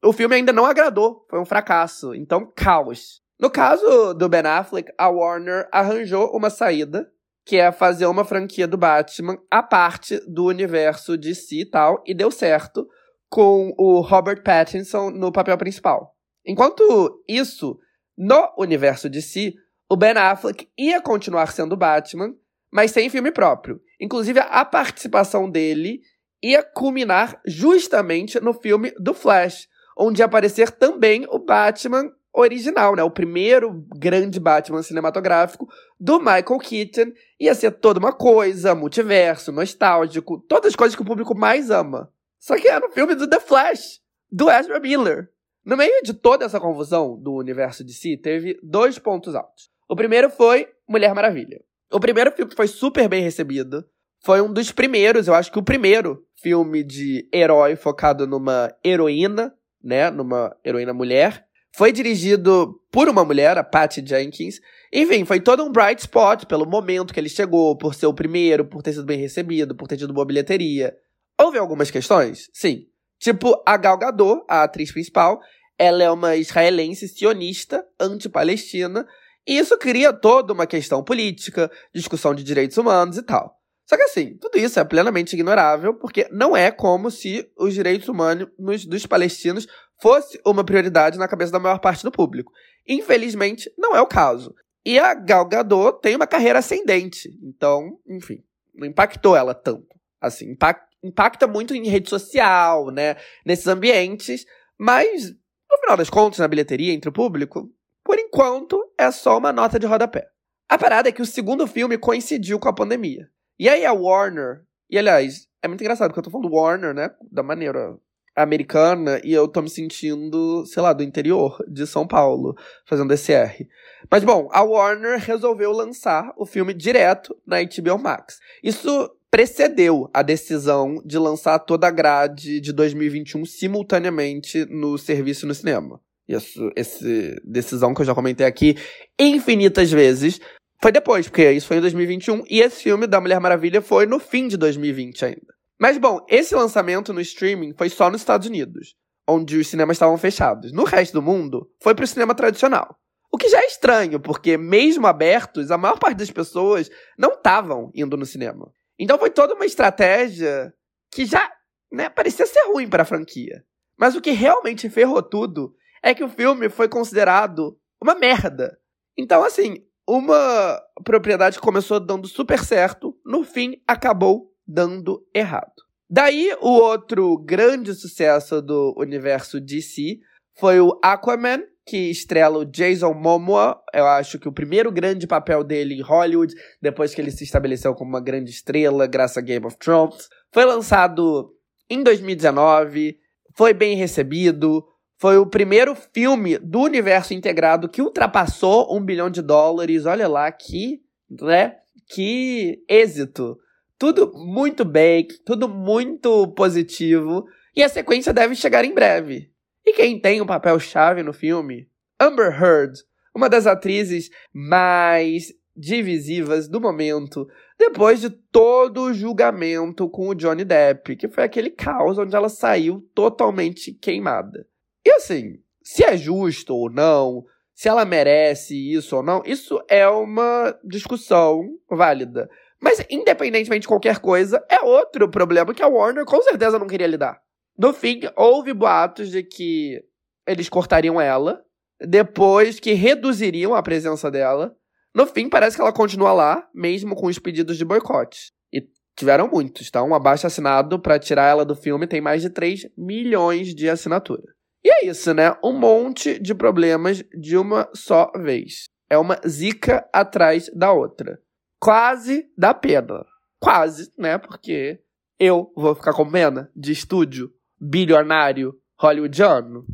[0.07, 2.15] o filme ainda não agradou, foi um fracasso.
[2.15, 3.21] Então, caos.
[3.39, 7.11] No caso do Ben Affleck, a Warner arranjou uma saída
[7.45, 12.03] que é fazer uma franquia do Batman a parte do universo de si e tal,
[12.05, 12.89] e deu certo
[13.29, 16.17] com o Robert Pattinson no papel principal.
[16.45, 17.79] Enquanto isso,
[18.19, 19.55] no universo de si,
[19.89, 22.35] o Ben Affleck ia continuar sendo Batman,
[22.73, 23.81] mas sem filme próprio.
[24.01, 26.01] Inclusive, a participação dele
[26.43, 33.03] ia culminar justamente no filme do Flash, onde ia aparecer também o Batman original, né?
[33.03, 35.67] O primeiro grande Batman cinematográfico
[35.99, 37.13] do Michael Keaton.
[37.41, 42.13] Ia ser toda uma coisa, multiverso, nostálgico, todas as coisas que o público mais ama.
[42.39, 44.01] Só que era um filme do The Flash,
[44.31, 45.31] do Ezra Miller.
[45.65, 49.71] No meio de toda essa confusão do universo de si, teve dois pontos altos.
[49.89, 51.61] O primeiro foi Mulher Maravilha.
[51.91, 53.85] O primeiro filme foi super bem recebido.
[54.25, 59.56] Foi um dos primeiros, eu acho que o primeiro filme de herói focado numa heroína,
[59.87, 60.11] né?
[60.11, 61.47] Numa heroína mulher.
[61.73, 64.61] Foi dirigido por uma mulher, a Patty Jenkins.
[64.93, 68.65] Enfim, foi todo um bright spot pelo momento que ele chegou, por ser o primeiro,
[68.65, 70.97] por ter sido bem recebido, por ter tido boa bilheteria.
[71.39, 72.51] Houve algumas questões?
[72.53, 72.87] Sim.
[73.19, 75.41] Tipo, a Gal Gadot, a atriz principal,
[75.79, 79.07] ela é uma israelense sionista, anti-palestina,
[79.47, 83.56] e isso cria toda uma questão política, discussão de direitos humanos e tal.
[83.87, 88.09] Só que assim, tudo isso é plenamente ignorável, porque não é como se os direitos
[88.09, 88.49] humanos
[88.85, 89.67] dos palestinos
[90.03, 92.53] fosse uma prioridade na cabeça da maior parte do público.
[92.87, 94.55] Infelizmente, não é o caso.
[94.85, 98.43] E a Gal Gadot tem uma carreira ascendente, então, enfim,
[98.75, 99.97] não impactou ela tanto.
[100.21, 104.45] Assim, impacta, impacta muito em rede social, né, nesses ambientes,
[104.79, 105.31] mas
[105.71, 107.71] no final das contas, na bilheteria entre o público,
[108.05, 110.29] por enquanto é só uma nota de rodapé.
[110.69, 113.29] A parada é que o segundo filme coincidiu com a pandemia.
[113.59, 117.11] E aí a Warner, e aliás, é muito engraçado porque eu tô falando Warner, né,
[117.31, 117.97] da maneira
[118.37, 122.55] americana, e eu tô me sentindo, sei lá, do interior de São Paulo,
[122.85, 123.67] fazendo esse R.
[124.11, 128.39] Mas bom, a Warner resolveu lançar o filme direto na HBO Max.
[128.63, 135.55] Isso precedeu a decisão de lançar toda a grade de 2021 simultaneamente no serviço no
[135.55, 136.01] cinema.
[136.29, 137.05] Isso, essa
[137.45, 138.77] decisão que eu já comentei aqui
[139.19, 140.41] infinitas vezes,
[140.81, 144.19] foi depois, porque isso foi em 2021 e esse filme da Mulher Maravilha foi no
[144.19, 145.55] fim de 2020 ainda.
[145.79, 148.95] Mas bom, esse lançamento no streaming foi só nos Estados Unidos,
[149.27, 150.73] onde os cinemas estavam fechados.
[150.73, 152.99] No resto do mundo, foi pro cinema tradicional.
[153.33, 157.91] O que já é estranho, porque mesmo abertos, a maior parte das pessoas não estavam
[157.95, 158.73] indo no cinema.
[158.99, 160.73] Então foi toda uma estratégia
[161.11, 161.51] que já
[161.93, 163.65] né, parecia ser ruim para a franquia.
[163.99, 168.79] Mas o que realmente ferrou tudo é que o filme foi considerado uma merda.
[169.17, 175.73] Então, assim, uma propriedade começou dando super certo, no fim acabou dando errado.
[176.09, 180.19] Daí, o outro grande sucesso do universo DC
[180.55, 183.81] foi o Aquaman, que estrela o Jason Momoa.
[183.93, 187.93] Eu acho que o primeiro grande papel dele em Hollywood, depois que ele se estabeleceu
[187.95, 190.29] como uma grande estrela, graças a Game of Thrones.
[190.53, 191.53] Foi lançado
[191.91, 193.19] em 2019,
[193.55, 194.87] foi bem recebido,
[195.19, 200.05] foi o primeiro filme do universo integrado que ultrapassou um bilhão de dólares.
[200.05, 201.77] Olha lá que, né?
[202.09, 203.59] Que êxito.
[203.99, 207.47] Tudo muito bem, tudo muito positivo.
[207.75, 209.51] E a sequência deve chegar em breve.
[209.85, 211.89] E quem tem um papel-chave no filme?
[212.21, 212.93] Amber Heard,
[213.35, 217.47] uma das atrizes mais divisivas do momento,
[217.79, 222.49] depois de todo o julgamento com o Johnny Depp, que foi aquele caos onde ela
[222.49, 224.67] saiu totalmente queimada.
[225.07, 230.09] E assim, se é justo ou não, se ela merece isso ou não, isso é
[230.09, 232.51] uma discussão válida.
[232.83, 237.07] Mas, independentemente de qualquer coisa, é outro problema que a Warner com certeza não queria
[237.07, 237.41] lidar.
[237.79, 240.03] No fim, houve boatos de que
[240.45, 241.63] eles cortariam ela,
[242.01, 244.75] depois que reduziriam a presença dela.
[245.15, 248.51] No fim, parece que ela continua lá, mesmo com os pedidos de boicote.
[248.73, 248.83] E
[249.17, 250.03] tiveram muitos, tá?
[250.03, 254.57] Um abaixo assinado para tirar ela do filme tem mais de 3 milhões de assinatura.
[254.85, 255.57] E é isso, né?
[255.63, 258.85] Um monte de problemas de uma só vez.
[259.09, 261.41] É uma zica atrás da outra.
[261.81, 263.25] Quase dá pena.
[263.61, 264.39] Quase, né?
[264.39, 265.01] Porque
[265.39, 269.85] eu vou ficar com pena de estúdio bilionário hollywoodiano?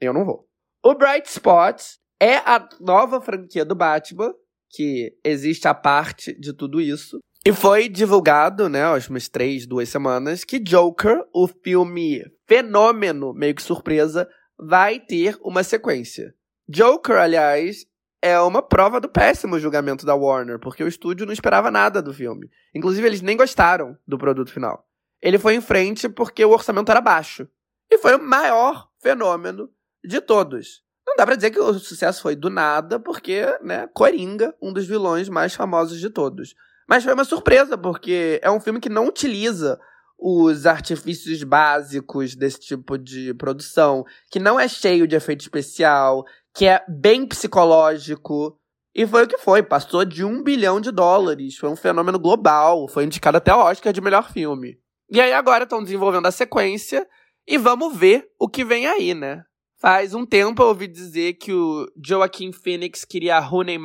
[0.00, 0.48] Eu não vou.
[0.84, 1.80] O Bright Spot
[2.20, 4.32] é a nova franquia do Batman,
[4.70, 7.18] que existe a parte de tudo isso.
[7.48, 13.54] E foi divulgado, né, as umas três, duas semanas, que Joker, o filme fenômeno, meio
[13.54, 16.34] que surpresa, vai ter uma sequência.
[16.68, 17.86] Joker, aliás,
[18.20, 22.12] é uma prova do péssimo julgamento da Warner, porque o estúdio não esperava nada do
[22.12, 22.50] filme.
[22.74, 24.86] Inclusive, eles nem gostaram do produto final.
[25.22, 27.48] Ele foi em frente porque o orçamento era baixo.
[27.90, 29.70] E foi o maior fenômeno
[30.04, 30.82] de todos.
[31.06, 34.86] Não dá pra dizer que o sucesso foi do nada, porque, né, Coringa, um dos
[34.86, 36.54] vilões mais famosos de todos.
[36.88, 39.78] Mas foi uma surpresa, porque é um filme que não utiliza
[40.18, 46.24] os artifícios básicos desse tipo de produção, que não é cheio de efeito especial,
[46.54, 48.58] que é bem psicológico.
[48.94, 51.56] E foi o que foi, passou de um bilhão de dólares.
[51.56, 54.76] Foi um fenômeno global, foi indicado até o Oscar de melhor filme.
[55.10, 57.06] E aí agora estão desenvolvendo a sequência
[57.46, 59.42] e vamos ver o que vem aí, né?
[59.80, 63.78] Faz um tempo eu ouvi dizer que o Joaquin Phoenix queria a Rooney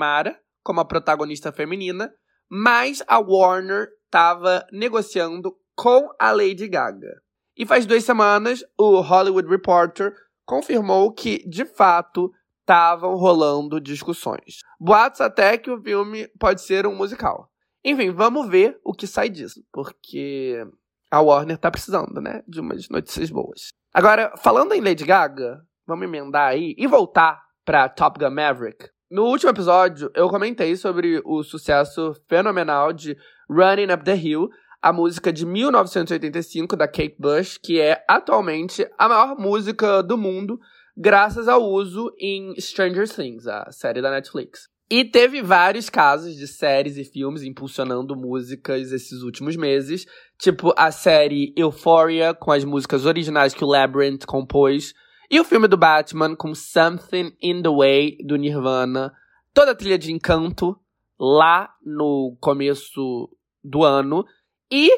[0.63, 2.11] como a protagonista feminina,
[2.55, 7.19] mas a Warner estava negociando com a Lady Gaga.
[7.57, 10.13] E faz duas semanas, o Hollywood Reporter
[10.45, 14.59] confirmou que, de fato, estavam rolando discussões.
[14.80, 17.49] Boatos até que o filme pode ser um musical.
[17.84, 20.63] Enfim, vamos ver o que sai disso, porque
[21.09, 23.69] a Warner tá precisando, né, de umas notícias boas.
[23.91, 28.89] Agora, falando em Lady Gaga, vamos emendar aí e voltar para Top Gun Maverick.
[29.14, 33.15] No último episódio, eu comentei sobre o sucesso fenomenal de
[33.48, 34.49] Running Up the Hill,
[34.81, 40.60] a música de 1985 da Kate Bush, que é atualmente a maior música do mundo,
[40.98, 44.68] graças ao uso em Stranger Things, a série da Netflix.
[44.90, 50.07] E teve vários casos de séries e filmes impulsionando músicas esses últimos meses,
[50.40, 54.91] tipo a série Euphoria, com as músicas originais que o Labyrinth compôs,
[55.34, 59.11] e o filme do Batman com Something in the Way do Nirvana,
[59.51, 60.80] toda a trilha de encanto
[61.19, 63.27] lá no começo
[63.64, 64.23] do ano.
[64.72, 64.91] E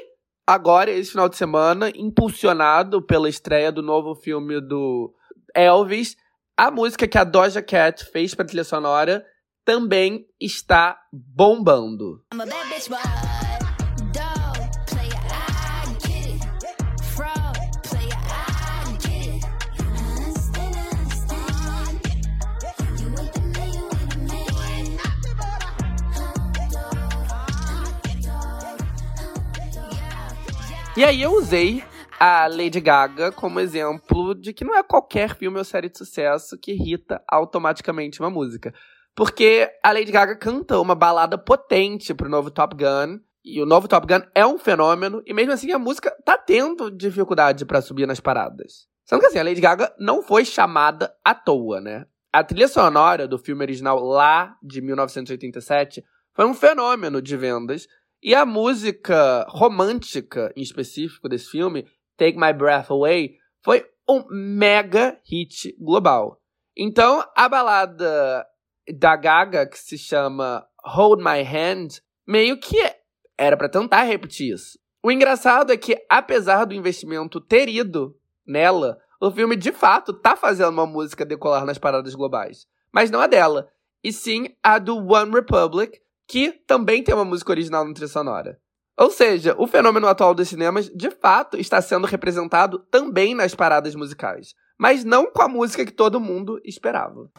[0.45, 5.15] agora, esse final de semana, impulsionado pela estreia do novo filme do
[5.55, 6.17] Elvis,
[6.57, 9.25] a música que a Doja Cat fez para trilha sonora
[9.63, 12.21] também está bombando.
[30.97, 31.83] E aí eu usei
[32.17, 36.57] a Lady Gaga como exemplo de que não é qualquer filme ou série de sucesso
[36.57, 38.73] que irrita automaticamente uma música.
[39.13, 43.19] Porque a Lady Gaga canta uma balada potente pro novo Top Gun.
[43.43, 45.21] E o novo Top Gun é um fenômeno.
[45.25, 48.87] E mesmo assim a música tá tendo dificuldade para subir nas paradas.
[49.03, 52.05] Sendo que assim, a Lady Gaga não foi chamada à toa, né?
[52.31, 56.01] A trilha sonora do filme original lá de 1987
[56.33, 57.85] foi um fenômeno de vendas.
[58.25, 61.87] E a música romântica, em específico, desse filme,
[62.17, 66.41] Take My Breath Away, foi um mega hit global.
[66.75, 68.43] Então, a balada
[68.97, 72.81] da Gaga, que se chama Hold My Hand, meio que
[73.37, 74.79] era para tentar repetir isso.
[75.03, 80.35] O engraçado é que, apesar do investimento ter ido nela, o filme de fato tá
[80.35, 82.65] fazendo uma música decolar nas paradas globais.
[82.91, 83.69] Mas não a dela,
[84.03, 88.59] e sim a do One Republic, que também tem uma música original no trilha sonora.
[88.97, 93.93] Ou seja, o fenômeno atual dos cinemas de fato está sendo representado também nas paradas
[93.93, 97.29] musicais, mas não com a música que todo mundo esperava.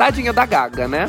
[0.00, 1.08] Tadinha da Gaga, né?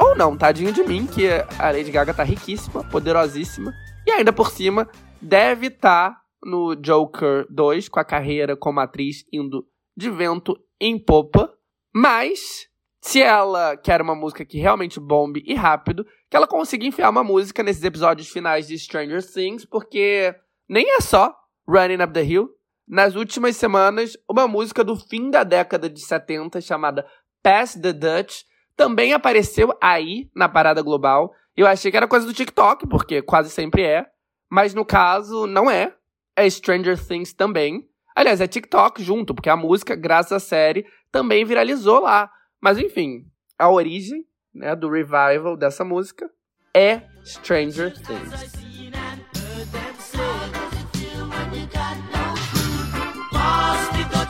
[0.00, 1.28] Ou não, tadinha de mim, que
[1.60, 3.72] a Lady Gaga tá riquíssima, poderosíssima.
[4.04, 4.90] E ainda por cima,
[5.20, 9.64] deve estar tá no Joker 2, com a carreira como atriz indo
[9.96, 11.54] de vento em popa.
[11.94, 12.66] Mas,
[13.00, 17.22] se ela quer uma música que realmente bombe e rápido, que ela consiga enfiar uma
[17.22, 20.34] música nesses episódios finais de Stranger Things, porque
[20.68, 21.32] nem é só
[21.68, 22.50] Running Up the Hill.
[22.88, 27.06] Nas últimas semanas, uma música do fim da década de 70 chamada
[27.42, 28.42] Pass the Dutch
[28.76, 31.32] também apareceu aí na parada global.
[31.56, 34.06] Eu achei que era coisa do TikTok, porque quase sempre é.
[34.50, 35.94] Mas no caso, não é.
[36.34, 37.86] É Stranger Things também.
[38.16, 42.30] Aliás, é TikTok junto, porque a música, graças à série, também viralizou lá.
[42.60, 43.26] Mas enfim,
[43.58, 44.24] a origem
[44.54, 46.30] né, do revival dessa música
[46.74, 48.61] é Stranger Things.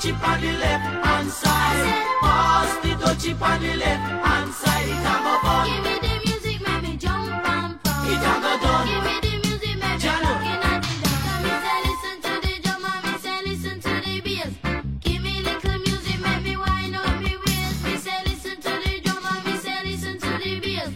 [0.02, 2.04] Chip on the left hand side.
[2.22, 4.88] Pass the touchy on the left hand side.
[4.88, 5.66] It a go fun.
[5.68, 8.08] Give me the music, make me jump and pump.
[8.10, 8.86] It a go done.
[8.90, 11.42] Give me the music, make me looking at the dance.
[11.44, 14.52] Me say listen to the drum and me say listen to the bass.
[15.04, 17.84] Give me little music, make me wind up me waist.
[17.86, 20.90] Me say listen to the drum and me say listen to the bass.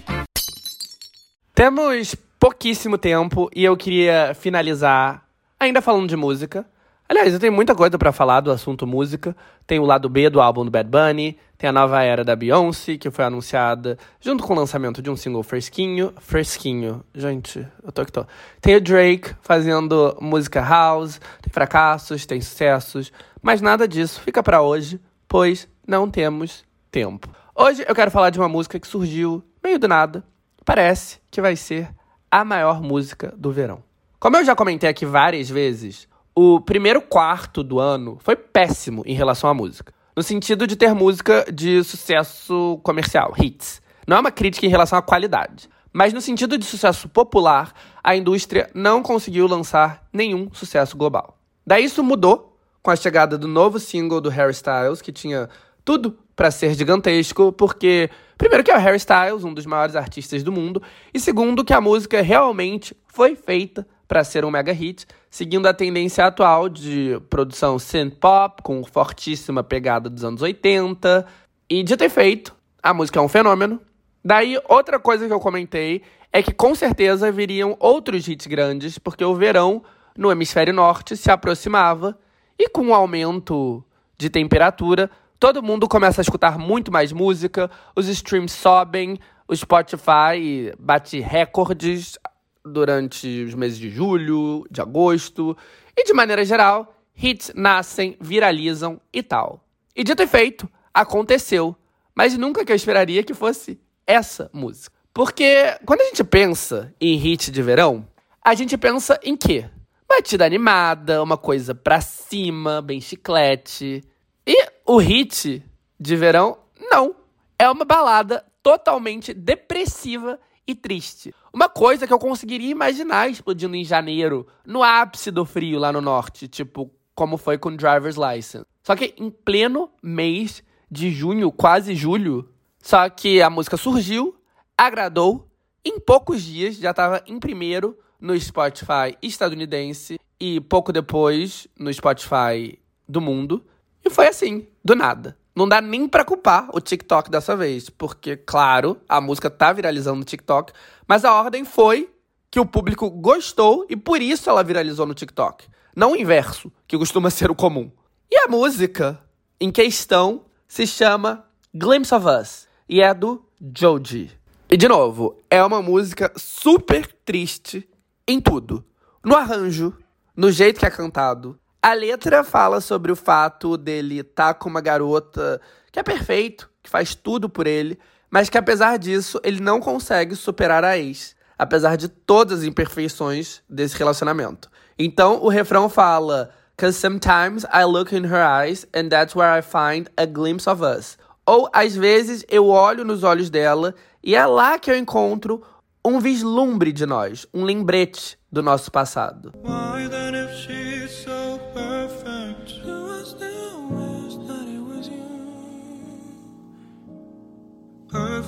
[1.55, 5.23] Temos pouquíssimo tempo e eu queria finalizar
[5.61, 6.67] ainda falando de música
[7.09, 9.37] Aliás, eu tenho muita coisa para falar do assunto música.
[9.65, 12.97] Tem o lado B do álbum do Bad Bunny, tem a nova era da Beyoncé,
[12.97, 16.13] que foi anunciada junto com o lançamento de um single fresquinho.
[16.19, 18.27] Fresquinho, gente, eu tô que tô.
[18.61, 24.61] Tem o Drake fazendo música house, tem fracassos, tem sucessos, mas nada disso fica para
[24.61, 27.29] hoje, pois não temos tempo.
[27.55, 30.25] Hoje eu quero falar de uma música que surgiu meio do nada.
[30.65, 31.89] Parece que vai ser
[32.29, 33.83] a maior música do verão.
[34.19, 36.09] Como eu já comentei aqui várias vezes,
[36.39, 39.95] o primeiro quarto do ano foi péssimo em relação à música.
[40.15, 43.81] No sentido de ter música de sucesso comercial, hits.
[44.07, 45.67] Não é uma crítica em relação à qualidade.
[45.91, 47.73] Mas no sentido de sucesso popular,
[48.05, 51.39] a indústria não conseguiu lançar nenhum sucesso global.
[51.67, 55.49] Daí isso mudou com a chegada do novo single do Harry Styles, que tinha
[55.87, 60.43] tudo para ser gigantesco, porque primeiro que é o Harry Styles, um dos maiores artistas
[60.43, 60.83] do mundo,
[61.15, 65.75] e segundo que a música realmente foi feita para ser um mega hit, seguindo a
[65.75, 71.27] tendência atual de produção synth pop com fortíssima pegada dos anos 80.
[71.69, 73.81] E de ter feito, a música é um fenômeno.
[74.25, 76.03] Daí outra coisa que eu comentei
[76.33, 79.83] é que com certeza viriam outros hits grandes, porque o verão
[80.17, 82.19] no hemisfério norte se aproximava
[82.59, 83.85] e com o aumento
[84.19, 90.73] de temperatura, todo mundo começa a escutar muito mais música, os streams sobem, o Spotify
[90.79, 92.19] bate recordes
[92.67, 95.57] durante os meses de julho, de agosto,
[95.97, 99.65] e de maneira geral, hits nascem, viralizam e tal.
[99.95, 101.75] E dito e feito, aconteceu,
[102.15, 104.95] mas nunca que eu esperaria que fosse essa música.
[105.15, 108.07] Porque quando a gente pensa em hit de verão,
[108.45, 109.65] a gente pensa em quê?
[110.09, 114.05] Batida animada, uma coisa pra cima, bem chiclete.
[114.47, 115.65] E o hit
[115.99, 117.17] de verão, não.
[117.59, 121.35] É uma balada totalmente depressiva e triste.
[121.53, 126.01] Uma coisa que eu conseguiria imaginar explodindo em janeiro, no ápice do frio lá no
[126.01, 128.67] norte, tipo como foi com Driver's License.
[128.83, 132.49] Só que em pleno mês de junho, quase julho,
[132.83, 134.37] só que a música surgiu,
[134.77, 135.49] agradou,
[135.85, 142.79] em poucos dias já estava em primeiro no Spotify estadunidense e pouco depois no Spotify
[143.09, 143.65] do mundo.
[144.05, 145.37] E foi assim, do nada.
[145.57, 150.19] Não dá nem pra culpar o TikTok dessa vez, porque, claro, a música tá viralizando
[150.19, 150.71] no TikTok,
[151.09, 152.11] mas a ordem foi
[152.51, 155.67] que o público gostou e por isso ela viralizou no TikTok.
[155.97, 157.91] Não o inverso, que costuma ser o comum.
[158.31, 159.19] E a música
[159.59, 163.43] em questão se chama Glimpse of Us e é do
[163.75, 164.31] Joji.
[164.69, 167.89] E de novo, é uma música super triste
[168.29, 168.85] em tudo.
[169.25, 169.97] No arranjo,
[170.37, 174.69] no jeito que é cantado, a letra fala sobre o fato dele estar tá com
[174.69, 175.61] uma garota
[175.93, 177.97] que é perfeito, que faz tudo por ele,
[178.29, 183.63] mas que apesar disso, ele não consegue superar a ex, apesar de todas as imperfeições
[183.71, 184.69] desse relacionamento.
[184.99, 189.63] Então, o refrão fala: Cause sometimes I look in her eyes and that's where I
[189.63, 191.17] find a glimpse of us.
[191.47, 193.95] Ou às vezes eu olho nos olhos dela
[194.25, 195.63] e é lá que eu encontro
[196.05, 199.53] um vislumbre de nós, um lembrete do nosso passado.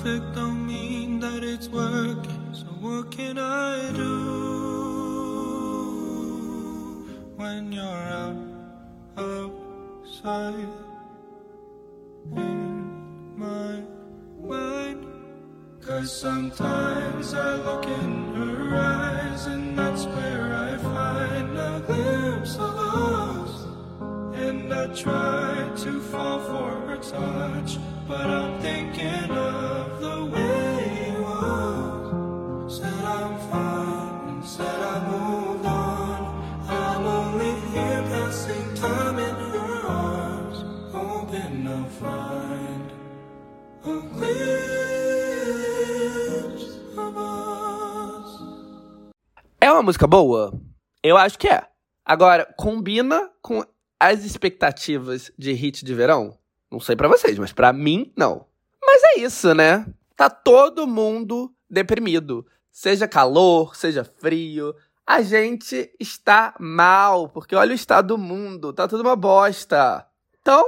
[0.01, 2.53] Perfect don't mean that it's working.
[2.53, 4.15] So what can I do
[7.35, 8.37] when you're out
[9.17, 10.69] outside
[12.37, 13.83] in my
[14.41, 15.05] mind?
[15.81, 22.75] Cause sometimes I look in her eyes and that's where I find a glimpse of
[22.77, 23.18] us.
[24.71, 27.77] I try to fall for her touch,
[28.07, 32.69] but I'm thinking of the way you.
[32.69, 36.43] Said I'm fine and said I moved on.
[36.69, 40.63] I'm only here passing time in her arms,
[40.93, 42.91] hoping to find
[43.85, 44.99] a glimpse
[46.95, 48.39] of us.
[49.59, 50.53] É uma música boa?
[51.03, 51.65] Eu acho que é.
[52.05, 53.63] Agora, combina com
[53.99, 56.37] as expectativas de hit de verão?
[56.71, 58.45] Não sei para vocês, mas para mim, não.
[58.81, 59.85] Mas é isso, né?
[60.15, 62.45] Tá todo mundo deprimido.
[62.71, 64.75] Seja calor, seja frio.
[65.05, 70.05] A gente está mal, porque olha o estado do mundo, tá tudo uma bosta.
[70.41, 70.65] Então,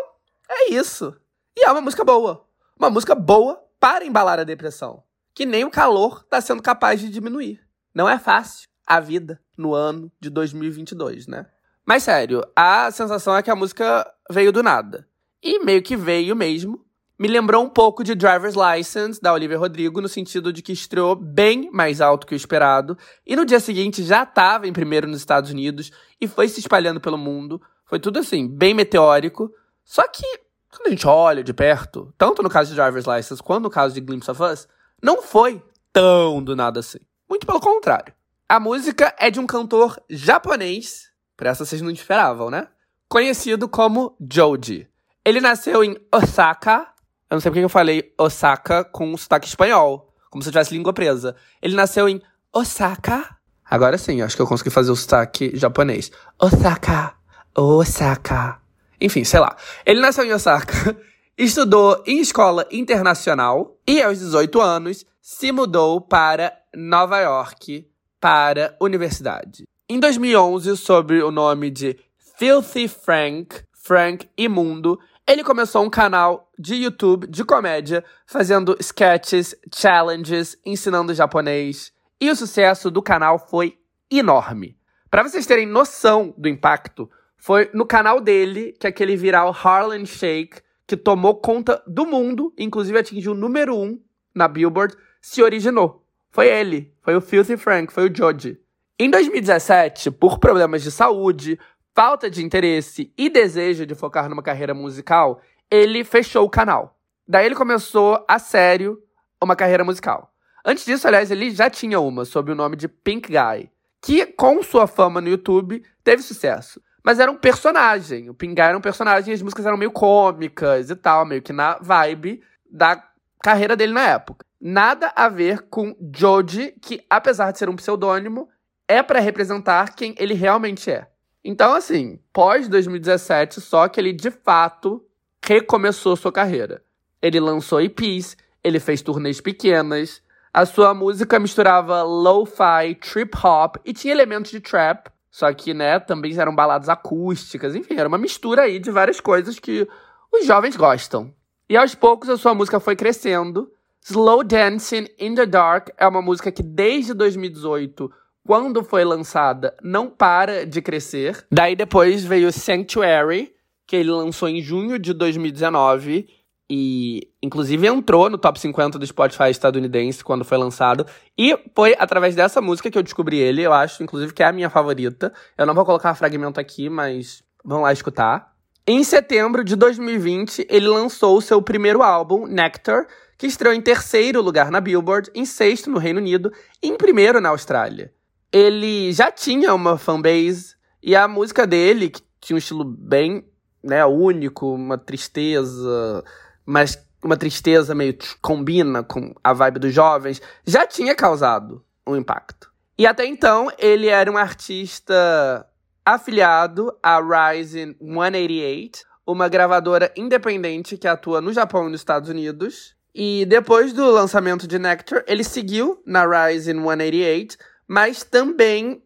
[0.49, 1.15] é isso.
[1.55, 2.45] E é uma música boa.
[2.77, 5.03] Uma música boa para embalar a depressão.
[5.33, 7.61] Que nem o calor tá sendo capaz de diminuir.
[7.93, 11.45] Não é fácil a vida no ano de 2022, né?
[11.85, 15.07] Mas sério, a sensação é que a música veio do nada.
[15.41, 16.85] E meio que veio mesmo.
[17.17, 21.15] Me lembrou um pouco de Driver's License, da Olivia Rodrigo, no sentido de que estreou
[21.15, 22.97] bem mais alto que o esperado.
[23.25, 26.99] E no dia seguinte já estava em primeiro nos Estados Unidos e foi se espalhando
[26.99, 27.61] pelo mundo.
[27.85, 29.51] Foi tudo assim, bem meteórico.
[29.85, 30.23] Só que,
[30.71, 33.93] quando a gente olha de perto, tanto no caso de Driver's License quanto no caso
[33.93, 34.67] de Glimpse of Us,
[34.99, 35.61] não foi
[35.93, 36.99] tão do nada assim.
[37.29, 38.13] Muito pelo contrário.
[38.49, 41.10] A música é de um cantor japonês
[41.41, 42.67] por essa vocês não esperavam, né?
[43.09, 44.87] Conhecido como Joji.
[45.25, 46.87] Ele nasceu em Osaka.
[47.27, 50.13] Eu não sei porque eu falei Osaka com um sotaque espanhol.
[50.29, 51.35] Como se eu tivesse língua presa.
[51.59, 52.21] Ele nasceu em
[52.53, 53.37] Osaka.
[53.67, 56.11] Agora sim, acho que eu consegui fazer o sotaque japonês.
[56.39, 57.15] Osaka,
[57.57, 58.61] Osaka.
[59.01, 59.55] Enfim, sei lá.
[59.83, 60.95] Ele nasceu em Osaka,
[61.35, 67.89] estudou em escola internacional e aos 18 anos se mudou para Nova York
[68.19, 69.65] para universidade.
[69.93, 71.99] Em 2011, sob o nome de
[72.37, 74.97] Filthy Frank, Frank Imundo,
[75.27, 81.91] ele começou um canal de YouTube de comédia, fazendo sketches, challenges, ensinando japonês.
[82.21, 84.77] E o sucesso do canal foi enorme.
[85.09, 90.61] Para vocês terem noção do impacto, foi no canal dele que aquele viral Harlem Shake,
[90.87, 94.01] que tomou conta do mundo, inclusive atingiu o número 1 um
[94.33, 96.07] na Billboard, se originou.
[96.29, 98.57] Foi ele, foi o Filthy Frank, foi o Joji.
[99.03, 101.59] Em 2017, por problemas de saúde,
[101.95, 105.41] falta de interesse e desejo de focar numa carreira musical,
[105.71, 106.99] ele fechou o canal.
[107.27, 109.01] Daí ele começou a sério
[109.41, 110.31] uma carreira musical.
[110.63, 114.61] Antes disso, aliás, ele já tinha uma sob o nome de Pink Guy, que com
[114.61, 116.79] sua fama no YouTube teve sucesso.
[117.03, 118.29] Mas era um personagem.
[118.29, 121.41] O Pink Guy era um personagem e as músicas eram meio cômicas e tal, meio
[121.41, 123.03] que na vibe da
[123.41, 124.45] carreira dele na época.
[124.61, 128.47] Nada a ver com Joji, que apesar de ser um pseudônimo,
[128.91, 131.07] é para representar quem ele realmente é.
[131.43, 135.03] Então, assim, pós 2017, só que ele de fato
[135.43, 136.83] recomeçou sua carreira.
[137.21, 140.21] Ele lançou EPs, ele fez turnês pequenas,
[140.53, 145.97] a sua música misturava lo-fi, trip hop e tinha elementos de trap, só que, né,
[145.97, 149.87] também eram baladas acústicas, enfim, era uma mistura aí de várias coisas que
[150.31, 151.33] os jovens gostam.
[151.69, 153.71] E aos poucos a sua música foi crescendo.
[154.03, 158.11] Slow Dancing in the Dark é uma música que desde 2018
[158.45, 161.45] quando foi lançada, não para de crescer.
[161.51, 163.53] Daí depois veio Sanctuary,
[163.87, 166.27] que ele lançou em junho de 2019
[166.73, 171.05] e inclusive entrou no top 50 do Spotify estadunidense quando foi lançado.
[171.37, 174.53] E foi através dessa música que eu descobri ele, eu acho, inclusive, que é a
[174.53, 175.33] minha favorita.
[175.57, 178.51] Eu não vou colocar fragmento aqui, mas vamos lá escutar.
[178.87, 183.05] Em setembro de 2020, ele lançou o seu primeiro álbum, Nectar,
[183.37, 186.51] que estreou em terceiro lugar na Billboard, em sexto no Reino Unido
[186.81, 188.11] e em primeiro na Austrália
[188.51, 193.45] ele já tinha uma fanbase e a música dele, que tinha um estilo bem
[193.83, 196.23] né, único, uma tristeza,
[196.65, 202.71] mas uma tristeza meio combina com a vibe dos jovens, já tinha causado um impacto.
[202.97, 205.65] E até então, ele era um artista
[206.05, 212.95] afiliado à Rising 188, uma gravadora independente que atua no Japão e nos Estados Unidos.
[213.13, 217.57] E depois do lançamento de Nectar, ele seguiu na Rising 188,
[217.91, 219.03] mas também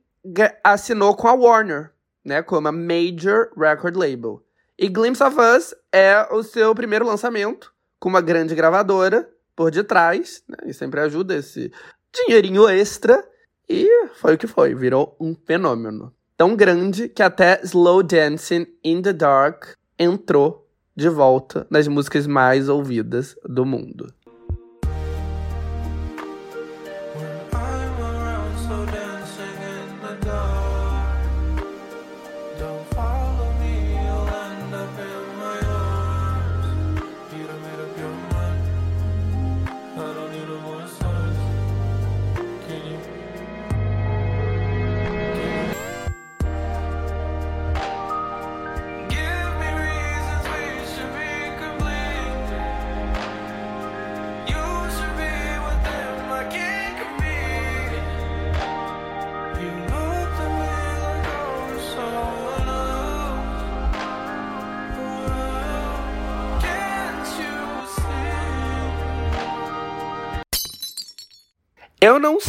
[0.63, 1.89] assinou com a Warner,
[2.23, 4.43] né, como a Major Record Label.
[4.77, 10.43] E Glimpse of Us é o seu primeiro lançamento com uma grande gravadora por detrás,
[10.47, 11.71] né, e sempre ajuda esse
[12.13, 13.27] dinheirinho extra.
[13.67, 16.13] E foi o que foi, virou um fenômeno.
[16.37, 22.69] Tão grande que até Slow Dancing in the Dark entrou de volta nas músicas mais
[22.69, 24.13] ouvidas do mundo.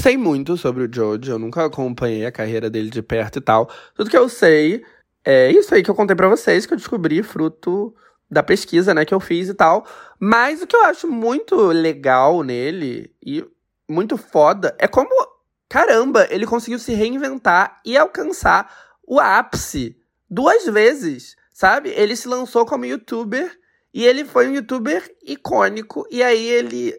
[0.06, 3.68] Sei muito sobre o Jojo, eu nunca acompanhei a carreira dele de perto e tal.
[3.92, 4.84] Tudo que eu sei
[5.24, 7.92] é isso aí que eu contei para vocês, que eu descobri fruto
[8.30, 9.84] da pesquisa, né, que eu fiz e tal.
[10.20, 13.44] Mas o que eu acho muito legal nele e
[13.88, 15.10] muito foda é como,
[15.68, 18.72] caramba, ele conseguiu se reinventar e alcançar
[19.04, 19.96] o ápice
[20.30, 21.88] duas vezes, sabe?
[21.90, 23.50] Ele se lançou como youtuber
[23.92, 26.94] e ele foi um youtuber icônico e aí ele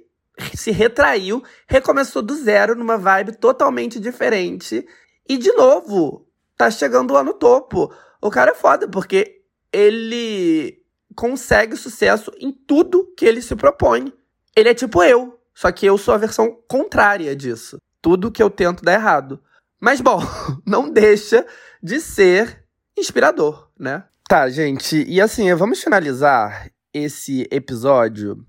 [0.55, 4.85] se retraiu, recomeçou do zero numa vibe totalmente diferente.
[5.27, 7.93] E de novo, tá chegando lá no topo.
[8.21, 9.41] O cara é foda, porque
[9.71, 10.81] ele
[11.15, 14.13] consegue sucesso em tudo que ele se propõe.
[14.55, 17.77] Ele é tipo eu, só que eu sou a versão contrária disso.
[18.01, 19.41] Tudo que eu tento dá errado.
[19.79, 20.21] Mas bom,
[20.65, 21.45] não deixa
[21.81, 22.63] de ser
[22.97, 24.05] inspirador, né?
[24.27, 28.45] Tá, gente, e assim, vamos finalizar esse episódio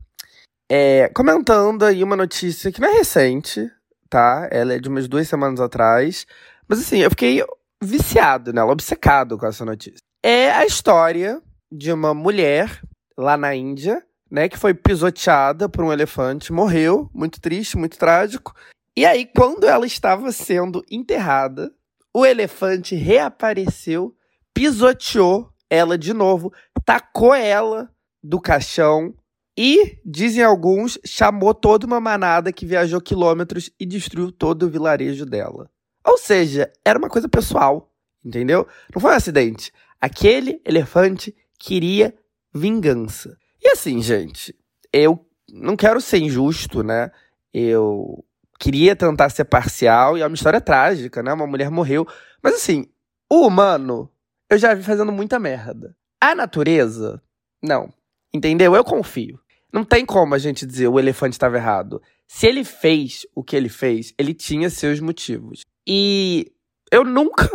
[0.68, 3.70] é, comentando aí uma notícia que não é recente,
[4.10, 4.48] tá?
[4.50, 6.26] Ela é de umas duas semanas atrás,
[6.68, 7.42] Mas assim, eu fiquei
[7.82, 9.98] viciado nela, obcecado com essa notícia.
[10.22, 11.40] É a história
[11.72, 12.82] de uma mulher
[13.16, 18.54] lá na Índia, né, que foi pisoteada por um elefante, morreu, muito triste, muito trágico.
[18.94, 21.72] E aí, quando ela estava sendo enterrada,
[22.12, 24.14] o elefante reapareceu,
[24.52, 26.52] pisoteou ela de novo,
[26.84, 27.88] tacou ela
[28.22, 29.14] do caixão
[29.60, 35.26] e, dizem alguns, chamou toda uma manada que viajou quilômetros e destruiu todo o vilarejo
[35.26, 35.68] dela.
[36.04, 37.92] Ou seja, era uma coisa pessoal,
[38.24, 38.68] entendeu?
[38.94, 39.72] Não foi um acidente.
[40.00, 42.14] Aquele elefante queria
[42.54, 43.36] vingança.
[43.60, 44.54] E assim, gente,
[44.92, 47.10] eu não quero ser injusto, né?
[47.52, 48.24] Eu
[48.60, 51.32] queria tentar ser parcial e é uma história trágica, né?
[51.32, 52.06] Uma mulher morreu.
[52.40, 52.86] Mas assim,
[53.28, 54.08] o humano,
[54.48, 55.96] eu já vi fazendo muita merda.
[56.20, 57.20] A natureza,
[57.60, 57.92] não.
[58.32, 58.76] Entendeu?
[58.76, 59.40] Eu confio.
[59.72, 62.00] Não tem como a gente dizer o elefante estava errado.
[62.26, 65.62] Se ele fez o que ele fez, ele tinha seus motivos.
[65.86, 66.52] E
[66.90, 67.48] eu nunca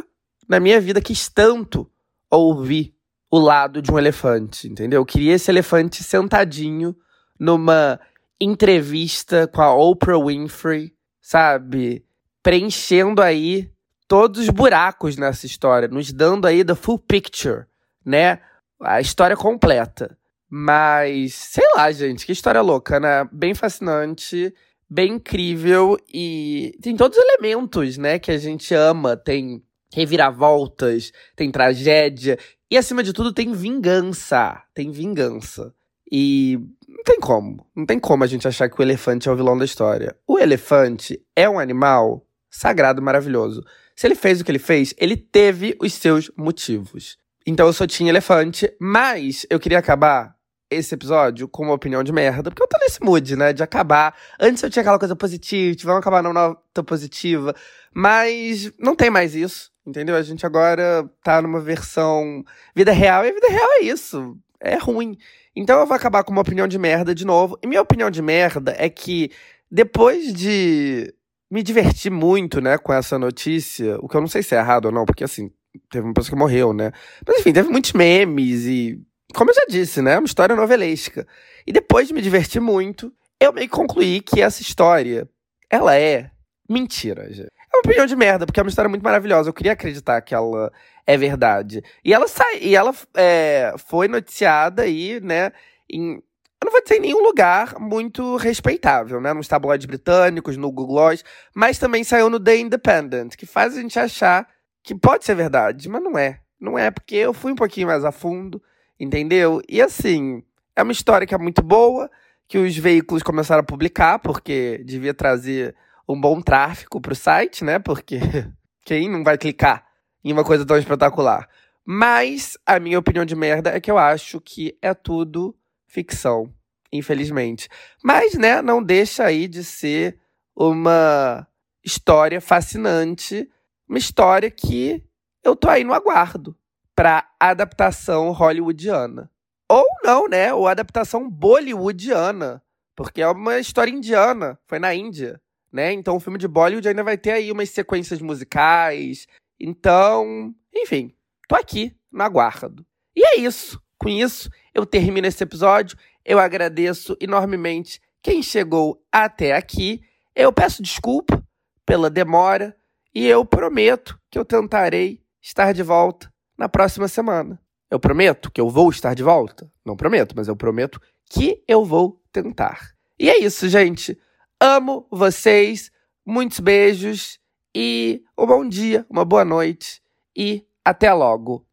[0.48, 1.90] na minha vida quis tanto
[2.30, 2.94] ouvir
[3.32, 5.02] o lado de um elefante, entendeu?
[5.02, 6.96] Eu queria esse elefante sentadinho
[7.40, 8.00] numa
[8.40, 12.06] entrevista com a Oprah Winfrey, sabe?
[12.44, 13.72] Preenchendo aí
[14.08, 17.66] todos os buracos nessa história, nos dando aí the full picture,
[18.06, 18.40] né?
[18.82, 20.16] A história completa.
[20.56, 23.28] Mas, sei lá, gente, que história louca, né?
[23.32, 24.54] Bem fascinante,
[24.88, 29.18] bem incrível e tem todos os elementos, né, que a gente ama.
[29.18, 32.38] Tem reviravoltas, tem tragédia
[32.70, 34.62] e, acima de tudo, tem vingança.
[34.76, 35.74] Tem vingança.
[36.12, 37.66] E não tem como.
[37.76, 40.16] Não tem como a gente achar que o elefante é o vilão da história.
[40.28, 43.66] O elefante é um animal sagrado, maravilhoso.
[43.96, 47.18] Se ele fez o que ele fez, ele teve os seus motivos.
[47.44, 50.36] Então eu só tinha elefante, mas eu queria acabar
[50.74, 54.16] esse episódio com uma opinião de merda, porque eu tô nesse mood, né, de acabar.
[54.40, 57.56] Antes eu tinha aquela coisa positiva, vamos acabar numa nota positiva,
[57.94, 60.16] mas não tem mais isso, entendeu?
[60.16, 62.44] A gente agora tá numa versão
[62.76, 65.18] vida real, e a vida real é isso, é ruim.
[65.56, 67.58] Então eu vou acabar com uma opinião de merda de novo.
[67.62, 69.32] E minha opinião de merda é que
[69.70, 71.14] depois de
[71.50, 74.86] me divertir muito, né, com essa notícia, o que eu não sei se é errado
[74.86, 75.52] ou não, porque assim,
[75.90, 76.92] teve uma pessoa que morreu, né?
[77.28, 79.00] Mas enfim, teve muitos memes e
[79.34, 80.18] como eu já disse, né?
[80.18, 81.28] Uma história novelesca.
[81.66, 85.28] E depois de me divertir muito, eu meio que concluí que essa história,
[85.70, 86.32] ela é
[86.70, 87.48] mentira, gente.
[87.48, 89.50] É uma opinião de merda, porque é uma história muito maravilhosa.
[89.50, 90.72] Eu queria acreditar que ela
[91.06, 91.84] é verdade.
[92.04, 95.52] E ela sai, e ela é, foi noticiada aí, né,
[95.90, 96.22] em
[96.64, 99.34] eu não vou dizer em nenhum lugar muito respeitável, né?
[99.34, 101.22] Nos tabloides britânicos, no Google Gloss,
[101.54, 104.48] mas também saiu no The Independent, que faz a gente achar
[104.82, 106.40] que pode ser verdade, mas não é.
[106.58, 108.64] Não é, porque eu fui um pouquinho mais a fundo,
[109.00, 109.62] Entendeu?
[109.68, 110.44] E assim,
[110.76, 112.10] é uma história que é muito boa,
[112.48, 115.76] que os veículos começaram a publicar, porque devia trazer
[116.08, 117.80] um bom tráfego para o site, né?
[117.80, 118.20] Porque
[118.86, 119.86] quem não vai clicar
[120.24, 121.48] em uma coisa tão espetacular?
[121.86, 125.56] Mas a minha opinião de merda é que eu acho que é tudo
[125.88, 126.54] ficção,
[126.92, 127.68] infelizmente.
[128.04, 130.18] Mas, né, não deixa aí de ser
[130.56, 131.46] uma
[131.84, 133.50] história fascinante,
[133.88, 135.04] uma história que
[135.44, 136.56] eu tô aí no aguardo
[136.96, 139.30] para adaptação hollywoodiana.
[139.70, 140.54] Ou não, né?
[140.54, 142.62] Ou adaptação bollywoodiana.
[142.96, 144.60] Porque é uma história indiana.
[144.68, 145.42] Foi na Índia,
[145.72, 145.92] né?
[145.92, 149.28] Então o filme de Bollywood ainda vai ter aí umas sequências musicais.
[149.60, 151.14] Então, enfim,
[151.48, 152.86] tô aqui no aguardo.
[153.16, 153.82] E é isso.
[153.98, 155.98] Com isso, eu termino esse episódio.
[156.26, 160.02] Eu agradeço enormemente quem chegou até aqui.
[160.36, 161.44] Eu peço desculpa
[161.86, 162.76] pela demora
[163.14, 166.33] e eu prometo que eu tentarei estar de volta
[166.64, 167.60] na próxima semana.
[167.92, 169.70] Eu prometo que eu vou estar de volta?
[169.86, 170.98] Não prometo, mas eu prometo
[171.30, 172.92] que eu vou tentar.
[173.20, 174.18] E é isso, gente.
[174.62, 175.92] Amo vocês.
[176.26, 177.38] Muitos beijos
[177.76, 180.02] e um bom dia, uma boa noite
[180.34, 181.68] e até logo.